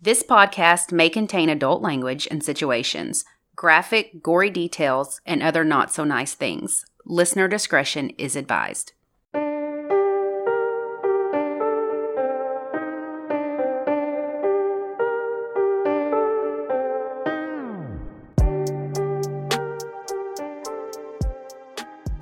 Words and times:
This 0.00 0.22
podcast 0.22 0.92
may 0.92 1.10
contain 1.10 1.48
adult 1.48 1.82
language 1.82 2.28
and 2.30 2.40
situations, 2.40 3.24
graphic, 3.56 4.22
gory 4.22 4.48
details, 4.48 5.20
and 5.26 5.42
other 5.42 5.64
not 5.64 5.92
so 5.92 6.04
nice 6.04 6.34
things. 6.34 6.86
Listener 7.04 7.48
discretion 7.48 8.10
is 8.10 8.36
advised. 8.36 8.92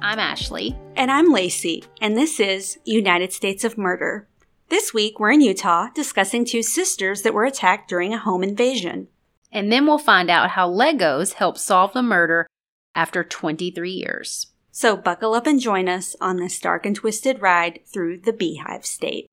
I'm 0.00 0.18
Ashley. 0.18 0.74
And 0.96 1.10
I'm 1.10 1.30
Lacey, 1.30 1.84
and 2.00 2.16
this 2.16 2.40
is 2.40 2.78
United 2.86 3.34
States 3.34 3.64
of 3.64 3.76
Murder. 3.76 4.26
This 4.68 4.92
week, 4.92 5.20
we're 5.20 5.30
in 5.30 5.42
Utah 5.42 5.90
discussing 5.94 6.44
two 6.44 6.62
sisters 6.62 7.22
that 7.22 7.32
were 7.32 7.44
attacked 7.44 7.88
during 7.88 8.12
a 8.12 8.18
home 8.18 8.42
invasion. 8.42 9.06
And 9.52 9.70
then 9.70 9.86
we'll 9.86 9.96
find 9.96 10.28
out 10.28 10.50
how 10.50 10.68
Legos 10.68 11.34
helped 11.34 11.60
solve 11.60 11.92
the 11.92 12.02
murder 12.02 12.48
after 12.92 13.22
23 13.22 13.92
years. 13.92 14.48
So 14.72 14.96
buckle 14.96 15.34
up 15.34 15.46
and 15.46 15.60
join 15.60 15.88
us 15.88 16.16
on 16.20 16.38
this 16.38 16.58
dark 16.58 16.84
and 16.84 16.96
twisted 16.96 17.40
ride 17.40 17.78
through 17.86 18.18
the 18.18 18.32
Beehive 18.32 18.84
State. 18.84 19.28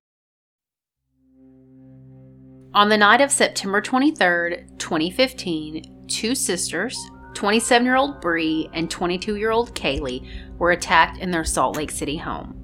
On 2.76 2.90
the 2.90 2.98
night 2.98 3.20
of 3.20 3.32
September 3.32 3.82
23rd, 3.82 4.78
2015, 4.78 6.06
two 6.08 6.36
sisters, 6.36 6.96
27 7.34 7.86
year 7.86 7.96
old 7.96 8.22
Bree 8.22 8.70
and 8.74 8.90
22 8.90 9.38
year 9.38 9.52
old 9.52 9.74
Kaylee, 9.74 10.28
were 10.60 10.72
attacked 10.72 11.18
in 11.18 11.32
their 11.32 11.44
Salt 11.44 11.76
Lake 11.76 11.92
City 11.92 12.18
home. 12.18 12.60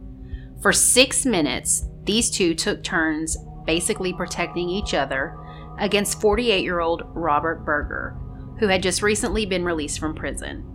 For 0.62 0.72
six 0.72 1.26
minutes, 1.26 1.86
these 2.10 2.32
two 2.32 2.56
took 2.56 2.84
turns 2.84 3.38
basically 3.68 4.12
protecting 4.12 4.68
each 4.68 4.96
other 4.96 5.38
against 5.78 6.20
48 6.20 6.64
year 6.64 6.80
old 6.80 7.04
Robert 7.14 7.64
Berger, 7.64 8.18
who 8.58 8.68
had 8.68 8.82
just 8.82 9.04
recently 9.04 9.46
been 9.46 9.64
released 9.64 10.00
from 10.00 10.16
prison. 10.16 10.66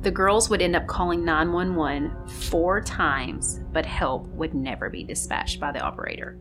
The 0.00 0.10
girls 0.10 0.50
would 0.50 0.60
end 0.60 0.74
up 0.74 0.88
calling 0.88 1.24
911 1.24 2.26
four 2.26 2.80
times, 2.80 3.60
but 3.72 3.86
help 3.86 4.26
would 4.30 4.52
never 4.52 4.90
be 4.90 5.04
dispatched 5.04 5.60
by 5.60 5.70
the 5.70 5.78
operator. 5.78 6.40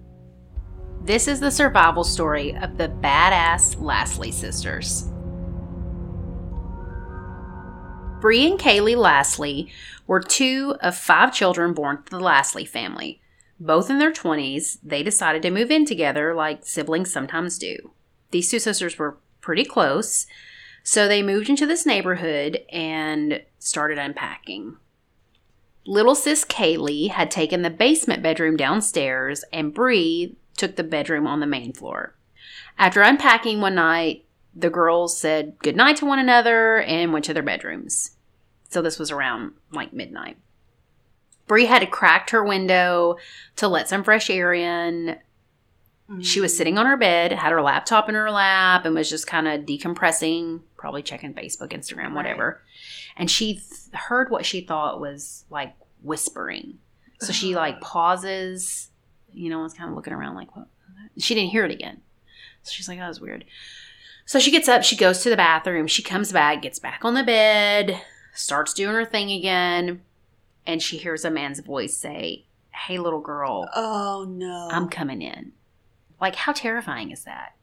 This 1.03 1.27
is 1.27 1.39
the 1.39 1.51
survival 1.51 2.03
story 2.03 2.57
of 2.57 2.75
the 2.75 2.89
badass 2.89 3.79
Lashley 3.79 4.31
sisters. 4.31 5.11
Bree 8.19 8.49
and 8.49 8.59
Kaylee 8.59 8.97
Lashley 8.97 9.71
were 10.07 10.21
two 10.21 10.75
of 10.81 10.97
five 10.97 11.31
children 11.31 11.75
born 11.75 12.01
to 12.05 12.09
the 12.09 12.19
Lashley 12.19 12.65
family. 12.65 13.19
Both 13.63 13.89
in 13.89 13.97
their 13.97 14.11
20s, 14.11 14.79
they 14.83 15.03
decided 15.03 15.41
to 15.43 15.49
move 15.49 15.71
in 15.71 15.85
together 15.85 16.35
like 16.35 16.65
siblings 16.65 17.13
sometimes 17.13 17.57
do. 17.57 17.93
These 18.31 18.51
two 18.51 18.59
sisters 18.59 18.97
were 18.99 19.19
pretty 19.39 19.63
close, 19.63 20.27
so 20.83 21.07
they 21.07 21.23
moved 21.23 21.47
into 21.47 21.65
this 21.65 21.85
neighborhood 21.85 22.59
and 22.69 23.41
started 23.59 23.97
unpacking. 23.97 24.75
Little 25.85 26.13
sis 26.13 26.43
Kaylee 26.43 27.11
had 27.11 27.31
taken 27.31 27.61
the 27.61 27.69
basement 27.69 28.21
bedroom 28.21 28.57
downstairs, 28.57 29.45
and 29.53 29.73
Bree 29.73 30.35
took 30.57 30.75
the 30.75 30.83
bedroom 30.83 31.25
on 31.25 31.39
the 31.39 31.47
main 31.47 31.71
floor. 31.71 32.15
After 32.77 33.01
unpacking 33.01 33.61
one 33.61 33.75
night, 33.75 34.25
the 34.53 34.69
girls 34.69 35.17
said 35.17 35.55
goodnight 35.59 35.95
to 35.97 36.05
one 36.05 36.19
another 36.19 36.81
and 36.81 37.13
went 37.13 37.23
to 37.25 37.33
their 37.33 37.41
bedrooms. 37.41 38.17
So 38.69 38.81
this 38.81 38.99
was 38.99 39.09
around 39.09 39.53
like 39.71 39.93
midnight. 39.93 40.35
Bree 41.47 41.65
had 41.65 41.89
cracked 41.91 42.29
her 42.29 42.43
window 42.43 43.17
to 43.57 43.67
let 43.67 43.89
some 43.89 44.03
fresh 44.03 44.29
air 44.29 44.53
in. 44.53 45.17
She 46.21 46.41
was 46.41 46.55
sitting 46.55 46.77
on 46.77 46.85
her 46.85 46.97
bed, 46.97 47.31
had 47.31 47.51
her 47.51 47.61
laptop 47.61 48.07
in 48.07 48.13
her 48.15 48.29
lap, 48.29 48.85
and 48.85 48.93
was 48.93 49.09
just 49.09 49.25
kind 49.25 49.47
of 49.47 49.61
decompressing, 49.61 50.61
probably 50.77 51.01
checking 51.01 51.33
Facebook, 51.33 51.69
Instagram, 51.69 52.13
whatever. 52.13 52.61
And 53.17 53.31
she 53.31 53.53
th- 53.55 53.65
heard 53.93 54.29
what 54.29 54.45
she 54.45 54.61
thought 54.61 54.99
was 54.99 55.45
like 55.49 55.73
whispering. 56.03 56.77
So 57.19 57.31
she 57.31 57.55
uh-huh. 57.55 57.61
like 57.61 57.81
pauses, 57.81 58.89
you 59.31 59.49
know, 59.49 59.63
was 59.63 59.73
kind 59.73 59.89
of 59.89 59.95
looking 59.95 60.13
around 60.13 60.35
like, 60.35 60.55
what? 60.55 60.67
She 61.17 61.33
didn't 61.33 61.51
hear 61.51 61.65
it 61.65 61.71
again. 61.71 62.01
So 62.63 62.71
she's 62.71 62.87
like, 62.87 62.97
oh, 62.97 63.01
that 63.01 63.07
was 63.07 63.21
weird. 63.21 63.45
So 64.25 64.39
she 64.39 64.51
gets 64.51 64.67
up, 64.67 64.83
she 64.83 64.95
goes 64.95 65.23
to 65.23 65.29
the 65.29 65.37
bathroom, 65.37 65.87
she 65.87 66.03
comes 66.03 66.31
back, 66.31 66.61
gets 66.61 66.79
back 66.79 67.03
on 67.03 67.13
the 67.13 67.23
bed, 67.23 68.01
starts 68.33 68.73
doing 68.73 68.93
her 68.93 69.05
thing 69.05 69.31
again, 69.31 70.01
and 70.65 70.81
she 70.81 70.97
hears 70.97 71.25
a 71.25 71.31
man's 71.31 71.59
voice 71.59 71.97
say, 71.97 72.45
Hey, 72.71 72.97
little 72.97 73.21
girl, 73.21 73.69
Oh 73.75 74.25
no. 74.27 74.69
I'm 74.71 74.89
coming 74.89 75.21
in. 75.21 75.53
Like, 76.19 76.35
how 76.35 76.53
terrifying 76.53 77.11
is 77.11 77.23
that? 77.25 77.55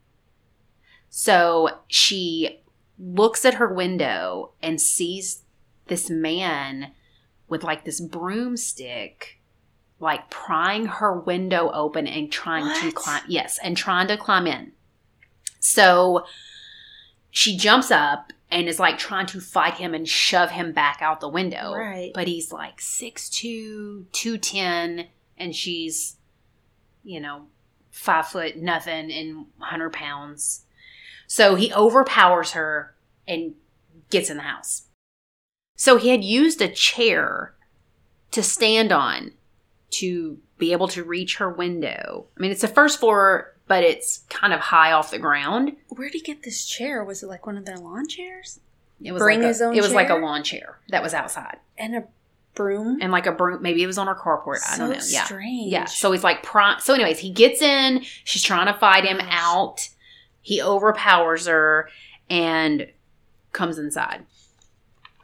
So 1.09 1.71
she 1.89 2.61
looks 2.99 3.45
at 3.45 3.55
her 3.55 3.73
window 3.73 4.53
and 4.63 4.81
sees 4.81 5.43
this 5.87 6.09
man 6.09 6.93
with 7.49 7.65
like 7.65 7.85
this 7.85 8.01
broomstick, 8.01 9.41
like 9.99 10.31
prying 10.31 10.87
her 10.87 11.19
window 11.19 11.71
open 11.73 12.07
and 12.07 12.31
trying 12.31 12.81
to 12.81 12.93
climb. 12.93 13.23
Yes, 13.29 13.59
and 13.63 13.77
trying 13.77 14.07
to 14.09 14.17
climb 14.17 14.47
in. 14.47 14.73
So 15.59 16.25
she 17.31 17.57
jumps 17.57 17.91
up 17.91 18.33
and 18.51 18.69
is 18.69 18.81
like 18.81 18.99
trying 18.99 19.27
to 19.27 19.41
fight 19.41 19.75
him 19.75 19.95
and 19.95 20.09
shove 20.09 20.51
him 20.51 20.73
back 20.73 20.99
out 21.01 21.21
the 21.21 21.29
window. 21.29 21.73
Right. 21.73 22.11
But 22.15 22.27
he's 22.27 22.53
like 22.53 22.79
6'2, 22.79 24.07
210, 24.13 25.07
and 25.39 25.55
she's, 25.55 26.17
you 27.05 27.21
know, 27.21 27.47
five 27.91 28.27
foot 28.27 28.57
nothing 28.57 29.11
and 29.13 29.47
100 29.59 29.93
pounds. 29.93 30.65
So 31.27 31.55
he 31.55 31.73
overpowers 31.73 32.53
her 32.53 32.95
and 33.27 33.55
gets 34.11 34.31
in 34.31 34.37
the 34.37 34.43
house. 34.43 34.87
So 35.77 35.97
he 35.97 36.09
had 36.09 36.25
used 36.25 36.61
a 36.61 36.69
chair 36.69 37.55
to 38.33 38.43
stand 38.43 38.93
on 38.93 39.33
to 39.91 40.39
be 40.59 40.73
able 40.73 40.89
to 40.89 41.05
reach 41.05 41.37
her 41.39 41.51
window. 41.51 42.27
I 42.37 42.41
mean, 42.41 42.51
it's 42.51 42.61
the 42.61 42.69
first 42.69 43.01
floor, 43.01 43.55
but 43.71 43.85
it's 43.85 44.25
kind 44.29 44.53
of 44.53 44.59
high 44.59 44.91
off 44.91 45.13
the 45.13 45.19
ground. 45.21 45.77
Where'd 45.91 46.13
he 46.13 46.21
get 46.21 46.43
this 46.43 46.67
chair? 46.67 47.05
Was 47.05 47.23
it 47.23 47.29
like 47.29 47.47
one 47.47 47.57
of 47.57 47.65
their 47.65 47.77
lawn 47.79 48.09
chairs? 48.09 48.59
It 49.01 49.13
was 49.13 49.21
Bring 49.23 49.39
like 49.39 49.45
a, 49.45 49.49
his 49.49 49.63
own 49.63 49.77
It 49.77 49.81
was 49.81 49.93
like 49.95 50.11
a 50.11 50.17
lawn 50.17 50.43
chair 50.43 50.81
that 50.89 51.05
was 51.05 51.15
outside, 51.15 51.59
And 51.79 51.95
a 51.95 52.05
broom? 52.57 52.99
and 53.01 53.13
like 53.13 53.27
a 53.27 53.33
broom. 53.33 53.63
Maybe 53.63 53.81
it 53.83 53.87
was 53.87 53.97
on 53.97 54.09
her 54.09 54.15
carport. 54.17 54.59
I 54.69 54.77
don't 54.77 54.91
know. 54.91 54.97
Yeah, 55.07 55.25
strange. 55.25 55.71
yeah. 55.73 55.85
So 55.85 56.11
he's 56.11 56.25
like 56.25 56.43
prom. 56.43 56.81
So, 56.81 56.95
anyways, 56.95 57.21
he 57.21 57.31
gets 57.31 57.63
in. 57.63 58.03
She's 58.25 58.43
trying 58.43 58.67
to 58.67 58.75
fight 58.79 59.05
him 59.05 59.19
Gosh. 59.19 59.29
out. 59.31 59.89
He 60.43 60.61
overpowers 60.61 61.47
her 61.47 61.89
and 62.29 62.89
comes 63.53 63.79
inside. 63.79 64.27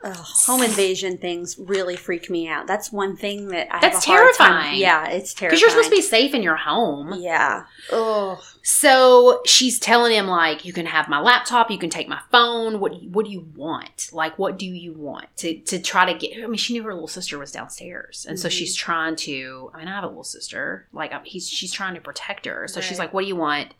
Ugh, 0.04 0.14
home 0.14 0.62
invasion 0.62 1.16
things 1.18 1.58
really 1.58 1.96
freak 1.96 2.28
me 2.30 2.46
out. 2.48 2.66
That's 2.66 2.92
one 2.92 3.16
thing 3.16 3.48
that 3.48 3.74
I 3.74 3.80
That's 3.80 4.04
have 4.04 4.14
a 4.14 4.18
hard 4.18 4.34
time- 4.34 4.46
terrifying. 4.52 4.78
Yeah, 4.78 5.08
it's 5.08 5.32
terrifying. 5.34 5.50
Because 5.50 5.60
you're 5.62 5.70
supposed 5.70 5.90
to 5.90 5.96
be 5.96 6.02
safe 6.02 6.34
in 6.34 6.42
your 6.42 6.56
home. 6.56 7.14
Yeah. 7.18 7.64
Oh. 7.90 8.40
So 8.62 9.40
she's 9.46 9.78
telling 9.78 10.12
him 10.12 10.26
like, 10.26 10.64
"You 10.64 10.72
can 10.72 10.86
have 10.86 11.08
my 11.08 11.20
laptop. 11.20 11.70
You 11.70 11.78
can 11.78 11.88
take 11.90 12.08
my 12.08 12.20
phone. 12.30 12.78
What 12.78 13.02
What 13.04 13.24
do 13.24 13.30
you 13.32 13.46
want? 13.56 14.10
Like, 14.12 14.38
what 14.38 14.58
do 14.58 14.66
you 14.66 14.92
want 14.92 15.26
to 15.38 15.58
to 15.60 15.78
try 15.80 16.04
to 16.12 16.18
get?" 16.18 16.42
I 16.42 16.46
mean, 16.46 16.56
she 16.56 16.72
knew 16.74 16.82
her 16.82 16.92
little 16.92 17.08
sister 17.08 17.38
was 17.38 17.50
downstairs, 17.52 18.26
and 18.28 18.38
so 18.38 18.48
Mhm. 18.48 18.52
she's 18.52 18.74
trying 18.76 19.16
to. 19.16 19.70
I 19.74 19.78
mean, 19.78 19.88
I 19.88 19.92
have 19.94 20.04
a 20.04 20.08
little 20.08 20.24
sister. 20.24 20.88
Like, 20.92 21.12
I'm- 21.12 21.24
he's 21.24 21.48
she's 21.48 21.72
trying 21.72 21.94
to 21.94 22.00
protect 22.00 22.44
her. 22.46 22.68
So 22.68 22.80
she's 22.80 22.98
like, 22.98 23.14
"What 23.14 23.22
do 23.22 23.28
you 23.28 23.36
want?" 23.36 23.72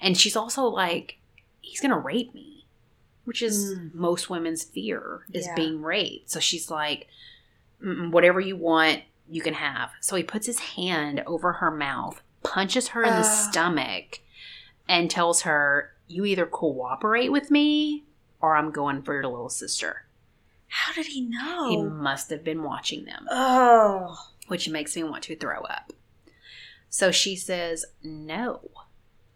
And 0.00 0.18
she's 0.18 0.36
also 0.36 0.64
like, 0.64 1.18
"He's 1.60 1.80
gonna 1.80 1.98
rape 1.98 2.34
me," 2.34 2.59
which 3.30 3.42
is 3.42 3.76
Mm. 3.76 3.94
most 3.94 4.28
women's 4.28 4.64
fear 4.64 5.24
is 5.32 5.46
Yeah. 5.46 5.54
being 5.54 5.82
raped. 5.82 6.28
So 6.28 6.40
she's 6.40 6.68
like, 6.68 7.06
"Whatever 7.80 8.40
you 8.40 8.56
want." 8.56 9.04
You 9.28 9.40
can 9.40 9.54
have. 9.54 9.92
So 10.00 10.16
he 10.16 10.24
puts 10.24 10.46
his 10.46 10.58
hand 10.58 11.22
over 11.28 11.52
her 11.52 11.70
mouth, 11.70 12.20
punches 12.42 12.88
her 12.88 13.04
in 13.04 13.14
the 13.14 13.22
stomach, 13.22 14.18
and 14.88 15.08
tells 15.08 15.42
her, 15.42 15.94
You 16.08 16.24
either 16.24 16.44
cooperate 16.46 17.28
with 17.28 17.52
me 17.52 18.02
or 18.40 18.56
I'm 18.56 18.72
going 18.72 19.02
for 19.02 19.14
your 19.14 19.28
little 19.28 19.48
sister. 19.48 20.06
How 20.66 20.92
did 20.92 21.06
he 21.06 21.20
know? 21.20 21.68
He 21.68 21.76
must 21.84 22.30
have 22.30 22.42
been 22.42 22.64
watching 22.64 23.04
them, 23.04 23.28
oh. 23.30 24.18
which 24.48 24.68
makes 24.68 24.96
me 24.96 25.04
want 25.04 25.22
to 25.24 25.36
throw 25.36 25.60
up. 25.60 25.92
So 26.88 27.12
she 27.12 27.36
says, 27.36 27.84
No, 28.02 28.72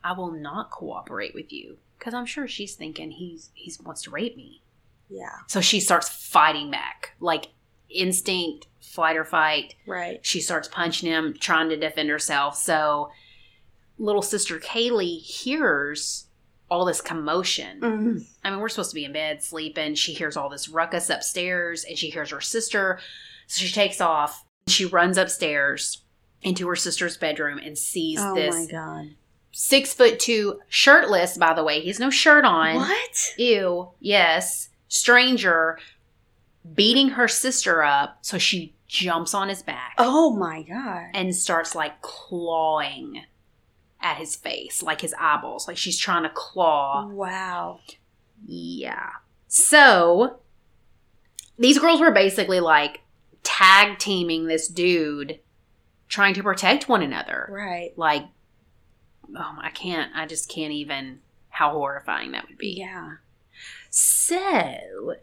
I 0.02 0.10
will 0.14 0.32
not 0.32 0.72
cooperate 0.72 1.34
with 1.34 1.52
you. 1.52 1.78
Because 2.04 2.12
I'm 2.12 2.26
sure 2.26 2.46
she's 2.46 2.74
thinking 2.74 3.12
he's 3.12 3.48
he 3.54 3.72
wants 3.82 4.02
to 4.02 4.10
rape 4.10 4.36
me. 4.36 4.60
Yeah. 5.08 5.38
So 5.46 5.62
she 5.62 5.80
starts 5.80 6.10
fighting 6.10 6.70
back, 6.70 7.12
like 7.18 7.48
instinct, 7.88 8.66
flight 8.82 9.16
or 9.16 9.24
fight. 9.24 9.74
Right. 9.86 10.18
She 10.20 10.42
starts 10.42 10.68
punching 10.68 11.10
him, 11.10 11.34
trying 11.40 11.70
to 11.70 11.78
defend 11.78 12.10
herself. 12.10 12.58
So 12.58 13.10
little 13.96 14.20
sister 14.20 14.58
Kaylee 14.58 15.22
hears 15.22 16.26
all 16.70 16.84
this 16.84 17.00
commotion. 17.00 17.80
Mm. 17.80 18.26
I 18.44 18.50
mean, 18.50 18.60
we're 18.60 18.68
supposed 18.68 18.90
to 18.90 18.96
be 18.96 19.06
in 19.06 19.14
bed 19.14 19.42
sleeping. 19.42 19.94
She 19.94 20.12
hears 20.12 20.36
all 20.36 20.50
this 20.50 20.68
ruckus 20.68 21.08
upstairs 21.08 21.84
and 21.84 21.96
she 21.96 22.10
hears 22.10 22.28
her 22.32 22.40
sister. 22.42 23.00
So 23.46 23.64
she 23.64 23.72
takes 23.72 24.02
off. 24.02 24.44
She 24.66 24.84
runs 24.84 25.16
upstairs 25.16 26.02
into 26.42 26.68
her 26.68 26.76
sister's 26.76 27.16
bedroom 27.16 27.56
and 27.56 27.78
sees 27.78 28.18
this. 28.18 28.26
Oh 28.26 28.34
this 28.34 28.54
my 28.54 28.66
god. 28.66 29.14
Six 29.56 29.94
foot 29.94 30.18
two, 30.18 30.60
shirtless, 30.68 31.38
by 31.38 31.54
the 31.54 31.62
way. 31.64 31.80
He's 31.80 32.00
no 32.00 32.10
shirt 32.10 32.44
on. 32.44 32.74
What? 32.76 33.32
Ew. 33.38 33.90
Yes. 34.00 34.68
Stranger 34.88 35.78
beating 36.74 37.10
her 37.10 37.28
sister 37.28 37.82
up. 37.82 38.18
So 38.22 38.36
she 38.38 38.74
jumps 38.86 39.32
on 39.34 39.48
his 39.48 39.62
back 39.62 39.94
Oh 39.98 40.36
my 40.36 40.62
god. 40.62 41.06
and 41.14 41.34
starts 41.34 41.74
like 41.74 42.00
clawing 42.02 43.24
at 44.00 44.16
his 44.18 44.36
face, 44.36 44.82
like 44.82 45.00
his 45.00 45.14
eyeballs. 45.18 45.66
Like 45.68 45.76
she's 45.76 45.98
trying 45.98 46.24
to 46.24 46.28
claw. 46.30 47.06
Wow. 47.08 47.80
Yeah. 48.46 49.08
So 49.48 50.40
these 51.58 51.78
girls 51.78 52.00
were 52.00 52.10
basically 52.12 52.60
like 52.60 53.00
tag 53.42 53.98
teaming 53.98 54.46
this 54.46 54.68
dude 54.68 55.40
trying 56.08 56.34
to 56.34 56.42
protect 56.42 56.88
one 56.88 57.02
another. 57.02 57.48
Right. 57.50 57.92
Like, 57.96 58.24
oh, 59.36 59.58
I 59.60 59.70
can't, 59.70 60.10
I 60.14 60.26
just 60.26 60.48
can't 60.48 60.72
even 60.72 61.20
how 61.50 61.70
horrifying 61.72 62.32
that 62.32 62.48
would 62.48 62.58
be. 62.58 62.74
Yeah. 62.78 63.14
So, 63.90 65.14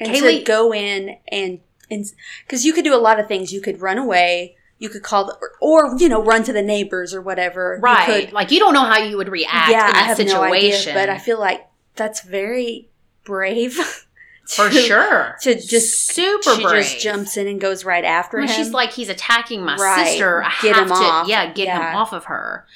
And 0.00 0.10
Kaylee- 0.10 0.38
to 0.38 0.44
go 0.44 0.72
in 0.72 1.18
and 1.28 1.60
and 1.90 2.06
because 2.46 2.64
you 2.64 2.72
could 2.72 2.84
do 2.84 2.94
a 2.94 2.96
lot 2.98 3.20
of 3.20 3.28
things. 3.28 3.52
You 3.52 3.60
could 3.60 3.80
run 3.82 3.98
away. 3.98 4.56
You 4.78 4.88
could 4.88 5.02
call, 5.02 5.26
the, 5.26 5.36
or, 5.60 5.90
or 5.90 5.96
you 5.98 6.08
know, 6.08 6.22
run 6.22 6.42
to 6.44 6.52
the 6.52 6.62
neighbors 6.62 7.14
or 7.14 7.20
whatever. 7.20 7.74
You 7.76 7.82
right. 7.82 8.24
could- 8.26 8.32
like, 8.32 8.50
you 8.50 8.58
don't 8.58 8.72
know 8.74 8.84
how 8.84 8.98
you 8.98 9.16
would 9.18 9.28
react 9.28 9.70
yeah, 9.70 9.92
I 9.94 9.98
have 10.04 10.16
situation. 10.16 10.34
no 10.38 10.42
idea, 10.52 10.94
but 10.94 11.08
I 11.10 11.18
feel 11.18 11.38
like 11.38 11.66
that's 11.94 12.22
very 12.22 12.88
brave. 13.24 13.74
for 14.46 14.70
sure. 14.70 15.36
To 15.42 15.54
just 15.60 16.06
super 16.08 16.54
she 16.56 16.62
brave. 16.62 16.82
just 16.84 17.00
jumps 17.00 17.36
in 17.36 17.46
and 17.46 17.60
goes 17.60 17.84
right 17.84 18.04
after 18.04 18.38
When 18.38 18.48
him. 18.48 18.54
she's 18.54 18.72
like, 18.72 18.92
he's 18.92 19.08
attacking 19.08 19.62
my 19.64 19.76
Right. 19.76 20.06
sister. 20.08 20.42
I 20.42 20.52
Get 20.62 20.74
have 20.74 20.82
him 20.84 20.88
to, 20.88 20.94
off. 20.94 21.28
yeah, 21.28 21.52
get 21.52 21.68
him 21.68 21.80
off 21.96 22.12
of 22.12 22.24
her. 22.26 22.66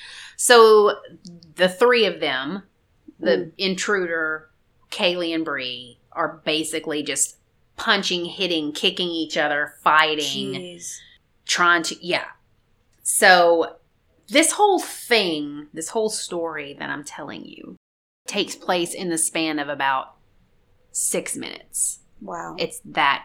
So 0.41 1.01
the 1.57 1.69
three 1.69 2.07
of 2.07 2.21
them, 2.21 2.63
the 3.19 3.31
Mm. 3.37 3.53
intruder, 3.59 4.49
Kaylee 4.91 5.35
and 5.35 5.45
Bree, 5.45 5.99
are 6.13 6.41
basically 6.45 7.03
just 7.03 7.37
punching, 7.77 8.25
hitting, 8.25 8.73
kicking 8.73 9.09
each 9.09 9.37
other, 9.37 9.75
fighting, 9.83 10.53
Jeez. 10.55 10.99
trying 11.45 11.83
to, 11.85 11.97
yeah. 12.07 12.27
So 13.03 13.77
this 14.29 14.53
whole 14.53 14.79
thing, 14.79 15.67
this 15.73 15.89
whole 15.89 16.09
story 16.09 16.75
that 16.79 16.89
I'm 16.89 17.05
telling 17.05 17.45
you, 17.45 17.77
takes 18.27 18.55
place 18.55 18.95
in 18.95 19.09
the 19.09 19.19
span 19.19 19.59
of 19.59 19.69
about 19.69 20.15
six 20.93 21.37
minutes. 21.37 22.01
Wow. 22.21 22.55
It's 22.59 22.81
that. 22.85 23.25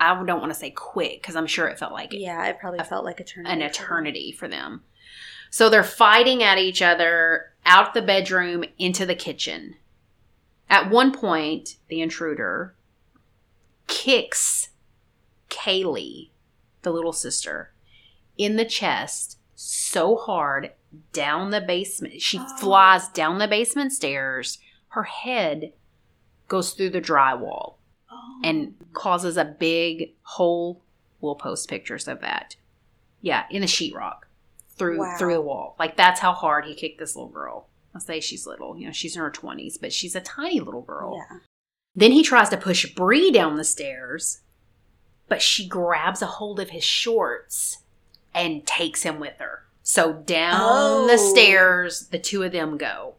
I 0.00 0.14
don't 0.24 0.40
want 0.40 0.52
to 0.52 0.58
say 0.58 0.70
quick 0.72 1.22
because 1.22 1.36
I'm 1.36 1.46
sure 1.46 1.68
it 1.68 1.78
felt 1.78 1.92
like 1.92 2.12
it 2.12 2.18
yeah, 2.18 2.44
it 2.46 2.58
probably 2.58 2.80
felt 2.84 3.04
like 3.04 3.20
eternity. 3.20 3.52
an 3.52 3.62
eternity 3.62 4.32
for 4.32 4.48
them. 4.48 4.82
So 5.52 5.68
they're 5.68 5.84
fighting 5.84 6.42
at 6.42 6.56
each 6.56 6.80
other 6.80 7.52
out 7.66 7.92
the 7.92 8.00
bedroom 8.00 8.64
into 8.78 9.04
the 9.04 9.14
kitchen. 9.14 9.76
At 10.70 10.88
one 10.90 11.12
point, 11.12 11.76
the 11.88 12.00
intruder 12.00 12.74
kicks 13.86 14.70
Kaylee, 15.50 16.30
the 16.80 16.90
little 16.90 17.12
sister, 17.12 17.70
in 18.38 18.56
the 18.56 18.64
chest 18.64 19.36
so 19.54 20.16
hard 20.16 20.72
down 21.12 21.50
the 21.50 21.60
basement. 21.60 22.22
She 22.22 22.38
Oh. 22.38 22.56
flies 22.56 23.08
down 23.08 23.36
the 23.36 23.46
basement 23.46 23.92
stairs. 23.92 24.58
Her 24.88 25.02
head 25.04 25.74
goes 26.48 26.72
through 26.72 26.90
the 26.90 27.00
drywall 27.02 27.74
Oh. 28.10 28.40
and 28.42 28.74
causes 28.94 29.36
a 29.36 29.44
big 29.44 30.14
hole. 30.22 30.80
We'll 31.20 31.34
post 31.34 31.68
pictures 31.68 32.08
of 32.08 32.22
that. 32.22 32.56
Yeah, 33.20 33.44
in 33.50 33.60
the 33.60 33.66
sheetrock 33.68 34.22
through 34.76 34.98
Wow. 34.98 35.16
through 35.18 35.34
the 35.34 35.40
wall. 35.40 35.76
Like 35.78 35.96
that's 35.96 36.20
how 36.20 36.32
hard 36.32 36.64
he 36.66 36.74
kicked 36.74 36.98
this 36.98 37.14
little 37.16 37.30
girl. 37.30 37.68
I'll 37.94 38.00
say 38.00 38.20
she's 38.20 38.46
little. 38.46 38.76
You 38.76 38.86
know, 38.86 38.92
she's 38.92 39.16
in 39.16 39.22
her 39.22 39.30
twenties, 39.30 39.76
but 39.78 39.92
she's 39.92 40.14
a 40.16 40.20
tiny 40.20 40.60
little 40.60 40.82
girl. 40.82 41.16
yeah. 41.30 41.38
Then 41.94 42.12
he 42.12 42.22
tries 42.22 42.48
to 42.48 42.56
push 42.56 42.86
Bree 42.94 43.30
down 43.30 43.56
the 43.56 43.64
stairs, 43.64 44.40
but 45.28 45.42
she 45.42 45.68
grabs 45.68 46.22
a 46.22 46.26
hold 46.26 46.58
of 46.58 46.70
his 46.70 46.84
shorts 46.84 47.78
and 48.34 48.66
takes 48.66 49.02
him 49.02 49.20
with 49.20 49.34
her. 49.38 49.66
So 49.82 50.12
down 50.14 51.06
the 51.06 51.14
Oh. 51.14 51.30
stairs, 51.32 52.06
the 52.08 52.18
two 52.18 52.42
of 52.44 52.52
them 52.52 52.78
go. 52.78 53.16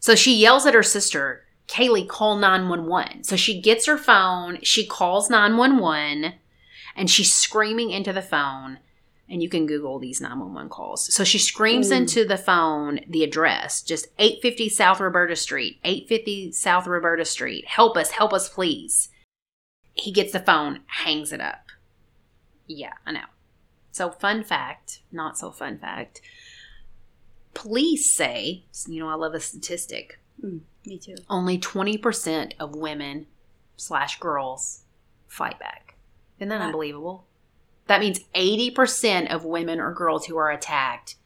So 0.00 0.14
she 0.14 0.34
yells 0.34 0.64
at 0.64 0.72
her 0.74 0.82
sister, 0.82 1.44
Kaylee, 1.68 2.08
call 2.08 2.36
911. 2.36 3.24
So 3.24 3.36
she 3.36 3.60
gets 3.60 3.84
her 3.86 3.98
phone, 3.98 4.58
she 4.62 4.86
calls 4.86 5.28
911, 5.28 6.34
and 6.94 7.10
she's 7.10 7.34
screaming 7.34 7.90
into 7.90 8.12
the 8.12 8.22
phone. 8.22 8.78
And 9.28 9.42
you 9.42 9.48
can 9.48 9.66
Google 9.66 9.98
these 9.98 10.20
911 10.20 10.68
calls. 10.70 11.12
So 11.12 11.24
she 11.24 11.38
screams 11.38 11.90
Mm. 11.90 11.96
into 11.96 12.24
the 12.24 12.36
phone 12.38 13.00
the 13.08 13.24
address, 13.24 13.82
just 13.82 14.06
850 14.18 14.68
South 14.68 15.00
Roberta 15.00 15.34
Street, 15.34 15.80
850 15.82 16.52
South 16.52 16.86
Roberta 16.86 17.24
Street. 17.24 17.66
Help 17.66 17.96
us, 17.96 18.12
help 18.12 18.32
us, 18.32 18.48
please. 18.48 19.08
He 19.94 20.12
gets 20.12 20.32
the 20.32 20.38
phone, 20.40 20.80
hangs 20.86 21.32
it 21.32 21.40
up. 21.40 21.66
Yeah, 22.68 22.92
I 23.04 23.12
know. 23.12 23.24
So, 23.90 24.10
fun 24.10 24.44
fact, 24.44 25.00
not 25.10 25.36
so 25.38 25.50
fun 25.50 25.78
fact. 25.78 26.20
Police 27.54 28.14
say, 28.14 28.64
you 28.86 29.00
know, 29.00 29.08
I 29.08 29.14
love 29.14 29.34
a 29.34 29.40
statistic 29.40 30.20
Me 30.84 30.98
too. 30.98 31.14
only 31.30 31.58
20% 31.58 32.52
of 32.60 32.76
women 32.76 33.26
slash 33.76 34.18
girls 34.20 34.82
fight 35.26 35.58
back. 35.58 35.96
Isn't 36.38 36.50
that 36.50 36.60
Wow. 36.60 36.66
unbelievable? 36.66 37.25
That 37.86 38.00
means 38.00 38.20
80% 38.34 39.32
of 39.32 39.44
women 39.44 39.80
or 39.80 39.92
girls 39.92 40.26
who 40.26 40.36
are 40.36 40.50
attacked 40.50 41.16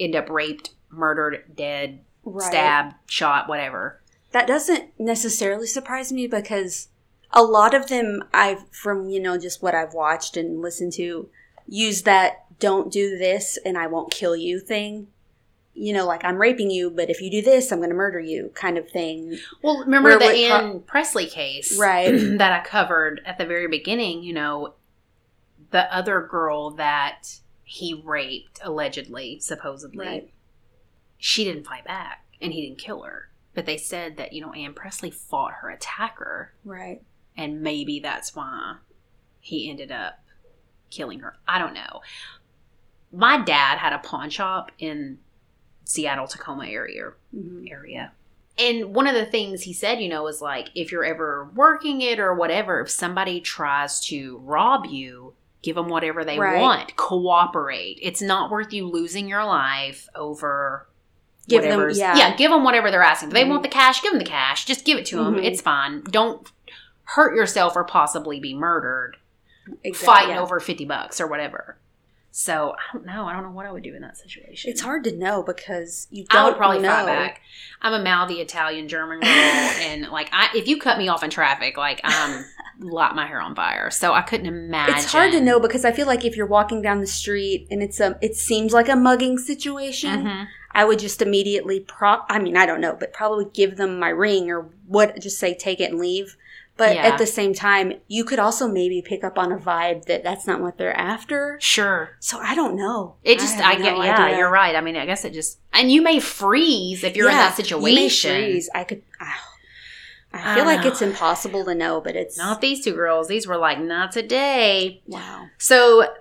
end 0.00 0.16
up 0.16 0.28
raped, 0.28 0.70
murdered, 0.90 1.44
dead, 1.56 2.00
Right. 2.24 2.46
stabbed, 2.46 2.94
shot, 3.06 3.48
whatever. 3.48 4.00
That 4.32 4.46
doesn't 4.46 4.90
necessarily 4.98 5.66
surprise 5.66 6.12
me 6.12 6.26
because 6.26 6.88
a 7.32 7.42
lot 7.42 7.72
of 7.74 7.88
them 7.88 8.24
I've 8.34 8.64
from, 8.70 9.08
you 9.08 9.20
know, 9.20 9.38
just 9.38 9.62
what 9.62 9.74
I've 9.74 9.94
watched 9.94 10.36
and 10.36 10.60
listened 10.60 10.92
to 10.94 11.28
use 11.66 12.02
that 12.02 12.44
don't 12.58 12.92
do 12.92 13.16
this 13.16 13.58
and 13.64 13.78
I 13.78 13.86
won't 13.86 14.10
kill 14.10 14.34
you 14.36 14.58
thing. 14.60 15.06
You 15.74 15.92
know, 15.92 16.06
like 16.06 16.24
I'm 16.24 16.38
raping 16.38 16.70
you, 16.70 16.90
but 16.90 17.08
if 17.08 17.20
you 17.22 17.30
do 17.30 17.40
this, 17.40 17.70
I'm 17.70 17.78
going 17.78 17.90
to 17.90 17.94
murder 17.94 18.18
you 18.18 18.50
kind 18.54 18.76
of 18.76 18.90
thing. 18.90 19.38
Well, 19.62 19.78
remember 19.78 20.08
Where 20.10 20.18
the 20.18 20.24
would 20.26 20.48
pro- 20.48 20.56
Anne 20.70 20.80
Pressly 20.80 21.30
case 21.30 21.78
Right. 21.78 22.10
that 22.38 22.52
I 22.52 22.64
covered 22.64 23.20
at 23.24 23.38
the 23.38 23.46
very 23.46 23.68
beginning? 23.68 24.22
You 24.24 24.32
know, 24.34 24.74
the 25.70 25.92
other 25.94 26.22
girl 26.22 26.70
that 26.70 27.38
he 27.64 28.00
raped, 28.04 28.60
allegedly, 28.62 29.38
supposedly, 29.40 30.06
Right. 30.06 30.32
she 31.18 31.44
didn't 31.44 31.66
fight 31.66 31.84
back 31.84 32.24
and 32.40 32.52
he 32.52 32.66
didn't 32.66 32.78
kill 32.78 33.02
her. 33.02 33.30
But 33.54 33.66
they 33.66 33.76
said 33.76 34.16
that, 34.16 34.32
you 34.32 34.40
know, 34.40 34.52
Anne 34.52 34.74
Pressly 34.74 35.12
fought 35.12 35.54
her 35.60 35.70
attacker 35.70 36.54
Right. 36.64 37.02
and 37.36 37.60
maybe 37.60 38.00
that's 38.00 38.34
why 38.34 38.76
he 39.40 39.68
ended 39.70 39.90
up 39.92 40.20
killing 40.90 41.20
her. 41.20 41.36
I 41.46 41.58
don't 41.58 41.74
know. 41.74 42.00
My 43.12 43.38
dad 43.42 43.78
had 43.78 43.92
a 43.92 43.98
pawn 43.98 44.30
shop 44.30 44.70
in 44.78 45.18
Seattle, 45.84 46.26
Tacoma 46.26 46.66
area 46.66 47.12
hmm 47.32 47.64
area. 47.70 48.12
And 48.58 48.92
one 48.94 49.06
of 49.06 49.14
the 49.14 49.24
things 49.26 49.62
he 49.62 49.72
said, 49.72 50.00
you 50.00 50.08
know, 50.08 50.24
was 50.24 50.42
like 50.42 50.70
if 50.74 50.90
you're 50.90 51.04
ever 51.04 51.48
working 51.54 52.00
it 52.00 52.18
or 52.18 52.34
whatever, 52.34 52.80
if 52.80 52.90
somebody 52.90 53.40
tries 53.40 54.00
to 54.06 54.38
rob 54.38 54.86
you, 54.86 55.34
give 55.62 55.74
them 55.76 55.88
whatever 55.88 56.24
they 56.24 56.38
Right. 56.38 56.60
want. 56.60 56.96
Cooperate. 56.96 57.98
It's 58.02 58.22
not 58.22 58.50
worth 58.50 58.72
you 58.72 58.86
losing 58.88 59.28
your 59.28 59.44
life 59.44 60.08
over 60.14 60.86
Give 61.48 61.62
them- 61.62 61.90
yeah. 61.94 62.16
yeah, 62.16 62.36
give 62.36 62.50
them 62.50 62.62
whatever 62.62 62.90
they're 62.90 63.02
asking. 63.02 63.30
If 63.30 63.34
they 63.34 63.44
Mhm. 63.44 63.48
want 63.50 63.62
the 63.62 63.68
cash, 63.68 64.02
give 64.02 64.12
them 64.12 64.18
the 64.18 64.24
cash. 64.24 64.64
Just 64.66 64.84
give 64.84 64.98
it 64.98 65.06
to 65.06 65.16
them. 65.16 65.36
Mhm. 65.36 65.44
It's 65.44 65.60
fine. 65.60 66.02
Don't 66.10 66.46
hurt 67.04 67.34
yourself 67.34 67.74
or 67.74 67.84
possibly 67.84 68.38
be 68.38 68.54
murdered 68.54 69.16
Exactly. 69.82 70.06
fighting 70.06 70.34
yeah. 70.36 70.40
over 70.42 70.60
50 70.60 70.84
bucks 70.84 71.20
or 71.20 71.26
whatever. 71.26 71.78
So, 72.30 72.74
I 72.78 72.92
don't 72.92 73.06
know. 73.06 73.26
I 73.26 73.32
don't 73.32 73.42
know 73.42 73.50
what 73.50 73.66
I 73.66 73.72
would 73.72 73.82
do 73.82 73.94
in 73.94 74.02
that 74.02 74.16
situation. 74.18 74.70
It's 74.70 74.82
hard 74.82 75.02
to 75.04 75.16
know 75.16 75.42
because 75.42 76.06
you 76.10 76.24
don't 76.26 76.40
I 76.40 76.44
would 76.44 76.56
probably 76.56 76.78
know. 76.80 76.90
fight 76.92 77.06
back. 77.06 77.40
I'm 77.82 77.94
a 77.94 77.98
mouthy 78.04 78.40
Italian 78.40 78.86
German 78.86 79.20
girl, 79.20 79.28
and 79.30 80.06
like, 80.10 80.28
I 80.32 80.50
if 80.54 80.68
you 80.68 80.78
cut 80.78 80.98
me 80.98 81.08
off 81.08 81.24
in 81.24 81.30
traffic, 81.30 81.76
like 81.78 82.00
I'm 82.04 82.44
light 82.80 83.14
my 83.14 83.26
hair 83.26 83.40
on 83.40 83.54
fire. 83.54 83.90
So 83.90 84.12
I 84.14 84.22
couldn't 84.22 84.46
imagine. 84.46 84.94
It's 84.96 85.10
hard 85.12 85.32
to 85.32 85.40
know 85.40 85.58
because 85.60 85.84
I 85.84 85.92
feel 85.92 86.06
like 86.06 86.24
if 86.24 86.36
you're 86.36 86.46
walking 86.46 86.80
down 86.82 87.00
the 87.00 87.06
street 87.06 87.66
and 87.70 87.82
it's 87.82 88.00
a, 88.00 88.18
it 88.22 88.36
seems 88.36 88.72
like 88.72 88.88
a 88.88 88.96
mugging 88.96 89.38
situation. 89.38 90.24
Mhm. 90.24 90.46
I 90.72 90.84
would 90.84 90.98
just 90.98 91.20
immediately 91.22 91.80
pro. 91.80 92.18
I 92.28 92.38
mean, 92.38 92.56
I 92.56 92.66
don't 92.66 92.80
know, 92.80 92.96
but 92.98 93.12
probably 93.12 93.46
give 93.52 93.76
them 93.76 93.98
my 93.98 94.10
ring 94.10 94.50
or 94.50 94.68
what. 94.86 95.18
Just 95.20 95.38
say 95.38 95.54
take 95.54 95.80
it 95.80 95.90
and 95.90 95.98
leave. 95.98 96.36
But 96.76 96.94
Yeah. 96.94 97.06
at 97.08 97.18
the 97.18 97.26
same 97.26 97.54
time, 97.54 97.94
you 98.06 98.22
could 98.24 98.38
also 98.38 98.68
maybe 98.68 99.02
pick 99.02 99.24
up 99.24 99.36
on 99.36 99.50
a 99.50 99.56
vibe 99.56 100.04
that 100.04 100.22
that's 100.22 100.46
not 100.46 100.60
what 100.60 100.78
they're 100.78 100.96
after. 100.96 101.58
Sure. 101.60 102.10
So 102.20 102.38
I 102.38 102.54
don't 102.54 102.76
know. 102.76 103.16
It 103.24 103.40
just, 103.40 103.58
I, 103.58 103.74
get, 103.74 103.96
no 103.96 104.04
yeah, 104.04 104.26
idea. 104.26 104.38
you're 104.38 104.50
right. 104.50 104.76
I 104.76 104.80
mean, 104.80 104.94
I 104.96 105.04
guess 105.04 105.24
it 105.24 105.32
just, 105.32 105.58
and 105.72 105.90
you 105.90 106.00
may 106.02 106.20
freeze 106.20 107.02
if 107.02 107.16
you're 107.16 107.28
in 107.28 107.34
that 107.34 107.56
situation. 107.56 108.30
Freeze. 108.32 108.70
I 108.72 108.84
could. 108.84 109.02
ah. 109.20 109.47
I 110.32 110.52
I 110.52 110.54
feel 110.56 110.64
like 110.66 110.82
know. 110.82 110.88
it's 110.88 111.02
impossible 111.02 111.64
to 111.64 111.74
know, 111.74 112.00
but 112.00 112.14
it's 112.16 112.36
Not 112.36 112.60
these 112.60 112.84
two 112.84 112.94
girls. 112.94 113.28
These 113.28 113.46
were 113.46 113.56
like, 113.56 113.80
not 113.80 114.12
today. 114.12 115.02
wow. 115.06 115.46
So 115.58 116.14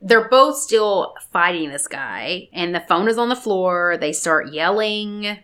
they're 0.00 0.28
both 0.28 0.56
still 0.56 1.14
fighting 1.32 1.70
this 1.70 1.86
guy, 1.88 2.48
and 2.52 2.74
the 2.74 2.80
phone 2.80 3.08
is 3.08 3.18
on 3.18 3.28
the 3.28 3.36
floor. 3.36 3.96
They 3.96 4.12
start 4.12 4.52
yelling. 4.52 5.38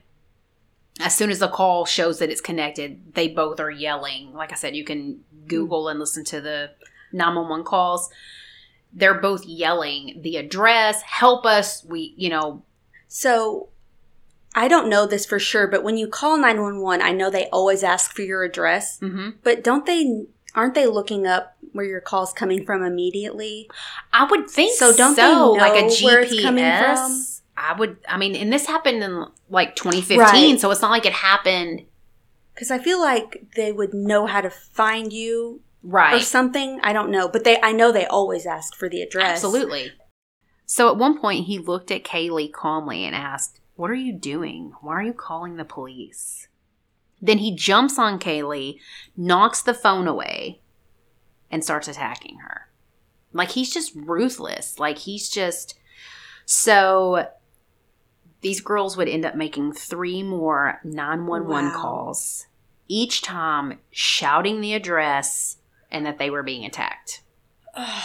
As 1.00 1.14
soon 1.14 1.31
as 1.31 1.38
the 1.38 1.49
call 1.49 1.87
shows 1.87 2.19
that 2.19 2.28
it's 2.28 2.40
connected, 2.40 3.14
they 3.14 3.28
both 3.28 3.61
are 3.61 3.71
yelling. 3.71 4.33
Like 4.35 4.50
I 4.52 4.57
said, 4.57 4.75
you 4.75 4.85
can 4.85 5.23
Google 5.47 5.88
and 5.88 6.00
listen 6.00 6.25
to 6.25 6.40
the 6.40 6.71
911 7.12 7.64
calls. 7.64 8.11
They're 8.93 9.14
both 9.21 9.47
yelling 9.47 10.19
the 10.23 10.37
address, 10.38 11.00
help 11.02 11.47
us. 11.47 11.85
We, 11.85 12.14
you 12.17 12.28
know, 12.31 12.62
So 13.07 13.69
I 14.55 14.67
don't 14.69 14.88
know 14.88 15.07
this 15.07 15.25
for 15.26 15.38
sure, 15.38 15.67
but 15.67 15.83
when 15.85 15.97
you 15.97 16.09
call 16.09 16.37
911, 16.38 17.02
I 17.05 17.12
know 17.12 17.31
they 17.31 17.49
always 17.50 17.83
ask 17.85 18.12
for 18.14 18.23
your 18.23 18.43
address, 18.45 18.99
mhm. 19.00 19.35
but 19.43 19.62
don't 19.62 19.87
they 19.87 20.26
aren't 20.55 20.75
they 20.75 20.87
looking 20.87 21.26
up 21.26 21.57
where 21.73 21.85
your 21.85 22.00
call's 22.00 22.33
coming 22.33 22.64
from 22.64 22.83
immediately? 22.83 23.71
I 24.12 24.25
would 24.25 24.49
think 24.50 24.76
So 24.76 24.90
so. 24.93 24.97
don't 24.97 25.14
they 25.17 25.61
like 25.61 25.78
a 25.78 25.83
know 25.83 25.88
GPS. 25.88 26.05
where 26.05 26.21
it's 26.21 26.40
coming 26.43 26.64
from? 26.64 27.25
I 27.57 27.73
would. 27.78 27.97
I 28.09 28.17
mean, 28.17 28.35
and 28.35 28.52
this 28.52 28.67
happened 28.67 29.02
in 29.02 29.26
like 29.50 29.76
2015, 29.76 30.19
Right. 30.19 30.61
so 30.61 30.71
it's 30.71 30.81
not 30.83 30.90
like 30.90 31.07
it 31.07 31.12
happened 31.12 31.83
Cuz 32.57 32.71
I 32.73 32.78
feel 32.78 33.00
like 33.00 33.45
they 33.55 33.71
would 33.71 33.95
know 33.95 34.26
how 34.26 34.40
to 34.40 34.50
find 34.50 35.12
you 35.12 35.61
right 35.85 36.14
or 36.14 36.21
something. 36.25 36.81
I 36.83 36.93
don't 36.93 37.11
know, 37.11 37.28
but 37.28 37.45
they 37.45 37.61
I 37.62 37.71
know 37.73 37.93
they 37.93 38.07
always 38.07 38.47
ask 38.47 38.75
for 38.75 38.88
the 38.88 39.00
address. 39.02 39.45
Absolutely. 39.45 39.93
So 40.67 40.88
at 40.88 40.97
one 40.97 41.19
point, 41.21 41.47
he 41.47 41.59
looked 41.59 41.90
at 41.93 42.02
Kaylee 42.05 42.52
calmly 42.52 43.05
and 43.05 43.14
asked, 43.14 43.61
"What 43.78 43.90
are 43.92 43.94
you 43.94 44.12
doing? 44.12 44.73
Why 44.80 44.94
are 44.94 45.02
you 45.02 45.12
calling 45.12 45.54
the 45.54 45.64
police?" 45.64 46.49
Then 47.23 47.38
he 47.38 47.54
jumps 47.54 47.99
on 47.99 48.18
Kaylee, 48.18 48.80
knocks 49.16 49.62
the 49.62 49.73
phone 49.73 50.06
away, 50.08 50.61
and 51.50 51.62
starts 51.62 51.87
attacking 51.87 52.38
her. 52.38 52.70
Like 53.32 53.50
he's 53.50 53.73
just 53.73 53.92
ruthless. 53.94 54.78
Like 54.80 54.99
he's 54.99 55.28
just 55.30 55.78
so. 56.44 57.28
These 58.40 58.61
girls 58.61 58.97
would 58.97 59.08
end 59.08 59.25
up 59.25 59.35
making 59.37 59.73
three 59.75 60.23
more 60.23 60.80
911 60.85 61.73
Wow. 61.73 61.80
calls, 61.80 62.47
each 62.88 63.23
time 63.23 63.78
shouting 63.90 64.61
the 64.61 64.75
address 64.75 65.56
and 65.90 66.04
that 66.04 66.18
they 66.18 66.30
were 66.30 66.42
being 66.42 66.64
attacked. 66.64 67.23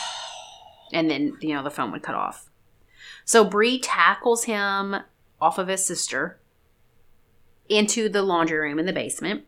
and 0.93 1.09
then, 1.09 1.37
you 1.41 1.53
know, 1.53 1.63
the 1.63 1.69
phone 1.71 1.91
would 1.91 2.03
cut 2.03 2.15
off. 2.15 2.49
So 3.25 3.43
Bree 3.45 3.79
tackles 3.79 4.45
him 4.45 4.95
off 5.43 5.57
of 5.57 5.67
his 5.67 5.85
sister 5.85 6.39
into 7.67 8.07
the 8.07 8.21
laundry 8.21 8.57
room 8.59 8.79
in 8.79 8.85
the 8.85 8.93
basement. 8.93 9.43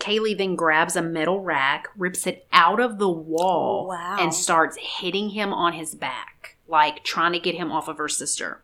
Kaylee 0.00 0.36
then 0.36 0.56
grabs 0.56 0.96
a 0.96 1.02
metal 1.02 1.40
rack, 1.40 1.86
rips 1.96 2.26
it 2.26 2.46
out 2.52 2.80
of 2.80 2.98
the 2.98 3.08
wall, 3.08 3.86
Wow. 3.88 4.16
and 4.18 4.34
starts 4.34 4.76
hitting 4.76 5.30
him 5.30 5.52
on 5.52 5.74
his 5.74 5.94
back, 5.94 6.56
like 6.66 7.04
trying 7.04 7.32
to 7.32 7.38
get 7.38 7.54
him 7.54 7.70
off 7.70 7.86
of 7.86 7.98
her 7.98 8.08
sister. 8.08 8.62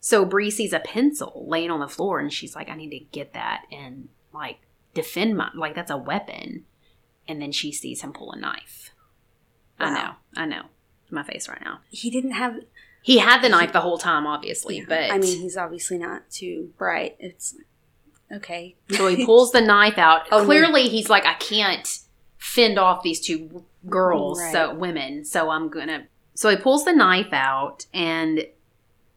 So 0.00 0.24
Bree 0.24 0.50
sees 0.50 0.72
a 0.72 0.78
pencil 0.78 1.44
laying 1.48 1.72
on 1.72 1.80
the 1.80 1.88
floor, 1.88 2.20
and 2.20 2.32
she's 2.32 2.54
like, 2.54 2.68
"I 2.68 2.76
need 2.76 2.90
to 2.90 3.00
get 3.00 3.32
that 3.32 3.64
and 3.72 4.08
like 4.32 4.60
defend 4.94 5.36
my 5.36 5.50
like 5.54 5.74
that's 5.74 5.90
a 5.90 5.96
weapon." 5.96 6.66
And 7.26 7.42
then 7.42 7.50
she 7.50 7.72
sees 7.72 8.02
him 8.02 8.12
pull 8.12 8.30
a 8.30 8.38
knife. 8.38 8.90
I 9.80 9.92
know, 9.92 10.12
I 10.36 10.46
know, 10.46 10.62
my 11.10 11.22
face 11.24 11.48
right 11.48 11.60
now. 11.62 11.80
He 11.90 12.10
didn't 12.10 12.32
have 12.32 12.60
He 13.02 13.18
had 13.18 13.40
the 13.42 13.48
knife 13.48 13.72
the 13.72 13.80
whole 13.80 13.98
time, 13.98 14.26
obviously, 14.26 14.78
Yeah. 14.78 14.84
but 14.88 15.10
I 15.10 15.18
mean, 15.18 15.40
he's 15.40 15.56
obviously 15.56 15.98
not 15.98 16.28
too 16.30 16.72
bright. 16.76 17.16
It's 17.18 17.54
okay. 18.32 18.76
so 18.90 19.06
he 19.06 19.24
pulls 19.26 19.52
the 19.52 19.60
knife 19.60 19.98
out. 19.98 20.26
Oh, 20.30 20.38
no. 20.40 20.44
Clearly, 20.44 20.88
he's 20.88 21.08
like, 21.08 21.24
I 21.24 21.34
can't 21.34 21.98
fend 22.38 22.78
off 22.78 23.02
these 23.02 23.20
two 23.20 23.64
girls, 23.88 24.38
Right. 24.40 24.52
so 24.52 24.74
women. 24.74 25.24
So 25.24 25.50
I'm 25.50 25.68
gonna. 25.68 26.06
So 26.34 26.50
he 26.50 26.56
pulls 26.56 26.84
the 26.84 26.92
knife 26.92 27.32
out, 27.32 27.86
and 27.94 28.46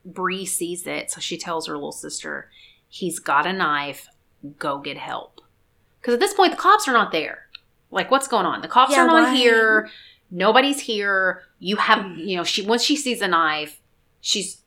Bree 0.06 0.46
sees 0.46 0.88
it. 0.88 1.12
So 1.12 1.20
she 1.22 1.38
tells 1.38 1.68
her 1.68 1.74
little 1.76 1.92
sister, 1.92 2.50
"He's 2.90 3.20
got 3.20 3.46
a 3.46 3.54
knife. 3.54 4.08
Go 4.58 4.80
get 4.80 4.98
help." 4.98 5.42
Because 6.00 6.16
at 6.16 6.20
this 6.20 6.34
point, 6.34 6.52
the 6.52 6.58
cops 6.58 6.88
are 6.88 6.94
not 6.94 7.12
there. 7.12 7.48
Like, 7.92 8.10
what's 8.10 8.28
going 8.28 8.46
on? 8.46 8.62
The 8.62 8.68
cops 8.68 8.94
Yeah, 8.94 9.04
are 9.04 9.08
not 9.08 9.24
why- 9.30 9.36
here. 9.36 9.90
Nobody's 10.32 10.80
here. 10.80 11.44
You 11.60 11.76
have, 11.76 12.00
mm-hmm. 12.00 12.20
you 12.20 12.38
know, 12.38 12.44
she 12.44 12.66
once 12.66 12.84
she 12.84 12.96
sees 12.96 13.22
a 13.22 13.28
knife, 13.28 13.80
she's 14.22 14.62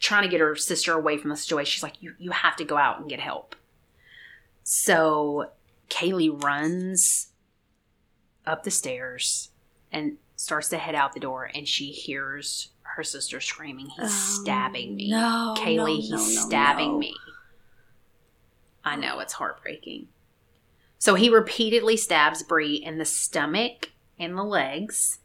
trying 0.00 0.22
to 0.22 0.28
get 0.28 0.40
her 0.40 0.56
sister 0.56 0.94
away 0.94 1.18
from 1.18 1.30
the 1.30 1.36
situation. 1.36 1.70
She's 1.70 1.82
like, 1.82 2.02
you, 2.02 2.14
you 2.18 2.30
have 2.30 2.56
to 2.56 2.64
go 2.64 2.78
out 2.78 2.98
and 2.98 3.08
get 3.08 3.20
help. 3.20 3.54
So 4.62 5.50
Kaylee 5.90 6.42
runs 6.42 7.28
up 8.46 8.64
the 8.64 8.70
stairs 8.70 9.50
and 9.92 10.16
starts 10.36 10.68
to 10.70 10.78
head 10.78 10.94
out 10.94 11.12
the 11.12 11.20
door, 11.20 11.50
and 11.54 11.68
she 11.68 11.90
hears 11.90 12.70
her 12.82 13.02
sister 13.02 13.40
screaming, 13.40 13.86
He's 13.86 14.04
oh, 14.04 14.42
stabbing 14.42 14.96
me. 14.96 15.12
Oh, 15.14 15.54
No, 15.54 15.62
Kaylee, 15.62 15.76
no, 15.76 15.96
he's 15.96 16.10
no, 16.10 16.18
stabbing 16.18 16.98
me. 16.98 17.14
I 18.84 18.96
know, 18.96 19.20
it's 19.20 19.34
heartbreaking. 19.34 20.08
So 20.98 21.14
he 21.14 21.28
repeatedly 21.28 21.96
stabs 21.96 22.42
Bree 22.42 22.74
in 22.74 22.98
the 22.98 23.04
stomach 23.04 23.90
and 24.20 24.36
the 24.36 24.44
legs 24.44 25.18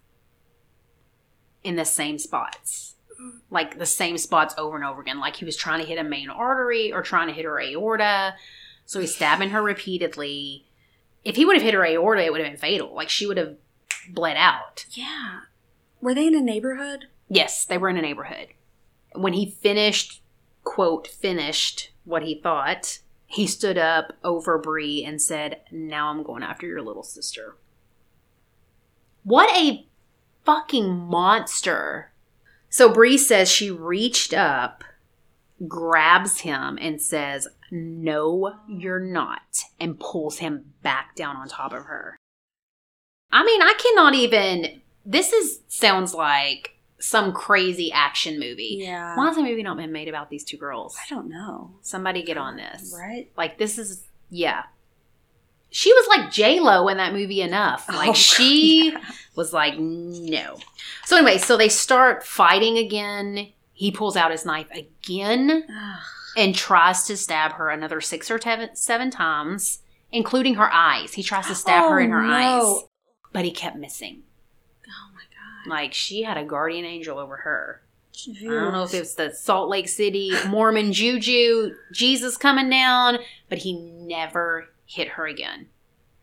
in 1.64 1.76
the 1.76 1.86
same 1.86 2.18
spots. 2.18 2.96
Like 3.50 3.78
the 3.78 3.86
same 3.86 4.18
spots 4.18 4.56
over 4.58 4.76
and 4.76 4.86
over 4.86 5.02
again. 5.02 5.20
Like 5.20 5.36
he 5.36 5.46
was 5.46 5.58
trying 5.58 5.82
to 5.82 5.88
hit 5.88 6.00
a 6.00 6.04
main 6.04 6.30
artery 6.30 6.92
or 6.92 7.02
trying 7.02 7.28
to 7.28 7.34
hit 7.34 7.46
her 7.46 7.60
aorta. 7.60 8.36
So 8.86 9.00
he's 9.00 9.16
stabbing 9.16 9.50
her 9.50 9.62
repeatedly. 9.62 10.66
If 11.24 11.36
he 11.36 11.46
would 11.46 11.56
have 11.56 11.64
hit 11.64 11.74
her 11.74 11.86
aorta, 11.86 12.24
it 12.24 12.32
would 12.32 12.42
have 12.42 12.50
been 12.50 12.60
fatal. 12.60 12.94
Like 12.94 13.10
she 13.10 13.28
would 13.28 13.38
have 13.38 13.58
bled 14.10 14.38
out. 14.38 14.86
Yeah. 14.92 15.42
Were 16.02 16.14
they 16.14 16.28
in 16.28 16.36
a 16.36 16.42
neighborhood? 16.42 17.06
Yes, 17.28 17.66
they 17.66 17.78
were 17.78 17.90
in 17.90 17.98
a 17.98 18.02
neighborhood. 18.02 18.50
When 19.14 19.34
he 19.34 19.50
finished, 19.50 20.22
quote, 20.64 21.08
finished 21.08 21.92
what 22.04 22.24
he 22.24 22.40
thought, 22.40 23.00
he 23.26 23.48
stood 23.48 23.78
up 23.78 24.14
over 24.24 24.58
Bree 24.58 25.04
and 25.04 25.22
said, 25.22 25.62
Now 25.72 26.10
I'm 26.10 26.22
going 26.22 26.44
after 26.44 26.68
your 26.68 26.82
little 26.82 27.04
sister. 27.04 27.56
What 29.26 29.50
a 29.58 29.86
fucking 30.46 30.96
monster. 30.96 32.12
So 32.70 32.90
Bree 32.90 33.18
says 33.18 33.50
she 33.50 33.72
reached 33.72 34.34
up, 34.34 34.84
grabs 35.68 36.42
him, 36.42 36.78
and 36.80 37.02
says, 37.02 37.48
No, 37.72 38.56
you're 38.70 39.00
not, 39.00 39.64
and 39.80 40.00
pulls 40.00 40.38
him 40.38 40.74
back 40.84 41.16
down 41.16 41.38
on 41.38 41.48
top 41.48 41.74
of 41.74 41.86
her. 41.86 42.16
I 43.32 43.44
mean, 43.44 43.62
I 43.62 43.74
cannot 43.74 44.14
even. 44.14 44.82
This 45.06 45.34
is 45.34 45.62
sounds 45.68 46.14
like 46.14 46.78
some 47.00 47.34
crazy 47.34 47.92
action 47.92 48.40
movie. 48.40 48.78
Yeah. 48.82 49.18
Why 49.18 49.28
has 49.28 49.38
a 49.38 49.42
movie 49.44 49.64
not 49.64 49.78
been 49.78 49.92
made 49.92 50.08
about 50.08 50.30
these 50.30 50.44
two 50.44 50.58
girls? 50.58 50.96
I 51.04 51.14
don't 51.14 51.30
know. 51.30 51.72
Somebody 51.82 52.24
get 52.24 52.38
on 52.38 52.58
this. 52.58 52.96
Right? 52.98 53.32
Like 53.36 53.58
this 53.58 53.80
is 53.80 54.04
yeah. 54.30 54.64
She 55.78 55.92
was 55.92 56.08
like 56.08 56.32
J 56.32 56.62
Lo 56.62 56.88
in 56.88 56.96
that 56.96 57.12
movie 57.12 57.42
enough. 57.42 57.86
Oh, 57.90 57.98
like 57.98 58.10
Oh, 58.12 58.14
she 58.14 58.92
yeah. 58.94 59.02
was 59.36 59.52
like 59.52 59.78
no. 59.78 60.58
So 61.04 61.18
anyway, 61.18 61.38
so 61.38 61.58
they 61.58 61.68
start 61.68 62.24
fighting 62.26 62.78
again. 62.78 63.50
He 63.74 63.92
pulls 63.92 64.16
out 64.16 64.32
his 64.32 64.46
knife 64.46 64.70
again 64.72 65.66
and 66.38 66.56
tries 66.56 67.04
to 67.08 67.18
stab 67.18 67.52
her 67.56 67.70
another 67.70 68.00
six 68.00 68.32
or 68.32 68.40
seven, 68.40 68.74
seven 68.74 69.12
times, 69.12 69.80
including 70.14 70.56
her 70.56 70.72
eyes. 70.72 71.12
He 71.14 71.24
tries 71.24 71.48
to 71.48 71.56
stab 71.56 71.84
her 71.90 72.00
in 72.00 72.12
her 72.12 72.24
Oh, 72.24 72.28
no. 72.28 72.34
eyes, 72.78 72.84
but 73.34 73.44
he 73.44 73.52
kept 73.52 73.76
missing. 73.76 74.24
Oh 74.88 75.14
my 75.14 75.24
god. 75.24 75.70
Like 75.70 75.94
she 75.94 76.24
had 76.24 76.38
a 76.38 76.46
guardian 76.46 76.86
angel 76.86 77.20
over 77.20 77.36
her. 77.36 77.82
Jeez. 78.14 78.44
I 78.50 78.64
don't 78.64 78.72
know 78.72 78.84
if 78.84 78.94
it's 78.94 79.16
the 79.16 79.32
Salt 79.34 79.68
Lake 79.70 79.90
City 79.90 80.32
Mormon 80.48 80.94
juju, 80.94 81.76
Jesus 81.92 82.38
coming 82.38 82.70
down, 82.70 83.18
but 83.50 83.58
he 83.58 83.74
never 83.74 84.70
hit 84.86 85.10
her 85.10 85.28
again. 85.28 85.68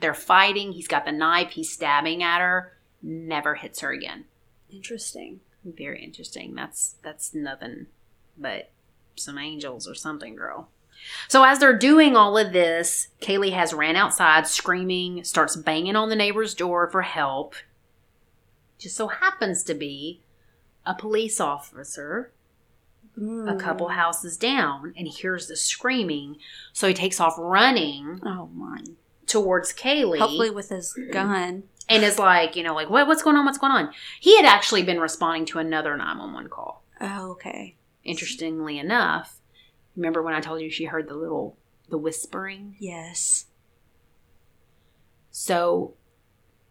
They're 0.00 0.14
fighting. 0.14 0.72
He's 0.72 0.88
got 0.88 1.04
the 1.04 1.12
knife. 1.12 1.50
He's 1.50 1.72
stabbing 1.72 2.22
at 2.22 2.40
her. 2.40 2.76
Never 3.02 3.54
hits 3.56 3.80
her 3.80 3.92
again. 3.92 4.24
interesting. 4.70 5.40
Very 5.64 6.02
interesting. 6.02 6.54
That's 6.54 6.96
that's 7.02 7.34
nothing 7.34 7.86
but 8.36 8.70
some 9.14 9.38
angels 9.38 9.86
or 9.86 9.94
something, 9.94 10.34
girl. 10.34 10.68
So 11.28 11.44
as 11.44 11.58
they're 11.58 11.76
doing 11.76 12.16
all 12.16 12.36
of 12.38 12.52
this, 12.52 13.08
Kaylee 13.20 13.52
has 13.52 13.72
ran 13.74 13.96
outside 13.96 14.46
screaming, 14.46 15.24
starts 15.24 15.56
banging 15.56 15.96
on 15.96 16.08
the 16.08 16.16
neighbor's 16.16 16.54
door 16.54 16.88
for 16.90 17.02
help. 17.02 17.54
Just 18.78 18.96
so 18.96 19.08
happens 19.08 19.62
to 19.64 19.74
be 19.74 20.20
a 20.84 20.94
police 20.94 21.40
officer 21.40 22.32
a 23.16 23.56
couple 23.56 23.88
Mm. 23.88 23.94
houses 23.94 24.36
down 24.36 24.94
and 24.96 25.06
hears 25.06 25.46
the 25.46 25.56
screaming. 25.56 26.38
So 26.72 26.88
he 26.88 26.94
takes 26.94 27.20
off 27.20 27.34
running 27.38 28.20
Oh 28.24 28.46
my. 28.54 28.82
towards 29.26 29.72
Kaylee 29.72 30.18
Hopefully 30.18 30.50
with 30.50 30.70
his 30.70 30.98
gun. 31.12 31.64
and 31.88 32.02
is 32.04 32.18
like, 32.18 32.56
you 32.56 32.62
know, 32.62 32.74
like, 32.74 32.88
what, 32.88 33.06
what's 33.06 33.22
going 33.22 33.36
on? 33.36 33.44
What's 33.44 33.58
going 33.58 33.72
on? 33.72 33.92
He 34.20 34.36
had 34.36 34.46
actually 34.46 34.82
been 34.82 34.98
responding 35.00 35.44
to 35.46 35.58
another 35.58 35.96
911 35.96 36.48
call. 36.50 36.82
Oh, 37.00 37.32
okay. 37.32 37.76
Interestingly 38.04 38.78
enough, 38.78 39.40
remember 39.96 40.22
when 40.22 40.34
I 40.34 40.40
told 40.40 40.60
you 40.62 40.70
she 40.70 40.86
heard 40.86 41.08
the 41.08 41.14
little, 41.14 41.56
the 41.90 41.98
whispering? 41.98 42.76
Yes. 42.78 43.46
So 45.30 45.94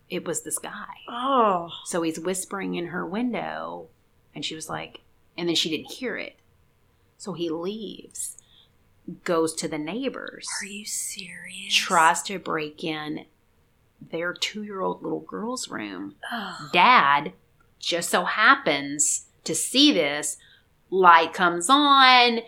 it 0.10 0.26
was 0.26 0.42
this 0.42 0.58
guy. 0.60 0.86
Oh. 1.08 1.70
So 1.86 2.02
he's 2.02 2.20
whispering 2.20 2.76
in 2.76 2.88
her 2.88 3.06
window 3.06 3.88
And 4.34 4.46
she 4.46 4.56
was 4.56 4.70
like, 4.70 5.02
and 5.42 5.50
then 5.50 5.56
she 5.56 5.72
didn't 5.72 5.92
hear 5.94 6.18
it. 6.18 6.36
So 7.18 7.34
he 7.34 7.50
leaves, 7.50 8.38
goes 9.24 9.56
to 9.56 9.68
the 9.68 9.80
neighbors, 9.80 10.48
Are 10.62 10.66
you 10.68 10.86
serious? 10.86 11.74
tries 11.76 12.22
to 12.24 12.38
break 12.38 12.84
in 12.84 13.26
their 14.12 14.34
two 14.36 14.62
year 14.62 14.82
old 14.82 15.02
little 15.02 15.22
girl's 15.22 15.68
room. 15.68 16.14
Oh, 16.32 16.70
Dad 16.72 17.34
just 17.80 18.12
so 18.12 18.26
happens 18.26 19.26
to 19.46 19.56
see 19.56 19.92
this. 19.92 20.38
Light 20.92 21.34
comes 21.34 21.70
on, 21.72 22.42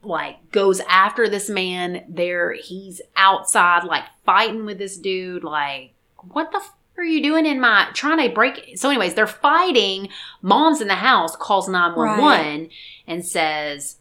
like 0.00 0.52
goes 0.52 0.78
after 0.88 1.28
this 1.28 1.48
man. 1.50 2.04
There, 2.08 2.52
he's 2.52 3.00
outside, 3.16 3.82
like 3.82 4.04
fighting 4.24 4.64
with 4.64 4.78
this 4.78 4.96
dude. 4.96 5.42
Like, 5.42 5.94
what 6.32 6.52
the 6.52 6.62
are 6.98 7.04
you 7.04 7.22
doing 7.22 7.46
in 7.46 7.60
my 7.60 7.88
trying 7.94 8.26
to 8.26 8.34
break? 8.34 8.76
So, 8.76 8.88
anyways, 8.88 9.14
they're 9.14 9.26
fighting. 9.26 10.08
Mom's 10.42 10.80
in 10.80 10.88
the 10.88 10.94
house, 10.94 11.36
calls 11.36 11.68
nine 11.68 11.94
one 11.94 12.20
one, 12.20 12.68
and 13.06 13.24
says, 13.24 13.98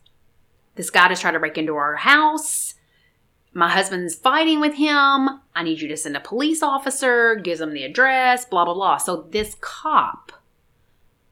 "This 0.76 0.90
guy 0.90 1.10
just 1.10 1.22
tried 1.22 1.32
to 1.32 1.40
break 1.40 1.58
into 1.58 1.76
our 1.76 1.96
house." 1.96 2.76
My 3.58 3.70
husband's 3.70 4.16
fighting 4.16 4.60
with 4.60 4.76
him. 4.76 5.40
I 5.56 5.64
need 5.64 5.80
you 5.80 5.88
to 5.88 5.96
send 5.96 6.18
a 6.18 6.20
police 6.20 6.62
officer, 6.62 7.36
gives 7.36 7.62
him 7.62 7.74
the 7.74 7.86
address, 7.86 8.44
blah, 8.44 8.66
blah, 8.66 8.74
blah. 8.74 8.98
So 8.98 9.28
this 9.32 9.56
cop 9.62 10.34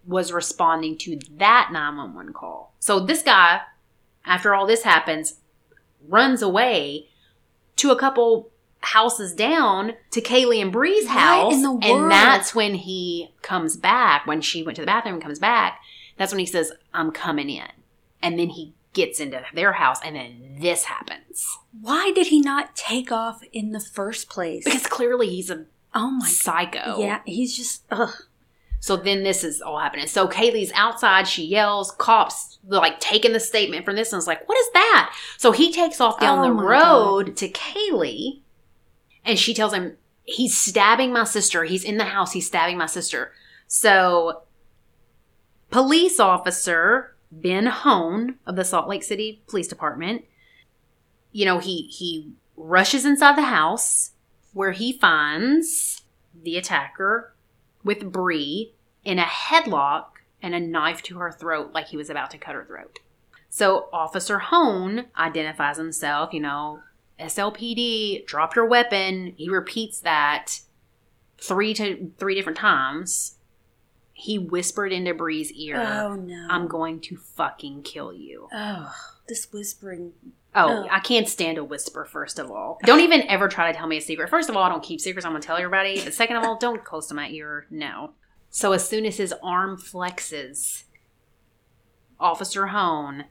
was 0.07 0.31
responding 0.31 0.97
to 0.99 1.19
that 1.37 1.71
911 1.73 2.31
call. 2.31 2.75
So 2.79 3.01
this 3.01 3.23
guy, 3.23 3.63
after 4.23 4.55
all 4.55 4.65
this 4.65 4.83
happens, 4.83 5.35
runs 6.07 6.41
away 6.41 7.09
to 7.75 7.91
a 7.91 7.99
couple 7.99 8.52
houses 8.83 9.33
down 9.33 9.93
to 10.11 10.21
Kaylee 10.21 10.61
and 10.61 10.71
Bree's 10.71 11.07
house. 11.07 11.53
And 11.53 12.11
that's 12.11 12.53
when 12.53 12.75
he 12.75 13.33
comes 13.41 13.77
back, 13.77 14.27
when 14.27 14.41
she 14.41 14.63
went 14.63 14.75
to 14.75 14.81
the 14.81 14.85
bathroom 14.85 15.15
and 15.15 15.23
comes 15.23 15.39
back, 15.39 15.79
that's 16.17 16.31
when 16.31 16.39
he 16.39 16.45
says, 16.45 16.71
I'm 16.93 17.11
coming 17.11 17.49
in. 17.49 17.67
And 18.21 18.37
then 18.37 18.49
he 18.49 18.73
gets 18.93 19.19
into 19.19 19.41
their 19.53 19.73
house 19.73 19.99
and 20.03 20.15
then 20.15 20.57
this 20.59 20.85
happens. 20.85 21.57
why 21.81 22.11
did 22.11 22.27
he 22.27 22.39
not 22.39 22.75
take 22.75 23.11
off 23.11 23.41
in 23.51 23.71
the 23.71 23.79
first 23.79 24.29
place? 24.29 24.63
Because 24.63 24.87
clearly 24.87 25.29
he's 25.29 25.49
a 25.49 25.65
oh 25.95 26.11
my 26.11 26.27
psycho. 26.27 26.99
Yeah, 26.99 27.21
he's 27.25 27.55
just 27.57 27.83
ugh. 27.91 28.13
So 28.79 28.97
then 28.97 29.23
this 29.23 29.45
is 29.45 29.61
all 29.61 29.79
happening. 29.79 30.07
So 30.07 30.27
Kaylee's 30.27 30.71
outside, 30.75 31.25
she 31.27 31.45
yells, 31.45 31.91
cops 31.91 32.59
like 32.67 32.99
taking 32.99 33.31
the 33.31 33.39
statement 33.39 33.85
from 33.85 33.95
this 33.95 34.11
and 34.11 34.19
is 34.19 34.27
like, 34.27 34.47
what 34.47 34.57
is 34.57 34.67
that? 34.73 35.15
So 35.37 35.53
he 35.53 35.71
takes 35.71 36.01
off 36.01 36.19
down 36.19 36.39
Oh 36.39 36.43
the 36.43 36.51
road 36.51 37.37
to 37.37 37.49
Kaylee 37.49 38.41
and 39.25 39.39
she 39.39 39.53
tells 39.53 39.73
him, 39.73 39.97
he's 40.23 40.57
stabbing 40.57 41.11
my 41.11 41.23
sister. 41.23 41.63
He's 41.63 41.83
in 41.83 41.97
the 41.97 42.05
house, 42.05 42.33
he's 42.33 42.47
stabbing 42.47 42.77
my 42.77 42.85
sister. 42.85 43.31
So 43.67 44.43
police 45.69 46.19
officer 46.19 47.15
Ben 47.31 47.65
Hone 47.65 48.35
of 48.45 48.55
the 48.55 48.63
Salt 48.63 48.87
Lake 48.87 49.03
City 49.03 49.41
Police 49.47 49.67
Department, 49.67 50.25
you 51.31 51.45
know, 51.45 51.59
he 51.59 51.87
he 51.87 52.31
rushes 52.55 53.05
inside 53.05 53.35
the 53.35 53.43
house 53.43 54.11
where 54.53 54.71
he 54.71 54.93
finds 54.93 56.03
the 56.43 56.57
attacker 56.57 57.33
with 57.83 58.11
Bree 58.11 58.73
in 59.03 59.17
a 59.17 59.23
headlock 59.23 60.05
and 60.41 60.53
a 60.53 60.59
knife 60.59 61.01
to 61.03 61.17
her 61.17 61.31
throat 61.31 61.71
like 61.73 61.87
he 61.87 61.97
was 61.97 62.09
about 62.09 62.29
to 62.31 62.37
cut 62.37 62.55
her 62.55 62.65
throat. 62.65 62.99
So 63.49 63.87
Officer 63.91 64.39
Hone 64.39 65.05
identifies 65.17 65.77
himself, 65.77 66.33
you 66.33 66.39
know, 66.39 66.81
SLPD, 67.23 68.25
drop 68.25 68.55
your 68.55 68.65
weapon. 68.65 69.33
He 69.37 69.49
repeats 69.49 69.99
that 70.01 70.59
three 71.39 71.73
to 71.75 72.11
three 72.17 72.35
different 72.35 72.57
times. 72.57 73.35
He 74.13 74.37
whispered 74.37 74.91
into 74.93 75.13
Bree's 75.13 75.51
ear, 75.51 75.81
Oh 75.81 76.15
no. 76.15 76.47
I'm 76.49 76.67
going 76.67 76.99
to 77.01 77.17
fucking 77.17 77.83
kill 77.83 78.13
you. 78.13 78.47
Oh, 78.53 78.93
this 79.27 79.51
whispering. 79.51 80.13
Oh, 80.55 80.83
Ugh. 80.83 80.87
I 80.91 80.99
can't 80.99 81.27
stand 81.27 81.57
a 81.57 81.63
whisper, 81.63 82.05
first 82.05 82.37
of 82.37 82.51
all. 82.51 82.77
Don't 82.85 82.99
even 82.99 83.23
ever 83.23 83.47
try 83.47 83.71
to 83.71 83.77
tell 83.77 83.87
me 83.87 83.97
a 83.97 84.01
secret. 84.01 84.29
First 84.29 84.49
of 84.49 84.55
all, 84.55 84.63
I 84.63 84.69
don't 84.69 84.83
keep 84.83 85.01
secrets. 85.01 85.25
I'm 85.25 85.31
going 85.31 85.41
to 85.41 85.45
tell 85.47 85.57
everybody. 85.57 86.01
But 86.03 86.13
second 86.13 86.35
of 86.35 86.43
all, 86.43 86.57
don't 86.57 86.83
close 86.83 87.07
to 87.07 87.15
my 87.15 87.27
ear. 87.29 87.65
No. 87.71 88.11
So 88.51 88.71
as 88.71 88.87
soon 88.87 89.05
as 89.05 89.17
his 89.17 89.33
arm 89.41 89.77
flexes, 89.77 90.83
Officer 92.19 92.67
Hone 92.67 93.25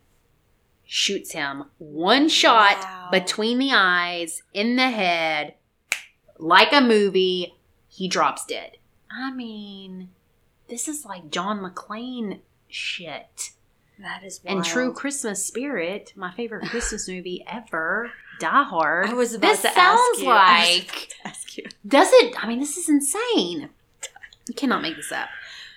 shoots 0.94 1.32
him 1.32 1.64
one 1.78 2.28
shot 2.28 2.76
Wow. 2.82 3.08
between 3.10 3.58
the 3.58 3.72
eyes, 3.72 4.42
in 4.52 4.76
the 4.76 4.90
head, 4.90 5.54
like 6.38 6.70
a 6.74 6.82
movie. 6.82 7.54
He 7.88 8.08
drops 8.08 8.44
dead. 8.44 8.72
I 9.10 9.30
mean, 9.32 10.10
this 10.68 10.88
is 10.88 11.06
like 11.06 11.30
John 11.30 11.60
McClane 11.60 12.40
shit. 12.68 13.52
That 14.00 14.22
is 14.22 14.40
And. 14.44 14.62
True 14.62 14.92
Christmas 14.92 15.42
Spirit, 15.46 16.12
my 16.14 16.30
favorite 16.32 16.68
Christmas 16.70 17.08
movie 17.08 17.42
ever, 17.50 18.10
Die 18.38 18.62
Hard. 18.64 19.08
I 19.08 19.14
was 19.14 19.32
about 19.32 19.48
this 19.48 19.62
to 19.62 19.68
ask 19.68 19.76
sounds 19.76 20.18
was 20.18 20.22
like. 20.26 21.08
Ask 21.24 21.56
you. 21.56 21.64
Does 21.88 22.08
it? 22.12 22.34
I 22.38 22.46
mean, 22.46 22.60
this 22.60 22.76
is 22.76 22.90
insane. 22.90 23.70
You 24.46 24.54
cannot 24.54 24.82
make 24.82 24.96
this 24.96 25.10
up. 25.12 25.30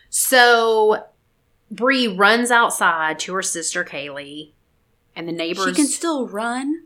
So, 0.09 1.05
Bree 1.71 2.07
runs 2.07 2.51
outside 2.51 3.17
to 3.19 3.33
her 3.35 3.41
sister 3.43 3.85
Kaylee, 3.85 4.51
and 5.15 5.27
the 5.27 5.31
neighbors. 5.31 5.65
She 5.69 5.73
can 5.73 5.87
still 5.87 6.27
run. 6.27 6.83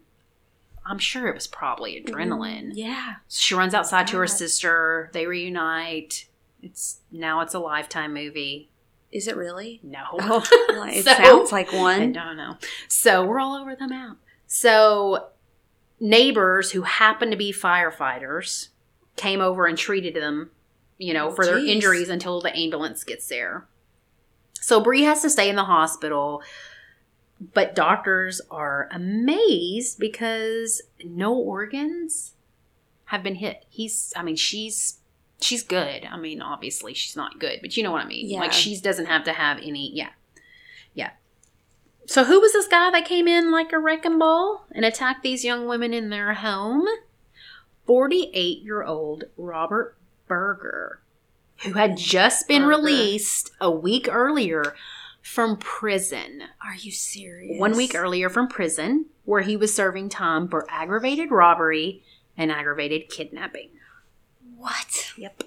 I'm 0.85 0.99
sure 0.99 1.27
it 1.27 1.35
was 1.35 1.47
probably 1.47 1.95
mm-hmm. 1.95 2.13
adrenaline. 2.13 2.71
Yeah. 2.73 3.15
So 3.27 3.41
she 3.41 3.55
runs 3.55 3.73
outside 3.73 4.07
to 4.07 4.17
her 4.17 4.27
sister. 4.27 5.09
They 5.13 5.25
reunite. 5.27 6.27
It's 6.61 6.99
now 7.11 7.41
it's 7.41 7.53
a 7.53 7.59
lifetime 7.59 8.13
movie. 8.13 8.69
Is 9.11 9.27
it 9.27 9.35
really? 9.35 9.79
No, 9.81 10.03
Oh, 10.13 10.43
it 10.87 11.03
So- 11.05 11.13
sounds 11.13 11.51
like 11.51 11.71
one. 11.73 12.01
I 12.01 12.25
don't 12.25 12.37
know. 12.37 12.57
So 12.87 13.25
we're 13.25 13.39
all 13.39 13.55
over 13.55 13.75
the 13.75 13.87
map. 13.87 14.17
So 14.47 15.29
neighbors 15.99 16.71
who 16.71 16.83
happen 16.83 17.31
to 17.31 17.37
be 17.37 17.51
firefighters 17.51 18.69
came 19.15 19.41
over 19.41 19.65
and 19.65 19.77
treated 19.77 20.15
them, 20.15 20.51
you 20.97 21.13
know, 21.13 21.29
Oh, 21.29 21.31
for 21.31 21.45
their 21.45 21.57
injuries 21.57 22.09
until 22.09 22.41
the 22.41 22.55
ambulance 22.55 23.03
gets 23.03 23.27
there. 23.27 23.67
So 24.61 24.79
Bree 24.81 25.03
has 25.03 25.21
to 25.23 25.29
stay 25.29 25.49
in 25.49 25.55
the 25.55 25.63
hospital, 25.65 26.41
but 27.53 27.75
doctors 27.75 28.41
are 28.51 28.89
amazed 28.91 29.99
because 29.99 30.81
no 31.03 31.33
organs 31.33 32.33
have 33.05 33.23
been 33.23 33.35
hit. 33.35 33.65
He's 33.69 34.13
I 34.15 34.23
mean, 34.23 34.35
she's 34.35 34.99
she's 35.41 35.63
good. 35.63 36.05
I 36.05 36.17
mean, 36.17 36.41
obviously 36.41 36.93
she's 36.93 37.15
not 37.15 37.39
good, 37.39 37.59
but 37.61 37.77
you 37.77 37.83
know 37.83 37.91
what 37.91 38.03
I 38.03 38.07
mean. 38.07 38.29
Yeah. 38.29 38.39
Like 38.39 38.53
she 38.53 38.79
doesn't 38.79 39.05
have 39.05 39.23
to 39.25 39.33
have 39.33 39.57
any 39.59 39.91
yeah. 39.93 40.09
Yeah. 40.93 41.11
So 42.05 42.25
who 42.25 42.39
was 42.39 42.53
this 42.53 42.67
guy 42.67 42.91
that 42.91 43.05
came 43.05 43.27
in 43.27 43.51
like 43.51 43.71
a 43.71 43.79
wrecking 43.79 44.19
ball 44.19 44.65
and 44.71 44.83
attacked 44.83 45.23
these 45.23 45.45
young 45.45 45.67
women 45.67 45.93
in 45.93 46.09
their 46.09 46.33
home? 46.33 46.85
48-year-old 47.87 49.23
Robert 49.35 49.97
Berger, 50.27 51.01
who 51.63 51.73
had 51.73 51.97
just 51.97 52.47
been 52.47 52.61
Berger. 52.61 52.77
released 52.77 53.51
a 53.59 53.71
week 53.71 54.07
earlier 54.11 54.75
from 55.21 55.57
prison. 55.57 56.43
Are 56.63 56.75
you 56.75 56.91
serious? 56.91 57.59
One 57.59 57.75
week 57.75 57.93
earlier 57.95 58.29
from 58.29 58.47
prison, 58.47 59.05
where 59.25 59.41
he 59.41 59.55
was 59.57 59.73
serving 59.73 60.09
time 60.09 60.47
for 60.47 60.65
aggravated 60.69 61.31
robbery 61.31 62.03
and 62.37 62.51
aggravated 62.51 63.09
kidnapping. 63.09 63.69
What? 64.57 65.13
Yep. 65.17 65.43